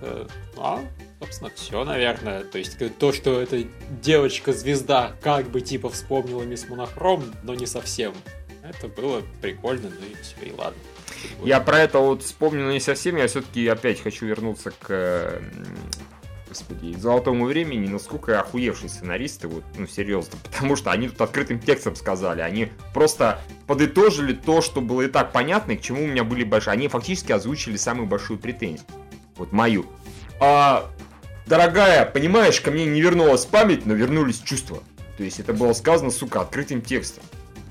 Это... 0.00 0.28
А, 0.56 0.80
собственно, 1.20 1.50
все, 1.54 1.84
наверное. 1.84 2.44
То 2.44 2.58
есть 2.58 2.76
то, 2.98 3.12
что 3.12 3.40
эта 3.40 3.64
девочка-звезда 4.02 5.12
как 5.22 5.48
бы 5.48 5.60
типа 5.60 5.88
вспомнила 5.88 6.42
мисс 6.42 6.68
Монохром, 6.68 7.24
но 7.42 7.54
не 7.54 7.66
совсем. 7.66 8.12
Это 8.62 8.88
было 8.88 9.22
прикольно, 9.42 9.90
ну 9.90 10.06
и 10.06 10.14
все, 10.22 10.46
и 10.46 10.52
ладно. 10.52 10.78
Я 11.42 11.60
про 11.60 11.78
это 11.78 11.98
вот 11.98 12.22
вспомнил 12.22 12.70
не 12.70 12.80
совсем, 12.80 13.16
я 13.16 13.26
все-таки 13.26 13.66
опять 13.66 14.02
хочу 14.02 14.26
вернуться 14.26 14.72
к 14.78 15.40
господи, 16.54 16.94
золотому 16.96 17.46
времени, 17.46 17.88
насколько 17.88 18.38
охуевшие 18.38 18.88
сценаристы, 18.88 19.48
вот, 19.48 19.64
ну, 19.76 19.88
серьезно, 19.88 20.38
потому 20.44 20.76
что 20.76 20.92
они 20.92 21.08
тут 21.08 21.20
открытым 21.20 21.58
текстом 21.58 21.96
сказали, 21.96 22.42
они 22.42 22.68
просто 22.92 23.40
подытожили 23.66 24.34
то, 24.34 24.60
что 24.60 24.80
было 24.80 25.02
и 25.02 25.08
так 25.08 25.32
понятно, 25.32 25.72
и 25.72 25.76
к 25.76 25.80
чему 25.80 26.04
у 26.04 26.06
меня 26.06 26.22
были 26.22 26.44
большие, 26.44 26.72
они 26.72 26.86
фактически 26.86 27.32
озвучили 27.32 27.76
самую 27.76 28.06
большую 28.06 28.38
претензию, 28.38 28.86
вот 29.36 29.50
мою. 29.50 29.86
А, 30.38 30.88
дорогая, 31.46 32.06
понимаешь, 32.06 32.60
ко 32.60 32.70
мне 32.70 32.86
не 32.86 33.00
вернулась 33.00 33.46
память, 33.46 33.84
но 33.84 33.94
вернулись 33.94 34.38
чувства. 34.38 34.78
То 35.16 35.24
есть 35.24 35.40
это 35.40 35.52
было 35.52 35.72
сказано, 35.72 36.10
сука, 36.10 36.40
открытым 36.40 36.82
текстом. 36.82 37.24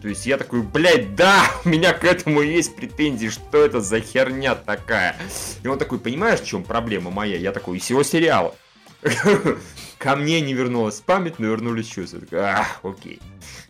То 0.03 0.09
есть 0.09 0.25
я 0.25 0.37
такой, 0.37 0.61
блядь, 0.61 1.15
да, 1.15 1.49
у 1.65 1.69
меня 1.69 1.93
к 1.93 2.03
этому 2.03 2.41
есть 2.41 2.75
претензии, 2.75 3.29
что 3.29 3.63
это 3.63 3.79
за 3.79 4.01
херня 4.01 4.53
такая. 4.53 5.15
И 5.63 5.67
он 5.67 5.79
такой, 5.79 5.97
понимаешь, 5.97 6.41
в 6.41 6.45
чем 6.45 6.65
проблема 6.65 7.09
моя? 7.09 7.37
Я 7.37 7.53
такой, 7.53 7.77
из 7.77 7.83
всего 7.83 8.03
сериала. 8.03 8.53
Ко 9.99 10.17
мне 10.17 10.41
не 10.41 10.53
вернулась 10.53 10.99
память, 10.99 11.39
но 11.39 11.47
вернулись 11.47 11.87
чувства. 11.87 12.19
А, 12.33 12.67
окей. 12.83 13.21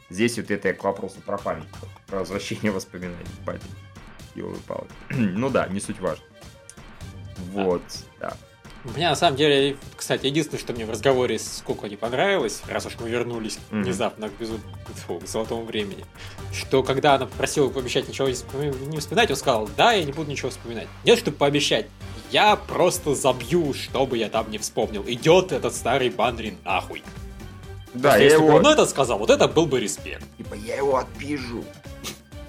Здесь 0.09 0.37
вот 0.37 0.49
это 0.49 0.73
к 0.73 0.83
вопросу 0.83 1.21
про 1.23 1.37
память, 1.37 1.67
про 2.07 2.19
возвращение 2.19 2.71
воспоминаний 2.71 3.17
память. 3.45 3.61
Ну 5.11 5.51
да, 5.51 5.67
не 5.67 5.79
суть 5.79 5.99
важно. 5.99 6.25
Вот, 7.51 7.83
да. 8.19 8.35
Мне 8.83 9.09
на 9.09 9.15
самом 9.15 9.37
деле, 9.37 9.77
кстати, 9.95 10.25
единственное, 10.25 10.59
что 10.59 10.73
мне 10.73 10.85
в 10.85 10.89
разговоре 10.89 11.39
с 11.39 11.63
Коко 11.65 11.87
не 11.87 11.95
понравилось, 11.95 12.61
раз 12.67 12.85
уж 12.85 12.97
мы 12.99 13.09
вернулись 13.09 13.57
mm-hmm. 13.71 13.81
внезапно 13.83 14.29
к, 14.29 14.33
безу... 14.33 14.59
к 15.07 15.25
золотому 15.25 15.63
времени, 15.63 16.03
что 16.51 16.83
когда 16.83 17.15
она 17.15 17.25
попросила 17.25 17.69
пообещать 17.69 18.09
ничего 18.09 18.27
не 18.27 18.33
вспоминать, 18.99 19.31
он 19.31 19.37
сказал, 19.37 19.69
да, 19.77 19.93
я 19.93 20.03
не 20.03 20.11
буду 20.11 20.29
ничего 20.29 20.49
вспоминать. 20.49 20.87
Нет, 21.05 21.17
чтобы 21.17 21.37
пообещать, 21.37 21.87
я 22.29 22.57
просто 22.57 23.15
забью, 23.15 23.73
чтобы 23.73 24.17
я 24.17 24.27
там 24.27 24.51
не 24.51 24.57
вспомнил. 24.57 25.03
Идет 25.07 25.53
этот 25.53 25.73
старый 25.73 26.09
Бандрин 26.09 26.57
нахуй. 26.65 27.03
Да, 27.93 28.17
я 28.17 28.23
если 28.23 28.37
его... 28.37 28.47
бы 28.47 28.53
он 28.55 28.67
это 28.67 28.85
сказал, 28.85 29.17
вот 29.17 29.29
это 29.29 29.47
был 29.47 29.65
бы 29.65 29.79
респект. 29.79 30.25
Типа, 30.37 30.55
я 30.55 30.77
его 30.77 30.97
отпижу. 30.97 31.63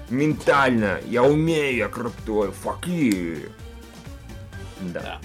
Ментально, 0.09 0.99
я 1.07 1.23
умею, 1.23 1.77
я 1.77 1.87
крутой, 1.87 2.51
факи. 2.51 3.45
Да. 4.81 5.01
да. 5.01 5.21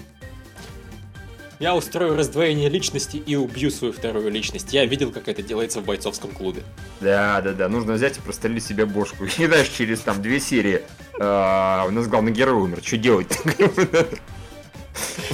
Я 1.61 1.77
устрою 1.77 2.17
раздвоение 2.17 2.71
личности 2.71 3.19
и 3.19 3.37
убью 3.37 3.71
свою 3.71 3.93
вторую 3.93 4.31
личность. 4.31 4.73
Я 4.73 4.87
видел, 4.87 5.13
как 5.13 5.29
это 5.29 5.43
делается 5.43 5.83
в 5.83 5.85
бойцовском 5.85 6.31
клубе. 6.31 6.63
Да, 7.03 7.43
да, 7.43 7.53
да. 7.53 7.69
Нужно 7.69 7.93
взять 7.93 8.17
и 8.17 8.21
прострелить 8.23 8.65
себе 8.65 8.87
бошку. 8.87 9.27
И 9.39 9.47
дальше 9.47 9.71
через 9.77 10.01
там 10.01 10.23
две 10.23 10.41
серии 10.41 10.81
а, 11.21 11.85
у 11.87 11.91
нас 11.91 12.09
главный 12.09 12.33
герой 12.33 12.55
умер. 12.55 12.81
Что 12.83 12.97
делать? 12.97 13.39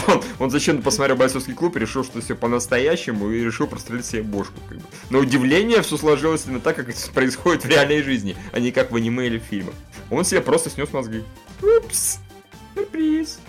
Он, 0.06 0.22
он 0.38 0.50
зачем 0.50 0.82
посмотрел 0.82 1.16
бойцовский 1.16 1.54
клуб, 1.54 1.76
решил, 1.76 2.04
что 2.04 2.20
все 2.20 2.36
по-настоящему, 2.36 3.30
и 3.30 3.42
решил 3.42 3.66
прострелить 3.66 4.04
себе 4.04 4.22
бошку. 4.22 4.54
Как 4.68 4.78
бы. 4.78 4.84
На 5.10 5.18
удивление 5.18 5.82
все 5.82 5.96
сложилось 5.96 6.44
именно 6.46 6.60
так, 6.60 6.76
как 6.76 6.90
это 6.90 7.10
происходит 7.12 7.64
в 7.64 7.68
реальной 7.68 8.02
жизни, 8.02 8.36
а 8.52 8.60
не 8.60 8.70
как 8.70 8.92
в 8.92 8.96
аниме 8.96 9.26
или 9.26 9.38
в 9.38 9.42
фильмах. 9.42 9.74
Он 10.10 10.24
себе 10.24 10.42
просто 10.42 10.70
снес 10.70 10.92
мозги. 10.92 11.24
Упс, 11.62 12.18
сюрприз. 12.74 13.40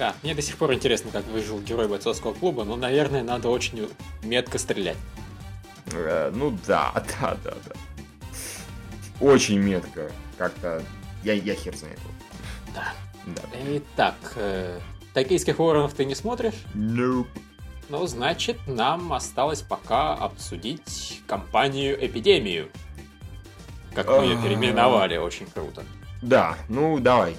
Да, 0.00 0.14
мне 0.22 0.34
до 0.34 0.40
сих 0.40 0.56
пор 0.56 0.72
интересно, 0.72 1.10
как 1.10 1.26
выжил 1.26 1.60
герой 1.60 1.86
бойцовского 1.86 2.32
клуба, 2.32 2.64
но, 2.64 2.74
наверное, 2.74 3.22
надо 3.22 3.50
очень 3.50 3.86
метко 4.22 4.56
стрелять. 4.58 4.96
Э, 5.92 6.32
ну 6.34 6.56
да, 6.66 6.90
да, 7.20 7.36
да, 7.44 7.52
да. 7.66 7.74
Очень 9.20 9.58
метко. 9.58 10.10
Как-то 10.38 10.82
я, 11.22 11.34
я 11.34 11.54
хер 11.54 11.76
знает. 11.76 11.98
Да. 12.74 12.94
да. 13.26 13.42
Итак, 13.66 14.14
э, 14.36 14.80
токийских 15.12 15.58
воронов 15.58 15.92
ты 15.92 16.06
не 16.06 16.14
смотришь? 16.14 16.54
Nope. 16.72 17.28
Ну, 17.90 18.06
значит, 18.06 18.56
нам 18.66 19.12
осталось 19.12 19.60
пока 19.60 20.14
обсудить 20.14 21.20
компанию 21.26 22.02
Эпидемию. 22.02 22.70
Как 23.94 24.08
мы 24.08 24.24
ее 24.24 24.42
переименовали, 24.42 25.18
очень 25.18 25.44
круто. 25.44 25.84
Да, 26.22 26.56
ну 26.70 26.98
давай. 27.00 27.36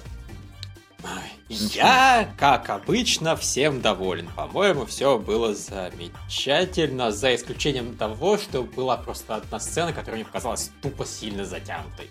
Я, 1.52 2.32
как 2.38 2.70
обычно, 2.70 3.36
всем 3.36 3.82
доволен. 3.82 4.28
По-моему, 4.34 4.86
все 4.86 5.18
было 5.18 5.54
замечательно, 5.54 7.12
за 7.12 7.34
исключением 7.34 7.94
того, 7.96 8.38
что 8.38 8.62
была 8.62 8.96
просто 8.96 9.36
одна 9.36 9.60
сцена, 9.60 9.92
которая 9.92 10.16
мне 10.16 10.24
показалась 10.24 10.70
тупо 10.80 11.04
сильно 11.04 11.44
затянутой. 11.44 12.10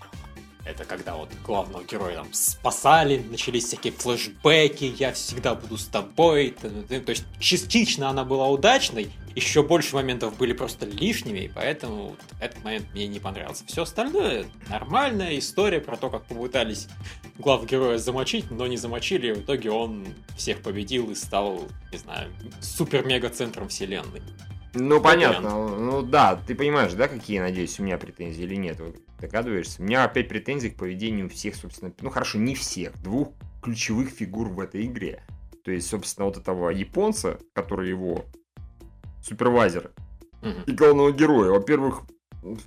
Это 0.65 0.85
когда 0.85 1.15
вот 1.15 1.29
главного 1.43 1.83
героя 1.83 2.15
там 2.17 2.31
спасали, 2.33 3.17
начались 3.29 3.65
всякие 3.65 3.93
флешбеки, 3.93 4.93
я 4.97 5.11
всегда 5.13 5.55
буду 5.55 5.77
с 5.77 5.85
тобой. 5.85 6.51
То 6.51 7.11
есть 7.11 7.25
частично 7.39 8.09
она 8.09 8.23
была 8.23 8.47
удачной, 8.47 9.11
еще 9.35 9.63
больше 9.63 9.95
моментов 9.95 10.37
были 10.37 10.53
просто 10.53 10.85
лишними, 10.85 11.39
и 11.39 11.47
поэтому 11.47 12.15
этот 12.39 12.63
момент 12.63 12.85
мне 12.93 13.07
не 13.07 13.19
понравился. 13.19 13.65
Все 13.65 13.83
остальное 13.83 14.45
нормальная 14.69 15.39
история 15.39 15.79
про 15.79 15.97
то, 15.97 16.09
как 16.09 16.25
попытались 16.25 16.87
глав 17.39 17.65
героя 17.65 17.97
замочить, 17.97 18.51
но 18.51 18.67
не 18.67 18.77
замочили, 18.77 19.29
и 19.29 19.33
в 19.33 19.39
итоге 19.39 19.71
он 19.71 20.05
всех 20.37 20.61
победил 20.61 21.09
и 21.09 21.15
стал, 21.15 21.63
не 21.91 21.97
знаю, 21.97 22.31
супер-мега-центром 22.59 23.69
вселенной. 23.69 24.21
Ну, 24.73 25.01
понятно. 25.01 25.67
Ну, 25.67 26.01
да, 26.01 26.35
ты 26.47 26.55
понимаешь, 26.55 26.93
да, 26.93 27.07
какие, 27.07 27.39
надеюсь, 27.39 27.79
у 27.79 27.83
меня 27.83 27.97
претензии 27.97 28.43
или 28.43 28.55
нет? 28.55 28.79
Догадываешься? 29.19 29.81
У 29.81 29.85
меня 29.85 30.03
опять 30.03 30.29
претензии 30.29 30.69
к 30.69 30.77
поведению 30.77 31.29
всех, 31.29 31.55
собственно, 31.55 31.93
ну, 32.01 32.09
хорошо, 32.09 32.37
не 32.37 32.55
всех, 32.55 32.93
двух 33.01 33.29
ключевых 33.61 34.09
фигур 34.09 34.49
в 34.49 34.59
этой 34.59 34.85
игре. 34.85 35.23
То 35.63 35.71
есть, 35.71 35.87
собственно, 35.87 36.25
вот 36.25 36.37
этого 36.37 36.69
японца, 36.69 37.37
который 37.53 37.89
его 37.89 38.25
супервайзер, 39.23 39.91
mm-hmm. 40.41 40.63
и 40.65 40.71
главного 40.71 41.11
героя. 41.11 41.51
Во-первых, 41.51 42.03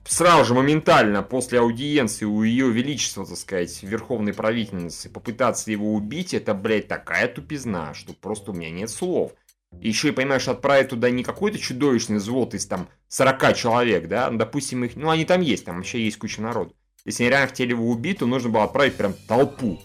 сразу 0.04 0.44
же 0.44 0.54
моментально 0.54 1.22
после 1.22 1.58
аудиенции 1.58 2.24
у 2.24 2.42
ее 2.42 2.70
величества, 2.70 3.26
так 3.26 3.36
сказать, 3.36 3.82
верховной 3.82 4.32
правительницы 4.32 5.10
попытаться 5.10 5.70
его 5.70 5.94
убить, 5.94 6.34
это, 6.34 6.54
блядь, 6.54 6.88
такая 6.88 7.28
тупизна, 7.28 7.94
что 7.94 8.12
просто 8.12 8.52
у 8.52 8.54
меня 8.54 8.70
нет 8.70 8.90
слов. 8.90 9.32
Еще 9.80 10.08
и, 10.08 10.12
понимаешь, 10.12 10.48
отправить 10.48 10.88
туда 10.88 11.10
не 11.10 11.22
какой-то 11.22 11.58
чудовищный 11.58 12.16
взвод 12.16 12.54
из 12.54 12.66
там 12.66 12.88
40 13.08 13.54
человек, 13.54 14.08
да, 14.08 14.30
ну, 14.30 14.38
допустим, 14.38 14.84
их, 14.84 14.96
ну, 14.96 15.10
они 15.10 15.24
там 15.24 15.40
есть, 15.40 15.64
там 15.64 15.76
вообще 15.76 16.04
есть 16.04 16.18
куча 16.18 16.40
народу. 16.40 16.74
Если 17.04 17.22
они 17.22 17.30
реально 17.30 17.48
хотели 17.48 17.70
его 17.70 17.90
убить, 17.90 18.18
то 18.20 18.26
нужно 18.26 18.48
было 18.48 18.64
отправить 18.64 18.96
прям 18.96 19.12
толпу. 19.28 19.78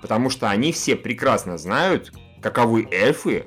Потому 0.00 0.30
что 0.30 0.48
они 0.48 0.72
все 0.72 0.96
прекрасно 0.96 1.58
знают, 1.58 2.12
каковы 2.40 2.88
эльфы. 2.90 3.46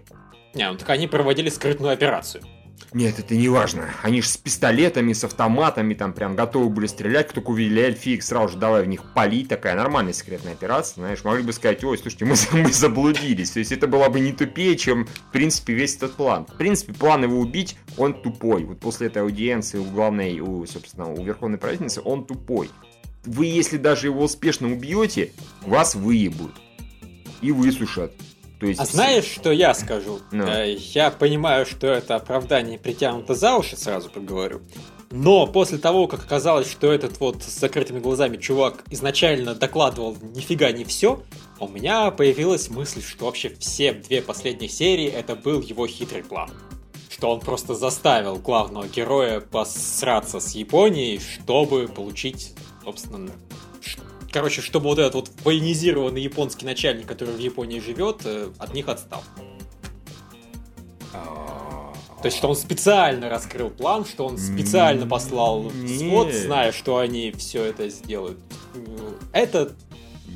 Не, 0.54 0.70
ну 0.72 0.78
так 0.78 0.90
они 0.90 1.08
проводили 1.08 1.50
скрытную 1.50 1.94
операцию. 1.94 2.44
Нет, 2.92 3.20
это 3.20 3.36
не 3.36 3.50
важно. 3.50 3.90
Они 4.02 4.22
же 4.22 4.28
с 4.28 4.38
пистолетами, 4.38 5.14
с 5.14 5.24
автоматами 5.24 5.94
там 5.94 6.12
прям 6.14 6.36
готовы 6.36 6.70
были 6.70 6.88
стрелять. 6.88 7.28
Кто 7.28 7.36
только 7.36 7.52
увидели 7.52 7.82
эльфиек, 7.82 8.24
сразу 8.24 8.54
же 8.54 8.58
давай 8.60 8.84
в 8.84 8.88
них 8.88 9.14
палить. 9.14 9.48
Такая 9.48 9.76
нормальная 9.76 10.14
секретная 10.14 10.54
операция. 10.54 10.96
Знаешь, 10.96 11.24
могли 11.24 11.44
бы 11.44 11.54
сказать, 11.54 11.84
ой, 11.84 11.98
слушайте, 11.98 12.26
мы, 12.26 12.36
мы 12.52 12.72
заблудились. 12.72 13.52
То 13.52 13.60
есть 13.60 13.72
это 13.72 13.88
было 13.88 14.10
бы 14.10 14.20
не 14.20 14.34
тупее, 14.34 14.76
чем, 14.76 15.06
в 15.06 15.32
принципе, 15.32 15.74
весь 15.74 15.96
этот 15.98 16.16
план. 16.16 16.46
В 16.48 16.58
принципе, 16.58 16.94
план 16.94 17.24
его 17.24 17.40
убить, 17.40 17.78
он 17.96 18.20
тупой. 18.20 18.64
Вот 18.64 18.80
после 18.80 19.08
этой 19.08 19.22
аудиенции 19.22 19.78
у 19.78 19.86
главной, 19.86 20.40
у, 20.40 20.66
собственно, 20.66 21.12
у 21.12 21.24
верховной 21.24 21.60
правительницы, 21.60 22.02
он 22.04 22.26
тупой. 22.26 22.72
Вы, 23.26 23.46
если 23.46 23.78
даже 23.78 24.08
его 24.08 24.24
успешно 24.24 24.72
убьете, 24.72 25.32
вас 25.62 25.94
выебут. 25.94 26.54
И 27.42 27.52
высушат. 27.52 28.14
То 28.60 28.66
есть 28.66 28.80
А 28.80 28.86
знаешь, 28.86 29.26
что 29.26 29.52
я 29.52 29.74
скажу? 29.74 30.20
Ну. 30.32 30.46
Э, 30.46 30.74
Я 30.94 31.12
понимаю, 31.12 31.66
что 31.66 31.88
это 31.88 32.16
оправдание 32.16 32.78
притянуто 32.78 33.34
за 33.34 33.56
уши, 33.56 33.78
сразу 33.78 34.10
поговорю. 34.10 34.62
Но 35.12 35.48
после 35.48 35.78
того, 35.80 36.08
как 36.08 36.24
оказалось, 36.24 36.70
что 36.70 36.92
этот 36.92 37.20
вот 37.20 37.42
с 37.42 37.60
закрытыми 37.60 38.00
глазами 38.00 38.38
чувак 38.38 38.84
изначально 38.92 39.56
докладывал 39.56 40.16
нифига 40.36 40.72
не 40.72 40.84
все, 40.84 41.24
у 41.60 41.68
меня 41.68 42.12
появилась 42.12 42.70
мысль, 42.70 43.02
что 43.02 43.26
вообще 43.26 43.50
все 43.60 43.94
две 43.94 44.22
последних 44.22 44.72
серии 44.72 45.08
это 45.08 45.36
был 45.36 45.62
его 45.62 45.88
хитрый 45.88 46.24
план. 46.24 46.52
Что 47.10 47.32
он 47.32 47.40
просто 47.40 47.74
заставил 47.74 48.36
главного 48.36 48.88
героя 48.88 49.40
посраться 49.40 50.40
с 50.40 50.54
Японией, 50.54 51.20
чтобы 51.20 51.88
получить, 51.88 52.54
собственно, 52.84 53.32
Короче, 54.32 54.62
чтобы 54.62 54.86
вот 54.86 55.00
этот 55.00 55.16
вот 55.16 55.32
военизированный 55.44 56.22
японский 56.22 56.66
начальник, 56.66 57.08
который 57.08 57.34
в 57.34 57.40
Японии 57.40 57.80
живет, 57.80 58.22
э, 58.26 58.50
от 58.60 58.74
них 58.74 58.88
отстал. 58.88 59.24
То 62.22 62.26
есть, 62.26 62.38
что 62.38 62.50
он 62.50 62.56
специально 62.56 63.30
раскрыл 63.30 63.70
план, 63.70 64.06
что 64.06 64.26
он 64.26 64.38
специально 64.38 65.08
послал 65.08 65.72
свод, 65.88 66.34
зная, 66.34 66.72
что 66.72 66.98
они 66.98 67.32
все 67.32 67.64
это 67.64 67.88
сделают. 67.90 68.38
Это, 69.32 69.72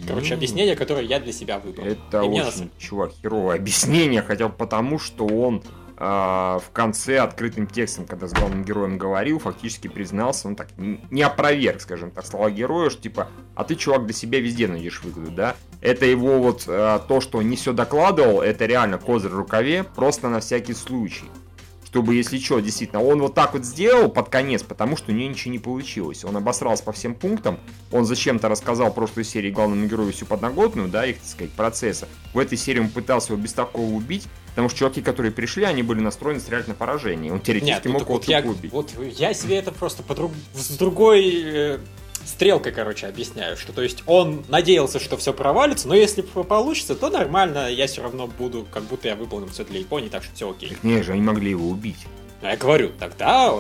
короче, 0.08 0.34
объяснение, 0.34 0.78
которое 0.78 1.04
я 1.04 1.20
для 1.20 1.34
себя 1.34 1.60
выбрал. 1.60 1.86
Это 1.86 2.22
И 2.22 2.28
очень, 2.28 2.72
чувак, 2.80 3.12
херовое 3.22 3.58
объяснение, 3.58 4.22
хотя 4.22 4.48
бы 4.48 4.56
потому, 4.56 4.98
что 4.98 5.26
он 5.26 5.62
в 5.98 6.64
конце 6.74 7.20
открытым 7.20 7.68
текстом, 7.68 8.06
когда 8.06 8.28
с 8.28 8.34
главным 8.34 8.64
героем 8.64 8.98
говорил, 8.98 9.40
фактически 9.40 9.88
признался, 9.88 10.48
он 10.48 10.56
так 10.56 10.70
не 10.78 11.22
опроверг, 11.22 11.82
скажем 11.82 12.12
так, 12.12 12.26
слова 12.26 12.50
героя, 12.50 12.90
что 12.90 13.02
типа, 13.02 13.30
а 13.56 13.64
ты, 13.64 13.76
чувак, 13.76 14.06
для 14.06 14.14
себя 14.14 14.40
везде 14.40 14.68
найдешь 14.68 15.04
выгоду, 15.04 15.32
да? 15.32 15.56
Это 15.82 16.06
его 16.06 16.40
вот 16.40 16.64
а, 16.68 17.00
то, 17.00 17.22
что 17.22 17.42
не 17.42 17.56
все 17.56 17.74
докладывал, 17.74 18.42
это 18.42 18.66
реально 18.66 18.98
козырь 18.98 19.32
в 19.32 19.36
рукаве, 19.36 19.84
просто 19.84 20.30
на 20.30 20.40
всякий 20.40 20.74
случай. 20.74 21.26
Чтобы, 21.86 22.16
если 22.16 22.40
что, 22.40 22.60
действительно, 22.60 23.04
он 23.04 23.22
вот 23.22 23.36
так 23.36 23.54
вот 23.54 23.66
сделал 23.66 24.10
под 24.10 24.30
конец, 24.30 24.64
потому 24.64 24.98
что 24.98 25.12
у 25.12 25.16
него 25.16 25.30
ничего 25.30 25.52
не 25.52 25.60
получилось. 25.60 26.26
Он 26.26 26.36
обосрался 26.36 26.84
по 26.84 26.92
всем 26.92 27.14
пунктам, 27.14 27.60
он 27.92 28.06
зачем-то 28.06 28.50
рассказал 28.50 28.90
в 28.90 28.96
прошлой 28.96 29.26
серии 29.26 29.52
главному 29.52 29.86
герою 29.86 30.12
всю 30.12 30.26
подноготную, 30.26 30.88
да, 30.88 31.06
их, 31.06 31.20
так 31.20 31.28
сказать, 31.28 31.52
процесса. 31.52 32.08
В 32.34 32.40
этой 32.40 32.58
серии 32.58 32.80
он 32.80 32.90
пытался 32.90 33.34
его 33.34 33.44
без 33.44 33.54
такого 33.54 33.94
убить, 33.94 34.28
потому 34.54 34.70
что 34.70 34.80
чуваки, 34.80 35.02
которые 35.02 35.32
пришли, 35.32 35.64
они 35.64 35.84
были 35.84 36.00
настроены 36.00 36.40
стрелять 36.40 36.68
на 36.68 36.74
поражение. 36.76 37.32
Он 37.32 37.38
Нет, 37.38 37.46
теоретически 37.46 37.88
ну 37.88 37.94
мог 37.94 38.08
вот 38.08 38.26
я, 38.26 38.40
убить. 38.42 38.72
вот 38.72 38.92
я 39.18 39.34
себе 39.34 39.58
это 39.58 39.72
просто 39.72 40.04
по 40.04 40.14
друг- 40.16 40.32
с 40.54 40.78
другой 40.78 41.42
э, 41.44 41.80
стрелкой, 42.26 42.72
короче, 42.72 43.08
объясняю, 43.08 43.58
что 43.58 43.74
то 43.74 43.82
есть 43.82 44.04
он 44.06 44.44
надеялся, 44.48 45.00
что 45.00 45.18
все 45.18 45.34
провалится, 45.34 45.88
но 45.88 45.96
если 45.96 46.22
получится, 46.22 46.96
то 46.96 47.10
нормально, 47.10 47.70
я 47.72 47.88
все 47.88 48.02
равно 48.04 48.28
буду, 48.28 48.66
как 48.72 48.84
будто 48.84 49.08
я 49.08 49.16
выполнил 49.16 49.48
все 49.50 49.64
для 49.66 49.80
Японии, 49.80 50.10
так 50.10 50.24
что 50.24 50.34
все 50.36 50.50
окей. 50.52 50.70
Так 50.70 50.84
нет 50.84 51.04
же, 51.06 51.14
они 51.14 51.22
могли 51.22 51.50
его 51.50 51.68
убить. 51.68 51.98
А 52.42 52.52
я 52.52 52.58
говорю, 52.58 52.92
тогда 53.00 53.54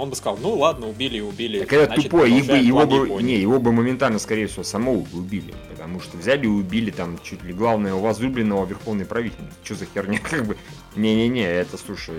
он 0.00 0.10
бы 0.10 0.16
сказал, 0.16 0.38
ну 0.40 0.54
ладно, 0.56 0.88
убили 0.88 1.18
и 1.18 1.20
убили. 1.20 1.60
Так 1.60 1.72
это 1.72 1.86
значит, 1.86 2.04
тупой, 2.10 2.30
его 2.32 2.74
план 2.80 2.88
бы, 2.88 2.96
Японии». 3.06 3.26
не, 3.34 3.40
его 3.40 3.58
бы 3.60 3.72
моментально, 3.72 4.18
скорее 4.18 4.46
всего, 4.46 4.62
самого 4.64 5.00
бы 5.00 5.18
убили. 5.18 5.54
Потому 5.70 6.00
что 6.00 6.16
взяли 6.16 6.44
и 6.44 6.48
убили 6.48 6.90
там 6.90 7.18
чуть 7.22 7.42
ли 7.44 7.52
главного 7.52 8.00
возлюбленного 8.00 8.66
верховной 8.66 9.04
правительницы. 9.06 9.54
Что 9.64 9.74
за 9.76 9.86
херня? 9.86 10.18
Как 10.30 10.44
бы, 10.46 10.56
не-не-не, 10.96 11.42
это, 11.44 11.76
слушай, 11.78 12.14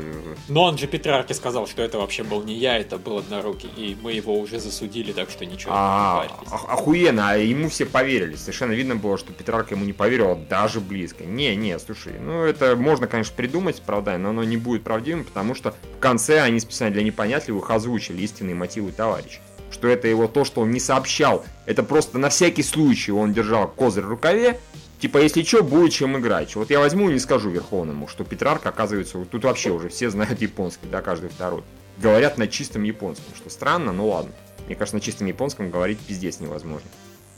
Но 0.47 0.63
он 0.63 0.77
же 0.77 0.87
Петрарке 0.87 1.33
сказал, 1.33 1.67
что 1.67 1.81
это 1.81 1.97
вообще 1.97 2.23
был 2.23 2.43
не 2.43 2.55
я, 2.55 2.77
это 2.77 2.97
был 2.97 3.17
однорукий, 3.17 3.69
и 3.75 3.97
мы 4.01 4.13
его 4.13 4.39
уже 4.39 4.59
засудили, 4.59 5.11
так 5.11 5.29
что 5.29 5.45
ничего, 5.45 5.73
А, 5.75 6.23
не 6.23 6.29
парьтесь. 6.29 6.51
ох- 6.53 6.69
охуенно, 6.69 7.31
а 7.31 7.37
ему 7.37 7.69
все 7.69 7.85
поверили. 7.85 8.35
Совершенно 8.35 8.71
видно 8.73 8.95
было, 8.95 9.17
что 9.17 9.33
Петрарка 9.33 9.75
ему 9.75 9.85
не 9.85 9.93
поверила 9.93 10.35
даже 10.35 10.79
близко. 10.79 11.23
Не, 11.25 11.55
не, 11.55 11.77
слушай, 11.79 12.13
ну 12.19 12.43
это 12.43 12.75
можно, 12.75 13.07
конечно, 13.07 13.33
придумать 13.35 13.79
оправдание, 13.79 14.19
но 14.23 14.29
оно 14.29 14.43
не 14.43 14.57
будет 14.57 14.83
правдивым, 14.83 15.23
потому 15.25 15.55
что 15.55 15.73
в 15.97 15.99
конце 15.99 16.41
они 16.41 16.59
специально 16.59 16.93
для 16.93 17.03
непонятливых 17.03 17.69
озвучили 17.75 18.21
истинные 18.21 18.55
мотивы 18.55 18.91
товарища. 18.91 19.39
Что 19.71 19.87
это 19.87 20.07
его 20.07 20.27
то, 20.27 20.43
что 20.43 20.61
он 20.61 20.71
не 20.71 20.79
сообщал. 20.79 21.45
Это 21.65 21.83
просто 21.83 22.17
на 22.17 22.29
всякий 22.29 22.63
случай 22.63 23.11
он 23.11 23.33
держал 23.33 23.67
козырь 23.67 24.03
в 24.03 24.09
рукаве. 24.09 24.59
Типа, 24.99 25.17
если 25.17 25.41
что, 25.43 25.63
будет 25.63 25.93
чем 25.93 26.17
играть. 26.17 26.55
Вот 26.55 26.69
я 26.69 26.79
возьму 26.79 27.09
и 27.09 27.13
не 27.13 27.19
скажу 27.19 27.49
Верховному, 27.49 28.07
что 28.07 28.23
Петрарка, 28.23 28.69
оказывается, 28.69 29.17
вот 29.17 29.29
тут 29.29 29.43
вообще 29.45 29.71
уже 29.71 29.89
все 29.89 30.09
знают 30.09 30.41
японский, 30.41 30.87
да, 30.91 31.01
каждый 31.01 31.29
второй. 31.29 31.63
Говорят 31.97 32.37
на 32.37 32.47
чистом 32.47 32.83
японском, 32.83 33.33
что 33.35 33.49
странно, 33.49 33.93
ну 33.93 34.09
ладно. 34.09 34.31
Мне 34.67 34.75
кажется, 34.75 34.95
на 34.97 35.01
чистом 35.01 35.27
японском 35.27 35.71
говорить 35.71 35.99
пиздец 35.99 36.39
невозможно. 36.39 36.87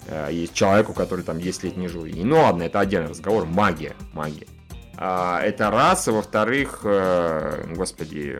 Э, 0.07 0.27
Есть 0.31 0.53
человеку, 0.53 0.93
который 0.93 1.23
там 1.23 1.39
10 1.39 1.63
лет 1.63 1.77
не 1.77 1.88
жил. 1.88 2.05
И, 2.05 2.23
ну 2.23 2.41
ладно, 2.41 2.63
это 2.63 2.79
отдельный 2.79 3.09
разговор. 3.09 3.45
Магия. 3.45 3.95
Магия. 4.13 4.47
А, 5.06 5.41
это 5.41 5.70
раз, 5.70 6.08
а 6.08 6.14
во-вторых, 6.14 6.80
э, 6.86 7.74
господи, 7.76 8.39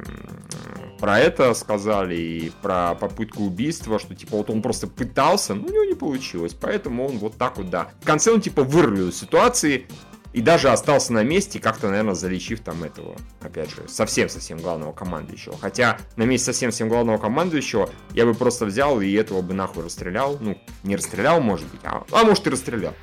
про 0.98 1.20
это 1.20 1.54
сказали 1.56 2.16
и 2.16 2.52
про 2.62 2.96
попытку 2.96 3.44
убийства, 3.44 4.00
что 4.00 4.16
типа 4.16 4.38
вот 4.38 4.50
он 4.50 4.62
просто 4.62 4.88
пытался, 4.88 5.56
но 5.56 5.66
у 5.66 5.70
него 5.70 5.84
не 5.84 5.94
получилось, 5.94 6.54
поэтому 6.54 7.06
он 7.06 7.18
вот 7.18 7.36
так 7.36 7.58
вот, 7.58 7.70
да. 7.70 7.90
В 8.00 8.06
конце 8.06 8.32
он 8.32 8.40
типа 8.40 8.64
вырулил 8.64 9.10
из 9.10 9.20
ситуации 9.20 9.88
и 10.32 10.40
даже 10.40 10.70
остался 10.70 11.12
на 11.12 11.22
месте, 11.22 11.60
как-то, 11.60 11.90
наверное, 11.90 12.14
залечив 12.14 12.62
там 12.62 12.82
этого, 12.86 13.18
опять 13.42 13.70
же, 13.70 13.90
совсем-совсем 13.90 14.58
главного 14.60 14.94
командующего. 14.94 15.58
Хотя 15.60 15.98
на 16.16 16.24
месте 16.24 16.46
совсем-совсем 16.46 16.88
главного 16.88 17.18
командующего 17.18 17.90
я 18.14 18.26
бы 18.26 18.34
просто 18.34 18.66
взял 18.66 19.02
и 19.02 19.12
этого 19.12 19.42
бы 19.42 19.54
нахуй 19.54 19.84
расстрелял. 19.84 20.38
Ну, 20.40 20.58
не 20.84 20.96
расстрелял, 20.96 21.42
может 21.42 21.68
быть, 21.68 21.82
а, 21.84 22.06
а 22.10 22.24
может 22.24 22.48
и 22.48 22.52
расстрелял. 22.52 22.94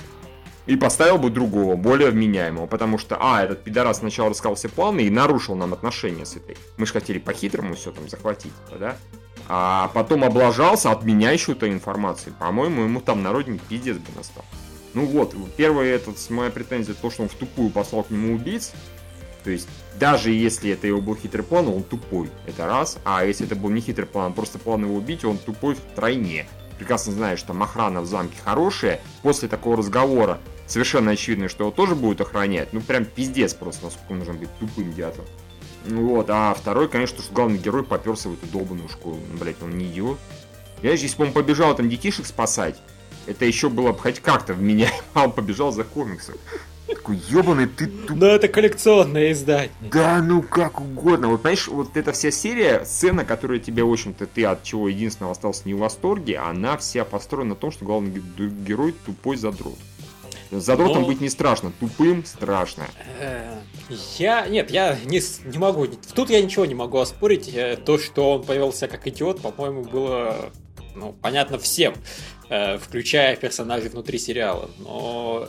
И 0.70 0.76
поставил 0.76 1.18
бы 1.18 1.30
другого, 1.30 1.74
более 1.74 2.10
вменяемого, 2.10 2.66
потому 2.66 2.96
что, 2.96 3.16
а, 3.18 3.42
этот 3.42 3.64
пидорас 3.64 3.98
сначала 3.98 4.30
рассказал 4.30 4.54
все 4.54 4.68
планы 4.68 5.00
и 5.00 5.10
нарушил 5.10 5.56
нам 5.56 5.72
отношения 5.72 6.24
с 6.24 6.36
этой. 6.36 6.56
Мы 6.76 6.86
же 6.86 6.92
хотели 6.92 7.18
по-хитрому 7.18 7.74
все 7.74 7.90
там 7.90 8.08
захватить, 8.08 8.52
да? 8.78 8.96
А 9.48 9.90
потом 9.94 10.22
облажался 10.22 10.92
от 10.92 11.02
меня 11.02 11.32
еще 11.32 11.52
этой 11.52 11.72
информации. 11.72 12.32
По-моему, 12.38 12.82
ему 12.82 13.00
там 13.00 13.20
народник 13.20 13.60
пиздец 13.62 13.96
бы 13.96 14.12
настал. 14.16 14.44
Ну 14.94 15.06
вот, 15.06 15.34
первая 15.56 15.92
этот, 15.92 16.30
моя 16.30 16.50
претензия, 16.50 16.94
то, 16.94 17.10
что 17.10 17.24
он 17.24 17.28
в 17.28 17.34
тупую 17.34 17.70
послал 17.70 18.04
к 18.04 18.10
нему 18.10 18.36
убийц. 18.36 18.70
То 19.42 19.50
есть, 19.50 19.68
даже 19.98 20.30
если 20.30 20.70
это 20.70 20.86
его 20.86 21.00
был 21.00 21.16
хитрый 21.16 21.42
план, 21.42 21.66
он 21.66 21.82
тупой. 21.82 22.30
Это 22.46 22.68
раз. 22.68 22.98
А 23.02 23.24
если 23.24 23.44
это 23.44 23.56
был 23.56 23.70
не 23.70 23.80
хитрый 23.80 24.06
план, 24.06 24.30
а 24.30 24.34
просто 24.36 24.60
план 24.60 24.84
его 24.84 24.94
убить, 24.94 25.24
он 25.24 25.36
тупой 25.36 25.74
втройне. 25.74 26.46
Прекрасно 26.78 27.12
знаешь, 27.12 27.40
что 27.40 27.48
там 27.48 27.62
охрана 27.64 28.02
в 28.02 28.06
замке 28.06 28.38
хорошая. 28.44 29.00
После 29.22 29.48
такого 29.48 29.76
разговора 29.76 30.38
совершенно 30.70 31.12
очевидно, 31.12 31.48
что 31.48 31.64
его 31.64 31.70
тоже 31.70 31.94
будут 31.94 32.20
охранять. 32.20 32.72
Ну, 32.72 32.80
прям 32.80 33.04
пиздец 33.04 33.54
просто, 33.54 33.86
насколько 33.86 34.14
нужно 34.14 34.34
быть 34.34 34.48
тупым 34.58 34.92
дятом. 34.92 35.24
Ну 35.86 36.06
вот, 36.06 36.26
а 36.28 36.54
второй, 36.54 36.88
конечно, 36.88 37.22
что 37.22 37.32
главный 37.32 37.58
герой 37.58 37.84
поперся 37.84 38.28
в 38.28 38.34
эту 38.34 38.46
долбанную 38.46 38.88
школу. 38.88 39.18
Ну, 39.32 39.38
блять, 39.38 39.56
он 39.62 39.76
не 39.76 39.86
идиот. 39.86 40.18
Я 40.82 40.96
бы 40.96 41.24
он 41.24 41.32
побежал 41.32 41.74
там 41.74 41.88
детишек 41.88 42.26
спасать, 42.26 42.76
это 43.26 43.44
еще 43.44 43.68
было 43.68 43.92
бы 43.92 43.98
хоть 43.98 44.20
как-то 44.20 44.54
в 44.54 44.62
меня, 44.62 44.90
а 45.14 45.24
он 45.24 45.32
побежал 45.32 45.72
за 45.72 45.84
комиксом. 45.84 46.36
Такой, 46.86 47.20
ебаный 47.28 47.66
ты 47.66 47.86
туп... 47.86 48.16
Но 48.16 48.26
это 48.26 48.48
коллекционное 48.48 49.30
издание. 49.30 49.70
Да, 49.80 50.20
ну 50.20 50.42
как 50.42 50.80
угодно. 50.80 51.28
Вот 51.28 51.42
понимаешь, 51.42 51.68
вот 51.68 51.96
эта 51.96 52.10
вся 52.10 52.32
серия, 52.32 52.84
сцена, 52.84 53.24
которая 53.24 53.60
тебе, 53.60 53.84
в 53.84 53.92
общем-то, 53.92 54.26
ты 54.26 54.44
от 54.44 54.64
чего 54.64 54.88
единственного 54.88 55.32
остался 55.32 55.62
не 55.66 55.74
в 55.74 55.78
восторге, 55.78 56.38
она 56.38 56.76
вся 56.76 57.04
построена 57.04 57.50
на 57.50 57.54
том, 57.54 57.70
что 57.70 57.84
главный 57.84 58.10
ге- 58.10 58.48
герой 58.48 58.92
тупой 59.06 59.36
задрот. 59.36 59.78
Задротом 60.50 61.02
Но- 61.02 61.08
быть 61.08 61.20
не 61.20 61.28
страшно, 61.28 61.72
тупым 61.78 62.24
страшно. 62.24 62.86
Э, 63.20 63.58
Я... 64.18 64.46
Нет, 64.48 64.70
я 64.70 64.98
не, 65.04 65.20
не 65.48 65.58
могу... 65.58 65.86
Тут 65.86 66.30
я 66.30 66.42
ничего 66.42 66.66
не 66.66 66.74
могу 66.74 66.98
оспорить. 66.98 67.48
Э, 67.54 67.76
То, 67.76 67.98
что 67.98 68.32
он 68.32 68.44
повел 68.44 68.72
себя 68.72 68.88
как 68.88 69.06
идиот, 69.06 69.40
по-моему, 69.40 69.84
было 69.84 70.50
ну, 70.94 71.12
понятно 71.12 71.58
всем, 71.58 71.94
э, 72.48 72.78
включая 72.78 73.36
персонажей 73.36 73.90
внутри 73.90 74.18
сериала. 74.18 74.70
Но 74.78 75.48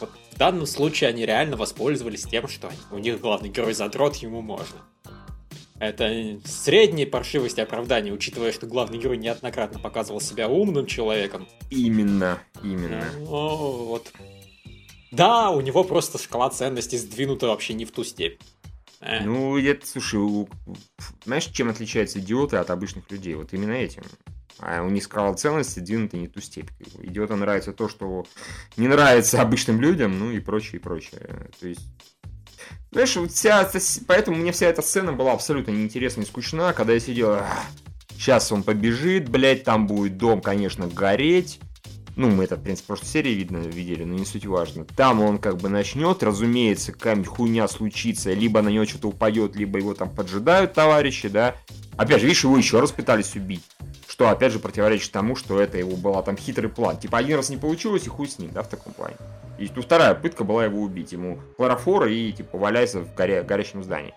вот 0.00 0.10
в 0.32 0.38
данном 0.38 0.66
случае 0.66 1.10
они 1.10 1.26
реально 1.26 1.56
воспользовались 1.56 2.22
тем, 2.22 2.48
что 2.48 2.70
у 2.90 2.98
них 2.98 3.20
главный 3.20 3.48
герой 3.48 3.74
задрот, 3.74 4.16
ему 4.16 4.42
можно. 4.42 4.78
Это 5.78 6.38
средние 6.46 7.06
паршивости 7.06 7.60
оправдания, 7.60 8.10
учитывая, 8.10 8.50
что 8.52 8.66
главный 8.66 8.98
герой 8.98 9.18
неоднократно 9.18 9.78
показывал 9.78 10.22
себя 10.22 10.48
умным 10.48 10.86
человеком. 10.86 11.46
Именно, 11.70 12.38
именно. 12.62 13.04
Ну, 13.18 13.84
вот. 13.84 14.10
Да, 15.16 15.50
у 15.50 15.60
него 15.60 15.82
просто 15.84 16.18
шкала 16.18 16.50
ценностей 16.50 16.98
сдвинута 16.98 17.46
вообще 17.46 17.74
не 17.74 17.84
в 17.84 17.90
ту 17.92 18.04
степь. 18.04 18.40
Э, 19.00 19.24
Ну, 19.24 19.58
это, 19.58 19.86
слушай, 19.86 20.16
у- 20.20 20.48
знаешь, 21.24 21.44
чем 21.46 21.68
отличаются 21.70 22.18
идиоты 22.18 22.56
от 22.56 22.70
обычных 22.70 23.10
людей? 23.10 23.34
Вот 23.34 23.52
именно 23.52 23.72
этим. 23.72 24.02
А 24.58 24.82
у 24.82 24.88
них 24.88 25.04
скала 25.04 25.34
ценности 25.34 25.80
двинута 25.80 26.16
не 26.16 26.28
ту 26.28 26.40
степь. 26.40 26.70
Идиотам 27.02 27.40
нравится 27.40 27.72
то, 27.72 27.88
что 27.88 28.24
не 28.76 28.88
нравится 28.88 29.40
обычным 29.42 29.80
людям, 29.80 30.18
ну 30.18 30.30
и 30.30 30.40
прочее, 30.40 30.80
и 30.80 30.82
прочее. 30.82 31.50
То 31.60 31.68
есть, 31.68 31.82
знаешь, 32.90 33.16
вот 33.16 33.32
вся, 33.32 33.70
поэтому 34.06 34.36
мне 34.38 34.52
вся 34.52 34.66
эта 34.66 34.80
сцена 34.80 35.12
была 35.12 35.32
абсолютно 35.32 35.72
неинтересна 35.72 36.22
и 36.22 36.24
скучна, 36.24 36.72
когда 36.72 36.94
я 36.94 37.00
сидел, 37.00 37.38
сейчас 38.16 38.50
он 38.50 38.62
побежит, 38.62 39.28
блядь, 39.28 39.64
там 39.64 39.86
будет 39.86 40.16
дом, 40.16 40.40
конечно, 40.40 40.86
гореть, 40.86 41.60
ну, 42.16 42.30
мы 42.30 42.44
это, 42.44 42.56
в 42.56 42.62
принципе, 42.62 42.84
в 42.84 42.86
прошлой 42.88 43.06
серии 43.06 43.30
видно, 43.32 43.58
видели, 43.58 44.04
но 44.04 44.14
не 44.14 44.24
суть 44.24 44.46
важно. 44.46 44.86
Там 44.96 45.22
он 45.22 45.38
как 45.38 45.58
бы 45.58 45.68
начнет, 45.68 46.22
разумеется, 46.22 46.92
какая-нибудь 46.92 47.28
хуйня 47.28 47.68
случится, 47.68 48.32
либо 48.32 48.62
на 48.62 48.70
него 48.70 48.86
что-то 48.86 49.08
упадет, 49.08 49.54
либо 49.54 49.78
его 49.78 49.92
там 49.92 50.08
поджидают 50.08 50.72
товарищи, 50.72 51.28
да. 51.28 51.54
Опять 51.98 52.20
же, 52.22 52.26
видишь, 52.26 52.44
его 52.44 52.56
еще 52.56 52.80
раз 52.80 52.90
пытались 52.90 53.36
убить. 53.36 53.62
Что, 54.08 54.30
опять 54.30 54.52
же, 54.52 54.58
противоречит 54.58 55.12
тому, 55.12 55.36
что 55.36 55.60
это 55.60 55.76
его 55.76 55.94
была 55.94 56.22
там 56.22 56.38
хитрый 56.38 56.70
план. 56.70 56.96
Типа, 56.96 57.18
один 57.18 57.36
раз 57.36 57.50
не 57.50 57.58
получилось, 57.58 58.06
и 58.06 58.08
хуй 58.08 58.28
с 58.28 58.38
ним, 58.38 58.50
да, 58.50 58.62
в 58.62 58.68
таком 58.68 58.94
плане. 58.94 59.16
И 59.58 59.70
ну, 59.74 59.82
вторая 59.82 60.14
пытка 60.14 60.44
была 60.44 60.64
его 60.64 60.80
убить. 60.80 61.12
Ему 61.12 61.38
хлорофора 61.58 62.10
и, 62.10 62.32
типа, 62.32 62.56
валяйся 62.56 63.00
в 63.00 63.14
горе, 63.14 63.42
горящем 63.42 63.84
здании. 63.84 64.14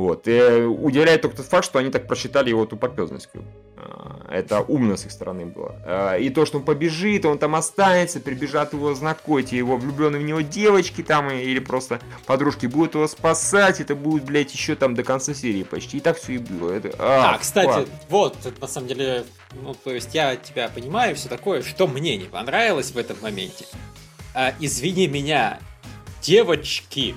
Вот. 0.00 0.26
И 0.26 0.62
удивляет 0.62 1.20
только 1.20 1.36
тот 1.36 1.46
факт, 1.46 1.66
что 1.66 1.78
они 1.78 1.90
так 1.90 2.06
просчитали 2.06 2.48
его 2.48 2.64
тупопезность. 2.64 3.28
А, 3.76 4.24
это 4.30 4.62
умно 4.62 4.96
с 4.96 5.04
их 5.04 5.12
стороны 5.12 5.44
было. 5.44 5.76
А, 5.84 6.14
и 6.16 6.30
то, 6.30 6.46
что 6.46 6.56
он 6.56 6.64
побежит, 6.64 7.26
он 7.26 7.36
там 7.38 7.54
останется, 7.54 8.18
прибежат 8.18 8.72
его 8.72 8.94
знакомить, 8.94 9.52
его 9.52 9.76
влюбленные 9.76 10.22
в 10.22 10.24
него 10.24 10.40
девочки 10.40 11.02
там, 11.02 11.28
или 11.28 11.58
просто 11.58 12.00
подружки 12.24 12.64
будут 12.64 12.94
его 12.94 13.06
спасать, 13.08 13.82
это 13.82 13.94
будет, 13.94 14.24
блядь, 14.24 14.54
еще 14.54 14.74
там 14.74 14.94
до 14.94 15.02
конца 15.02 15.34
серии 15.34 15.64
почти. 15.64 15.98
И 15.98 16.00
так 16.00 16.16
все 16.16 16.36
и 16.36 16.38
было. 16.38 16.72
Это... 16.72 16.94
А, 16.98 17.34
а 17.34 17.38
кстати, 17.38 17.68
фак. 17.68 17.88
вот, 18.08 18.36
на 18.58 18.66
самом 18.66 18.88
деле, 18.88 19.24
ну, 19.60 19.74
то 19.74 19.92
есть 19.92 20.14
я 20.14 20.34
тебя 20.36 20.70
понимаю, 20.70 21.14
все 21.14 21.28
такое, 21.28 21.60
что 21.60 21.86
мне 21.86 22.16
не 22.16 22.24
понравилось 22.24 22.92
в 22.92 22.96
этом 22.96 23.18
моменте. 23.20 23.66
А, 24.34 24.54
извини 24.60 25.08
меня, 25.08 25.58
девочки, 26.22 27.16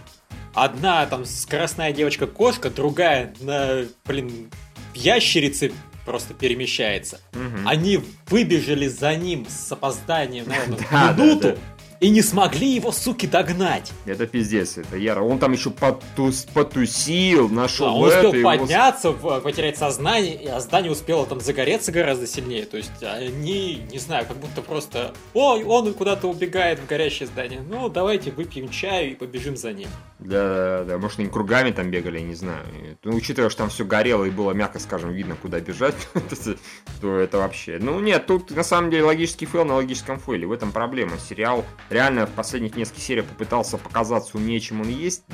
одна 0.54 1.06
там 1.06 1.26
скоростная 1.26 1.92
девочка-кошка, 1.92 2.70
другая 2.70 3.34
на, 3.40 3.86
блин, 4.06 4.50
ящерице 4.94 5.72
просто 6.06 6.34
перемещается. 6.34 7.22
Угу. 7.34 7.68
Они 7.68 8.00
выбежали 8.28 8.88
за 8.88 9.16
ним 9.16 9.48
с 9.50 9.72
опозданием, 9.72 10.48
наверное, 10.48 10.80
да, 10.92 11.14
минуту. 11.14 11.42
Да, 11.42 11.50
да 11.54 11.58
и 12.04 12.10
не 12.10 12.22
смогли 12.22 12.76
его, 12.76 12.92
суки, 12.92 13.26
догнать. 13.26 13.94
Это 14.06 14.28
пиздец, 14.28 14.78
это 14.78 14.98
Яра. 14.98 15.22
Он 15.22 15.40
там 15.40 15.54
еще 15.54 15.70
потус, 15.70 16.46
потусил, 16.54 17.48
нашел 17.48 17.86
да, 17.86 17.94
он 17.94 18.08
успел 18.10 18.34
это, 18.34 18.44
подняться, 18.44 19.08
его... 19.08 19.40
потерять 19.40 19.78
сознание, 19.78 20.52
а 20.52 20.60
здание 20.60 20.92
успело 20.92 21.26
там 21.26 21.40
загореться 21.40 21.94
гораздо 21.94 22.28
сильнее. 22.28 22.66
То 22.66 22.76
есть 22.76 22.92
они, 23.02 23.84
не 23.90 24.00
знаю, 24.00 24.26
как 24.28 24.36
будто 24.36 24.62
просто, 24.62 25.14
ой, 25.34 25.64
он 25.64 25.94
куда-то 25.94 26.28
убегает 26.28 26.80
в 26.80 26.88
горящее 26.88 27.28
здание. 27.28 27.62
Ну, 27.62 27.88
давайте 27.88 28.32
выпьем 28.32 28.68
чаю 28.68 29.12
и 29.12 29.16
побежим 29.16 29.56
за 29.56 29.72
ним. 29.72 29.88
Да, 30.24 30.84
да, 30.84 30.84
да, 30.86 30.98
может 30.98 31.20
они 31.20 31.28
кругами 31.28 31.72
там 31.72 31.92
бегали, 31.92 32.20
я 32.20 32.24
не 32.24 32.36
знаю. 32.36 32.66
Ну, 33.04 33.16
учитывая, 33.16 33.50
что 33.50 33.60
там 33.60 33.70
все 33.70 33.84
горело 33.84 34.24
и 34.24 34.30
было, 34.30 34.52
мягко 34.52 34.80
скажем, 34.80 35.12
видно, 35.12 35.36
куда 35.36 35.60
бежать, 35.60 35.96
то 37.02 37.18
это 37.18 37.38
вообще... 37.40 37.78
Ну, 37.82 38.00
нет, 38.00 38.26
тут 38.26 38.52
на 38.52 38.64
самом 38.64 38.90
деле 38.90 39.04
логический 39.04 39.46
фейл 39.46 39.66
на 39.66 39.76
логическом 39.76 40.20
фейле. 40.20 40.48
В 40.48 40.52
этом 40.54 40.72
проблема. 40.72 41.18
Сериал 41.18 41.66
реально 41.90 42.26
в 42.26 42.32
последних 42.32 42.76
нескольких 42.78 43.04
сериях 43.04 43.26
попытался 43.26 43.78
показаться 43.78 44.38
умнее, 44.38 44.62
чем 44.62 44.82
он 44.82 44.88
есть, 44.88 45.26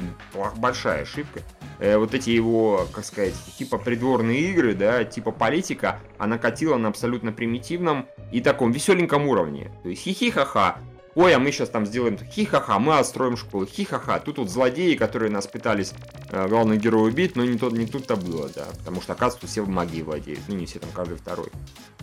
большая 0.57 1.03
ошибка. 1.03 1.41
Э, 1.79 1.97
вот 1.97 2.13
эти 2.13 2.31
его, 2.31 2.87
как 2.91 3.05
сказать, 3.05 3.35
типа 3.57 3.77
придворные 3.77 4.39
игры, 4.51 4.73
да, 4.73 5.03
типа 5.03 5.31
политика, 5.31 5.99
она 6.17 6.37
катила 6.37 6.77
на 6.77 6.89
абсолютно 6.89 7.31
примитивном 7.31 8.07
и 8.31 8.41
таком 8.41 8.71
веселеньком 8.71 9.27
уровне. 9.27 9.71
То 9.83 9.89
есть 9.89 10.01
хихи-ха-ха, 10.01 10.79
ой, 11.15 11.33
а 11.33 11.39
мы 11.39 11.51
сейчас 11.51 11.69
там 11.69 11.85
сделаем 11.85 12.17
хи-ха-ха, 12.17 12.79
мы 12.79 12.97
отстроим 12.97 13.37
школу, 13.37 13.65
хи-ха-ха. 13.65 14.19
Тут 14.19 14.37
вот 14.37 14.49
злодеи, 14.49 14.95
которые 14.95 15.31
нас 15.31 15.47
пытались 15.47 15.93
э, 16.29 16.47
главного 16.47 16.77
героя 16.77 17.11
убить, 17.11 17.35
но 17.35 17.45
не, 17.45 17.57
тот, 17.57 17.73
не 17.73 17.85
тут-то 17.85 18.15
было, 18.15 18.49
да, 18.49 18.65
потому 18.77 19.01
что, 19.01 19.13
оказывается, 19.13 19.47
все 19.47 19.61
в 19.61 19.69
магии 19.69 20.01
владеют, 20.01 20.41
ну 20.47 20.55
не 20.55 20.65
все, 20.65 20.79
там 20.79 20.89
каждый 20.91 21.17
второй. 21.17 21.49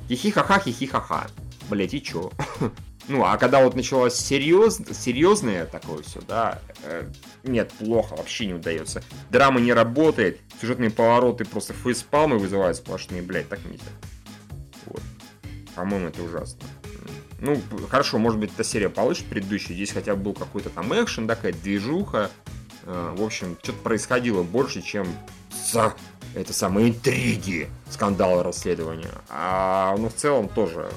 Хихи-ха-ха, 0.09 0.61
хихи-ха-ха. 0.61 1.27
Блять, 1.69 1.95
и 1.95 2.03
чё? 2.03 2.31
Ну, 3.09 3.25
а 3.25 3.37
когда 3.37 3.63
вот 3.63 3.77
началось 3.77 4.15
серьез, 4.15 4.81
серьезное 4.93 5.65
такое 5.67 6.03
все, 6.03 6.21
да, 6.27 6.61
э, 6.83 7.09
нет, 7.45 7.71
плохо, 7.79 8.17
вообще 8.17 8.47
не 8.47 8.55
удается. 8.55 9.01
Драма 9.31 9.61
не 9.61 9.73
работает, 9.73 10.41
сюжетные 10.61 10.91
повороты 10.91 11.45
просто 11.45 11.73
фейспалмы 11.73 12.39
вызывают 12.39 12.77
сплошные, 12.77 13.23
блядь, 13.23 13.49
так 13.49 13.65
нельзя. 13.65 13.85
Вот. 14.87 15.03
По-моему, 15.77 16.09
это 16.09 16.21
ужасно. 16.23 16.61
Ну, 17.41 17.61
хорошо, 17.91 18.19
может 18.19 18.41
быть, 18.41 18.53
эта 18.53 18.65
серия 18.65 18.89
получше 18.89 19.25
предыдущая, 19.25 19.75
здесь 19.75 19.93
хотя 19.93 20.15
бы 20.17 20.25
был 20.25 20.33
какой-то 20.33 20.71
там 20.71 20.93
экшен, 20.95 21.27
такая 21.29 21.53
движуха. 21.53 22.31
Э, 22.85 23.15
в 23.17 23.23
общем, 23.23 23.59
что-то 23.63 23.79
происходило 23.79 24.43
больше, 24.43 24.81
чем 24.81 25.07
за 25.71 25.95
это 26.35 26.53
самые 26.53 26.91
интриги, 26.91 27.69
скандалы, 27.91 28.43
расследования. 28.43 29.11
А, 29.29 29.97
ну, 29.99 30.09
в 30.09 30.15
целом 30.15 30.49
тоже 30.49 30.89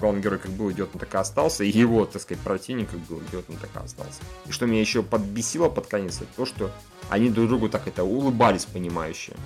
главный 0.00 0.20
герой 0.20 0.38
как 0.38 0.50
был, 0.52 0.70
идет, 0.72 0.90
он 0.92 1.00
так 1.00 1.14
и 1.14 1.16
остался, 1.16 1.64
и 1.64 1.70
его, 1.70 2.04
так 2.04 2.20
сказать, 2.22 2.42
противник 2.42 2.90
как 2.90 3.00
был, 3.00 3.20
идет, 3.20 3.44
он 3.48 3.56
так 3.56 3.70
и 3.74 3.84
остался. 3.84 4.20
И 4.46 4.52
что 4.52 4.66
меня 4.66 4.80
еще 4.80 5.02
подбесило 5.02 5.68
под 5.68 5.86
конец, 5.86 6.16
это 6.16 6.28
то, 6.36 6.46
что 6.46 6.70
они 7.10 7.30
друг 7.30 7.48
другу 7.48 7.68
так 7.68 7.86
это 7.86 8.02
улыбались, 8.04 8.64
понимающие. 8.64 9.36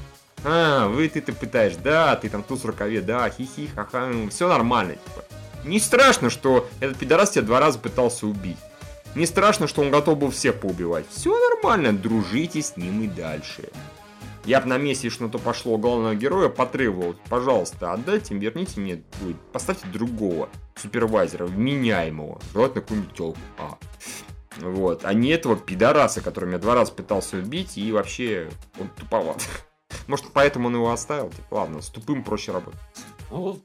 А, 0.44 0.88
вы 0.88 1.08
ты-то 1.08 1.32
пытаешь, 1.32 1.76
да, 1.76 2.16
ты 2.16 2.28
там 2.28 2.42
туз 2.42 2.62
в 2.62 2.66
рукаве, 2.66 3.00
да, 3.00 3.28
хихи, 3.30 3.68
ха-ха, 3.74 4.06
ну, 4.06 4.30
все 4.30 4.48
нормально, 4.48 4.94
типа. 4.94 5.24
Не 5.64 5.78
страшно, 5.78 6.30
что 6.30 6.68
этот 6.80 6.98
пидорас 6.98 7.30
тебя 7.30 7.44
два 7.44 7.60
раза 7.60 7.78
пытался 7.78 8.26
убить. 8.26 8.58
Не 9.14 9.26
страшно, 9.26 9.66
что 9.66 9.82
он 9.82 9.90
готов 9.90 10.18
был 10.18 10.30
всех 10.30 10.60
поубивать. 10.60 11.06
Все 11.10 11.36
нормально, 11.50 11.92
дружите 11.92 12.62
с 12.62 12.76
ним 12.76 13.02
и 13.02 13.06
дальше. 13.06 13.68
Я 14.44 14.60
бы 14.60 14.66
на 14.66 14.76
месте, 14.76 15.08
что 15.08 15.24
на 15.24 15.30
то 15.30 15.38
пошло 15.38 15.78
главного 15.78 16.16
героя, 16.16 16.48
потребовал, 16.48 17.14
пожалуйста, 17.28 17.92
отдайте, 17.92 18.34
верните 18.34 18.80
мне, 18.80 19.02
поставьте 19.52 19.86
другого 19.86 20.48
супервайзера, 20.74 21.46
вменяемого, 21.46 22.40
желательно 22.52 22.80
какую-нибудь 22.80 23.14
телку. 23.14 23.38
А. 23.58 23.78
Вот, 24.58 25.04
а 25.04 25.14
не 25.14 25.28
этого 25.28 25.56
пидораса, 25.56 26.20
который 26.22 26.46
меня 26.46 26.58
два 26.58 26.74
раза 26.74 26.92
пытался 26.92 27.36
убить, 27.36 27.78
и 27.78 27.92
вообще 27.92 28.50
он 28.80 28.88
туповат. 28.88 29.46
Может, 30.08 30.26
поэтому 30.32 30.68
он 30.68 30.74
его 30.74 30.90
оставил? 30.90 31.30
Типа, 31.30 31.54
ладно, 31.54 31.80
с 31.80 31.88
тупым 31.88 32.24
проще 32.24 32.50
работать. 32.50 32.80
Ну, 33.32 33.58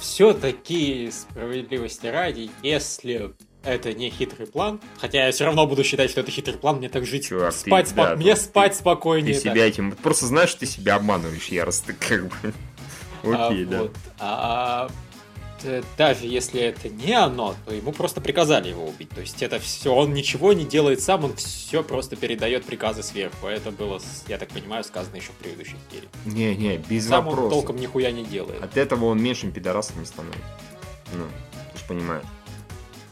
все-таки 0.00 1.10
справедливости 1.10 2.06
ради, 2.06 2.50
если 2.62 3.32
это 3.64 3.94
не 3.94 4.10
хитрый 4.10 4.46
план. 4.46 4.82
Хотя 4.98 5.24
я 5.24 5.32
все 5.32 5.46
равно 5.46 5.66
буду 5.66 5.82
считать, 5.82 6.10
что 6.10 6.20
это 6.20 6.30
хитрый 6.30 6.58
план, 6.58 6.76
мне 6.76 6.90
так 6.90 7.06
жить. 7.06 7.26
Чувак, 7.26 7.54
спать, 7.54 7.86
ты, 7.86 7.90
спо... 7.92 8.02
да, 8.04 8.16
мне 8.16 8.36
спать 8.36 8.72
ты, 8.72 8.78
спокойнее. 8.78 9.32
Ты 9.32 9.40
себя 9.40 9.52
так. 9.54 9.62
этим. 9.62 9.92
Просто 9.92 10.26
знаешь, 10.26 10.50
что 10.50 10.60
ты 10.60 10.66
себя 10.66 10.96
обманываешь, 10.96 11.46
яростно, 11.46 11.94
как 11.98 12.28
бы. 12.28 12.52
Окей, 13.22 13.64
а, 13.64 13.66
да. 13.66 13.78
Вот. 13.80 13.96
А, 14.18 14.90
даже 15.96 16.26
если 16.26 16.60
это 16.60 16.88
не 16.88 17.12
оно, 17.12 17.54
то 17.66 17.74
ему 17.74 17.92
просто 17.92 18.20
приказали 18.20 18.68
его 18.68 18.86
убить. 18.86 19.10
То 19.10 19.20
есть 19.20 19.42
это 19.42 19.58
все, 19.58 19.94
он 19.94 20.12
ничего 20.12 20.52
не 20.52 20.64
делает 20.64 21.00
сам, 21.00 21.24
он 21.24 21.34
все 21.36 21.82
просто 21.82 22.16
передает 22.16 22.64
приказы 22.64 23.02
сверху. 23.02 23.46
Это 23.46 23.70
было, 23.70 24.00
я 24.28 24.38
так 24.38 24.48
понимаю, 24.48 24.84
сказано 24.84 25.16
еще 25.16 25.32
в 25.32 25.36
предыдущей 25.36 25.76
серии. 25.90 26.08
Не-не, 26.24 26.78
без 26.78 27.08
сам 27.08 27.24
вопросов. 27.24 27.44
он 27.44 27.50
толком 27.50 27.76
нихуя 27.76 28.10
не 28.10 28.24
делает. 28.24 28.62
От 28.62 28.76
этого 28.76 29.06
он 29.06 29.22
меньшим 29.22 29.52
пидорасом 29.52 30.00
не 30.00 30.06
становится. 30.06 30.42
Ну, 31.12 31.24
ты 31.72 31.78
же 31.78 31.84
понимаешь. 31.86 32.24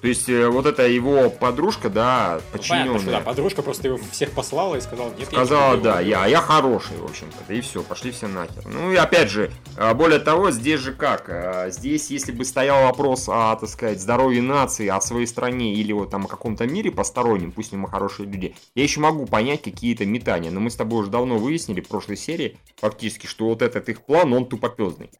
То 0.01 0.09
есть 0.09 0.28
э, 0.28 0.49
вот 0.49 0.66
эта 0.66 0.86
его 0.86 1.30
подружка, 1.30 1.88
да, 1.88 2.40
подчиненная. 2.53 2.86
Понятно, 2.86 3.01
что, 3.01 3.11
да, 3.11 3.20
подружка 3.20 3.62
просто 3.62 3.88
его 3.88 3.99
всех 4.12 4.30
послала 4.32 4.76
и 4.76 4.80
сказала, 4.80 5.12
нет, 5.18 5.28
Сказала, 5.28 5.74
я 5.74 5.80
да, 5.80 6.01
я, 6.01 6.26
я 6.26 6.40
хороший, 6.40 6.97
в 6.99 7.05
общем-то, 7.05 7.53
и 7.53 7.61
все, 7.61 7.82
пошли 7.82 8.11
все 8.11 8.28
нахер. 8.28 8.66
Ну 8.66 8.92
и 8.92 8.97
опять 8.97 9.30
же, 9.30 9.51
а, 9.76 9.94
более 9.94 10.18
того, 10.18 10.51
здесь 10.51 10.80
же 10.80 10.92
как, 10.92 11.28
а, 11.28 11.70
здесь 11.70 12.11
если 12.11 12.32
бы 12.32 12.44
стоял 12.44 12.84
вопрос 12.84 13.28
о, 13.28 13.57
так 13.57 13.68
сказать, 13.68 14.01
здоровье 14.01 14.42
нации, 14.42 14.88
о 14.88 15.01
своей 15.01 15.26
стране 15.26 15.74
или 15.74 15.92
вот 15.92 16.11
там 16.11 16.26
о 16.26 16.28
каком-то 16.28 16.66
мире 16.66 16.90
постороннем, 16.90 17.53
пусть 17.53 17.72
не 17.72 17.78
мы 17.78 17.88
хорошие 17.88 18.26
люди, 18.28 18.55
я 18.74 18.82
еще 18.82 19.01
могу 19.01 19.26
понять 19.26 19.62
какие-то 19.62 20.05
метания, 20.05 20.51
но 20.51 20.61
мы 20.61 20.70
с 20.70 20.76
тобой 20.76 21.01
уже 21.01 21.11
давно 21.11 21.38
выяснили 21.38 21.80
в 21.80 21.88
прошлой 21.88 22.16
серии, 22.16 22.59
фактически, 22.76 23.26
что 23.26 23.47
вот 23.47 23.62
этот 23.62 23.88
их 23.88 24.03
план, 24.03 24.32
он 24.32 24.47
тупопезный. 24.47 25.11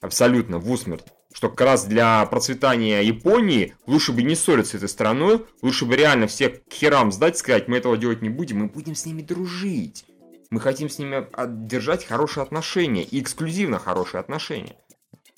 Абсолютно, 0.00 0.58
в 0.58 0.70
усмерть 0.70 1.04
что 1.32 1.48
как 1.48 1.60
раз 1.60 1.84
для 1.84 2.24
процветания 2.26 3.02
Японии 3.02 3.74
лучше 3.86 4.12
бы 4.12 4.22
не 4.22 4.34
ссориться 4.34 4.72
с 4.72 4.74
этой 4.76 4.88
страной, 4.88 5.44
лучше 5.62 5.84
бы 5.84 5.96
реально 5.96 6.26
всех 6.26 6.64
к 6.64 6.72
херам 6.72 7.12
сдать, 7.12 7.36
сказать, 7.36 7.68
мы 7.68 7.76
этого 7.76 7.96
делать 7.96 8.22
не 8.22 8.30
будем, 8.30 8.58
мы 8.58 8.66
будем 8.66 8.94
с 8.94 9.04
ними 9.04 9.22
дружить. 9.22 10.04
Мы 10.50 10.60
хотим 10.60 10.88
с 10.88 10.98
ними 10.98 11.26
держать 11.66 12.04
хорошие 12.04 12.42
отношения, 12.42 13.02
и 13.02 13.20
эксклюзивно 13.20 13.78
хорошие 13.78 14.20
отношения. 14.20 14.76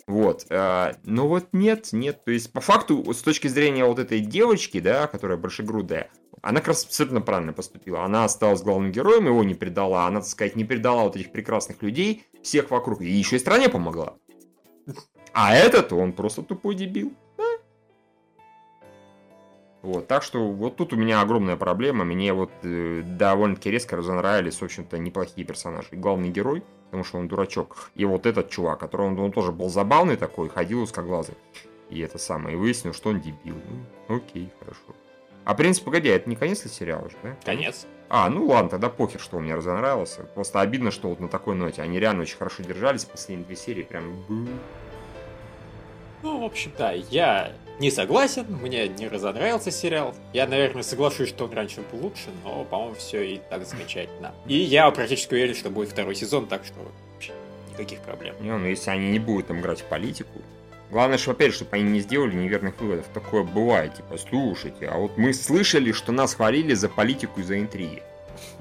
Вот. 0.07 0.47
Э, 0.49 0.95
но 1.05 1.28
вот 1.28 1.49
нет, 1.53 1.91
нет. 1.93 2.24
То 2.24 2.30
есть, 2.30 2.53
по 2.53 2.61
факту, 2.61 3.12
с 3.12 3.20
точки 3.22 3.47
зрения 3.47 3.84
вот 3.84 3.99
этой 3.99 4.20
девочки, 4.20 4.80
да, 4.80 5.07
которая 5.07 5.36
большегрудая, 5.36 6.11
она 6.43 6.61
как 6.61 6.68
раз 6.68 6.84
абсолютно 6.84 7.20
правильно 7.20 7.53
поступила. 7.53 8.05
Она 8.05 8.24
осталась 8.24 8.62
главным 8.62 8.91
героем, 8.91 9.26
его 9.26 9.45
не 9.45 9.55
предала. 9.55 10.07
Она, 10.07 10.20
так 10.20 10.28
сказать, 10.28 10.57
не 10.57 10.64
предала 10.64 11.03
вот 11.03 11.16
этих 11.16 11.30
прекрасных 11.30 11.82
людей, 11.82 12.24
всех 12.43 12.70
вокруг. 12.70 13.03
И 13.03 13.11
еще 13.11 13.36
и 13.36 13.39
стране 13.39 13.68
помогла. 13.68 14.14
А 15.41 15.55
этот, 15.55 15.93
он 15.93 16.14
просто 16.14 16.43
тупой 16.43 16.74
дебил. 16.74 17.12
Да? 17.36 17.45
Вот, 19.82 20.09
так 20.09 20.24
что 20.24 20.51
вот 20.51 20.74
тут 20.74 20.93
у 20.93 20.97
меня 20.97 21.20
огромная 21.20 21.55
проблема. 21.55 22.05
Мне 22.05 22.32
вот 22.32 22.51
э, 22.64 23.03
довольно-таки 23.05 23.70
резко 23.70 23.97
разонравились, 23.97 24.61
в 24.61 24.64
общем-то, 24.64 24.99
неплохие 24.99 25.47
персонажи. 25.47 25.91
Главный 25.93 26.30
герой, 26.30 26.64
потому 26.86 27.05
что 27.05 27.18
он 27.18 27.28
дурачок. 27.28 27.93
И 27.95 28.05
вот 28.05 28.26
этот 28.26 28.51
чувак, 28.51 28.80
который 28.80 29.07
он, 29.07 29.16
он 29.20 29.30
тоже 29.30 29.53
был 29.53 29.68
забавный 29.68 30.16
такой, 30.16 30.49
ходил 30.49 30.82
узкоглазый. 30.82 31.36
И 31.89 32.01
это 32.01 32.18
самое, 32.18 32.57
и 32.57 32.59
выяснил, 32.59 32.93
что 32.93 33.11
он 33.11 33.20
дебил. 33.20 33.55
Ну, 34.09 34.16
окей, 34.16 34.51
хорошо. 34.59 34.97
А 35.45 35.55
принцип, 35.55 35.84
погоди, 35.84 36.09
это 36.09 36.28
не 36.28 36.34
конец 36.34 36.64
ли 36.64 36.70
сериала 36.70 37.09
же, 37.09 37.16
да? 37.22 37.36
Конец. 37.45 37.86
А, 38.09 38.28
ну 38.28 38.45
ладно, 38.45 38.70
тогда 38.70 38.89
похер, 38.89 39.20
что 39.20 39.36
он 39.36 39.45
мне 39.45 39.55
разонравился. 39.55 40.24
Просто 40.34 40.61
обидно, 40.61 40.91
что 40.91 41.11
вот 41.11 41.20
на 41.20 41.28
такой 41.28 41.55
ноте. 41.55 41.80
Они 41.80 42.01
реально 42.01 42.22
очень 42.22 42.39
хорошо 42.39 42.64
держались, 42.64 43.05
последние 43.05 43.47
две 43.47 43.55
серии 43.55 43.84
прям... 43.84 44.24
Ну, 46.23 46.41
в 46.41 46.45
общем, 46.45 46.73
да, 46.77 46.93
я 46.93 47.53
не 47.79 47.91
согласен, 47.91 48.45
мне 48.49 48.89
не 48.89 49.09
разонравился 49.09 49.71
сериал. 49.71 50.14
Я, 50.33 50.47
наверное, 50.47 50.83
соглашусь, 50.83 51.29
что 51.29 51.45
он 51.45 51.53
раньше 51.53 51.83
был 51.93 52.01
лучше, 52.01 52.27
но, 52.45 52.64
по-моему, 52.64 52.95
все 52.97 53.23
и 53.23 53.41
так 53.51 53.64
замечательно. 53.66 54.35
И 54.47 54.57
я 54.57 54.91
практически 54.91 55.35
уверен, 55.35 55.55
что 55.55 55.71
будет 55.71 55.91
второй 55.91 56.14
сезон, 56.14 56.47
так 56.47 56.64
что 56.64 56.75
вообще 57.12 57.33
никаких 57.71 58.01
проблем. 58.01 58.35
Не, 58.41 58.57
ну 58.57 58.66
если 58.66 58.91
они 58.91 59.11
не 59.11 59.19
будут 59.19 59.49
там 59.49 59.61
играть 59.61 59.81
в 59.81 59.85
политику, 59.85 60.41
Главное, 60.91 61.19
что, 61.19 61.33
опять, 61.33 61.53
чтобы 61.53 61.77
они 61.77 61.85
не 61.85 62.01
сделали 62.01 62.35
неверных 62.35 62.81
выводов. 62.81 63.05
Такое 63.12 63.43
бывает, 63.43 63.95
типа, 63.95 64.16
слушайте, 64.16 64.89
а 64.89 64.97
вот 64.97 65.19
мы 65.19 65.35
слышали, 65.35 65.93
что 65.93 66.12
нас 66.12 66.35
хвалили 66.35 66.73
за 66.73 66.89
политику 66.89 67.41
и 67.41 67.43
за 67.43 67.61
интриги. 67.61 68.03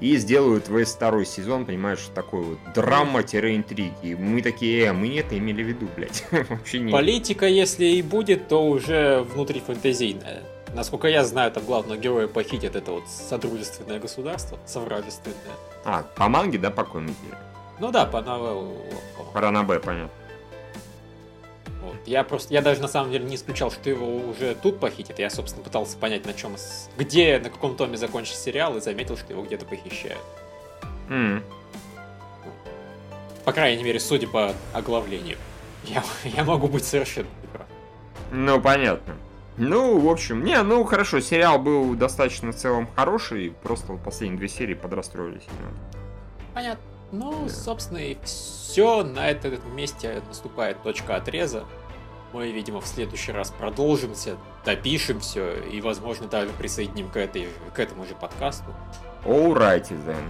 И 0.00 0.16
сделают 0.16 0.68
весь 0.68 0.88
второй 0.88 1.26
сезон, 1.26 1.66
понимаешь, 1.66 2.08
такой 2.14 2.42
вот 2.42 2.58
драма-интриги. 2.74 4.14
Мы 4.14 4.42
такие, 4.42 4.86
э, 4.86 4.92
мы 4.92 5.08
не 5.08 5.16
это 5.16 5.36
имели 5.36 5.62
в 5.62 5.66
виду, 5.66 5.88
блядь. 5.96 6.24
Вообще 6.48 6.78
не. 6.78 6.92
Политика, 6.92 7.46
если 7.46 7.86
и 7.86 8.02
будет, 8.02 8.48
то 8.48 8.66
уже 8.66 9.22
внутри 9.22 9.60
фэнтезийная. 9.60 10.42
Насколько 10.74 11.08
я 11.08 11.24
знаю, 11.24 11.50
там 11.50 11.64
главного 11.64 11.98
героя 11.98 12.28
похитят 12.28 12.76
это 12.76 12.92
вот 12.92 13.08
содружественное 13.08 13.98
государство, 13.98 14.58
совражественное. 14.66 15.36
А, 15.84 16.02
по 16.02 16.28
манге, 16.28 16.58
да, 16.58 16.70
по 16.70 16.84
комиксе? 16.84 17.16
Ну 17.80 17.90
да, 17.90 18.04
по 18.04 18.20
новеллу. 18.20 18.76
По 19.32 19.40
понятно. 19.80 20.10
Я 22.08 22.24
просто, 22.24 22.54
я 22.54 22.62
даже 22.62 22.80
на 22.80 22.88
самом 22.88 23.12
деле 23.12 23.26
не 23.26 23.36
исключал, 23.36 23.70
что 23.70 23.90
его 23.90 24.06
уже 24.06 24.54
тут 24.54 24.80
похитят. 24.80 25.18
Я, 25.18 25.28
собственно, 25.28 25.62
пытался 25.62 25.98
понять, 25.98 26.24
на 26.24 26.32
чем, 26.32 26.56
где, 26.96 27.38
на 27.38 27.50
каком 27.50 27.76
томе 27.76 27.98
закончится 27.98 28.40
сериал, 28.40 28.78
и 28.78 28.80
заметил, 28.80 29.18
что 29.18 29.34
его 29.34 29.42
где-то 29.42 29.66
похищают. 29.66 30.22
Mm. 31.10 31.42
По 33.44 33.52
крайней 33.52 33.82
мере, 33.82 34.00
судя 34.00 34.26
по 34.26 34.54
оглавлению. 34.72 35.36
Я, 35.84 36.02
я 36.24 36.44
могу 36.44 36.66
быть 36.66 36.86
совершенно. 36.86 37.28
Ну, 38.32 38.58
понятно. 38.58 39.14
Ну, 39.58 39.98
в 39.98 40.08
общем, 40.08 40.44
не, 40.44 40.62
ну 40.62 40.84
хорошо, 40.84 41.20
сериал 41.20 41.58
был 41.58 41.94
достаточно 41.94 42.52
в 42.52 42.56
целом 42.56 42.88
хороший, 42.96 43.52
просто 43.62 43.92
последние 43.94 44.38
две 44.38 44.48
серии 44.48 44.74
подрастроились. 44.74 45.44
Понятно. 46.54 46.82
Ну, 47.12 47.44
да. 47.44 47.52
собственно, 47.52 47.98
и 47.98 48.16
все. 48.24 49.02
На 49.02 49.28
этом 49.28 49.58
месте 49.74 50.22
наступает 50.28 50.82
точка 50.82 51.16
отреза. 51.16 51.64
Мы, 52.32 52.50
видимо, 52.50 52.80
в 52.80 52.86
следующий 52.86 53.32
раз 53.32 53.50
продолжимся, 53.50 54.36
допишем 54.64 55.20
все 55.20 55.60
и, 55.60 55.80
возможно, 55.80 56.26
даже 56.26 56.50
присоединим 56.50 57.08
к, 57.10 57.16
этой, 57.16 57.48
к 57.74 57.78
этому 57.78 58.04
же 58.04 58.14
подкасту. 58.14 58.74
Alrighty 59.24 59.96
then. 60.06 60.24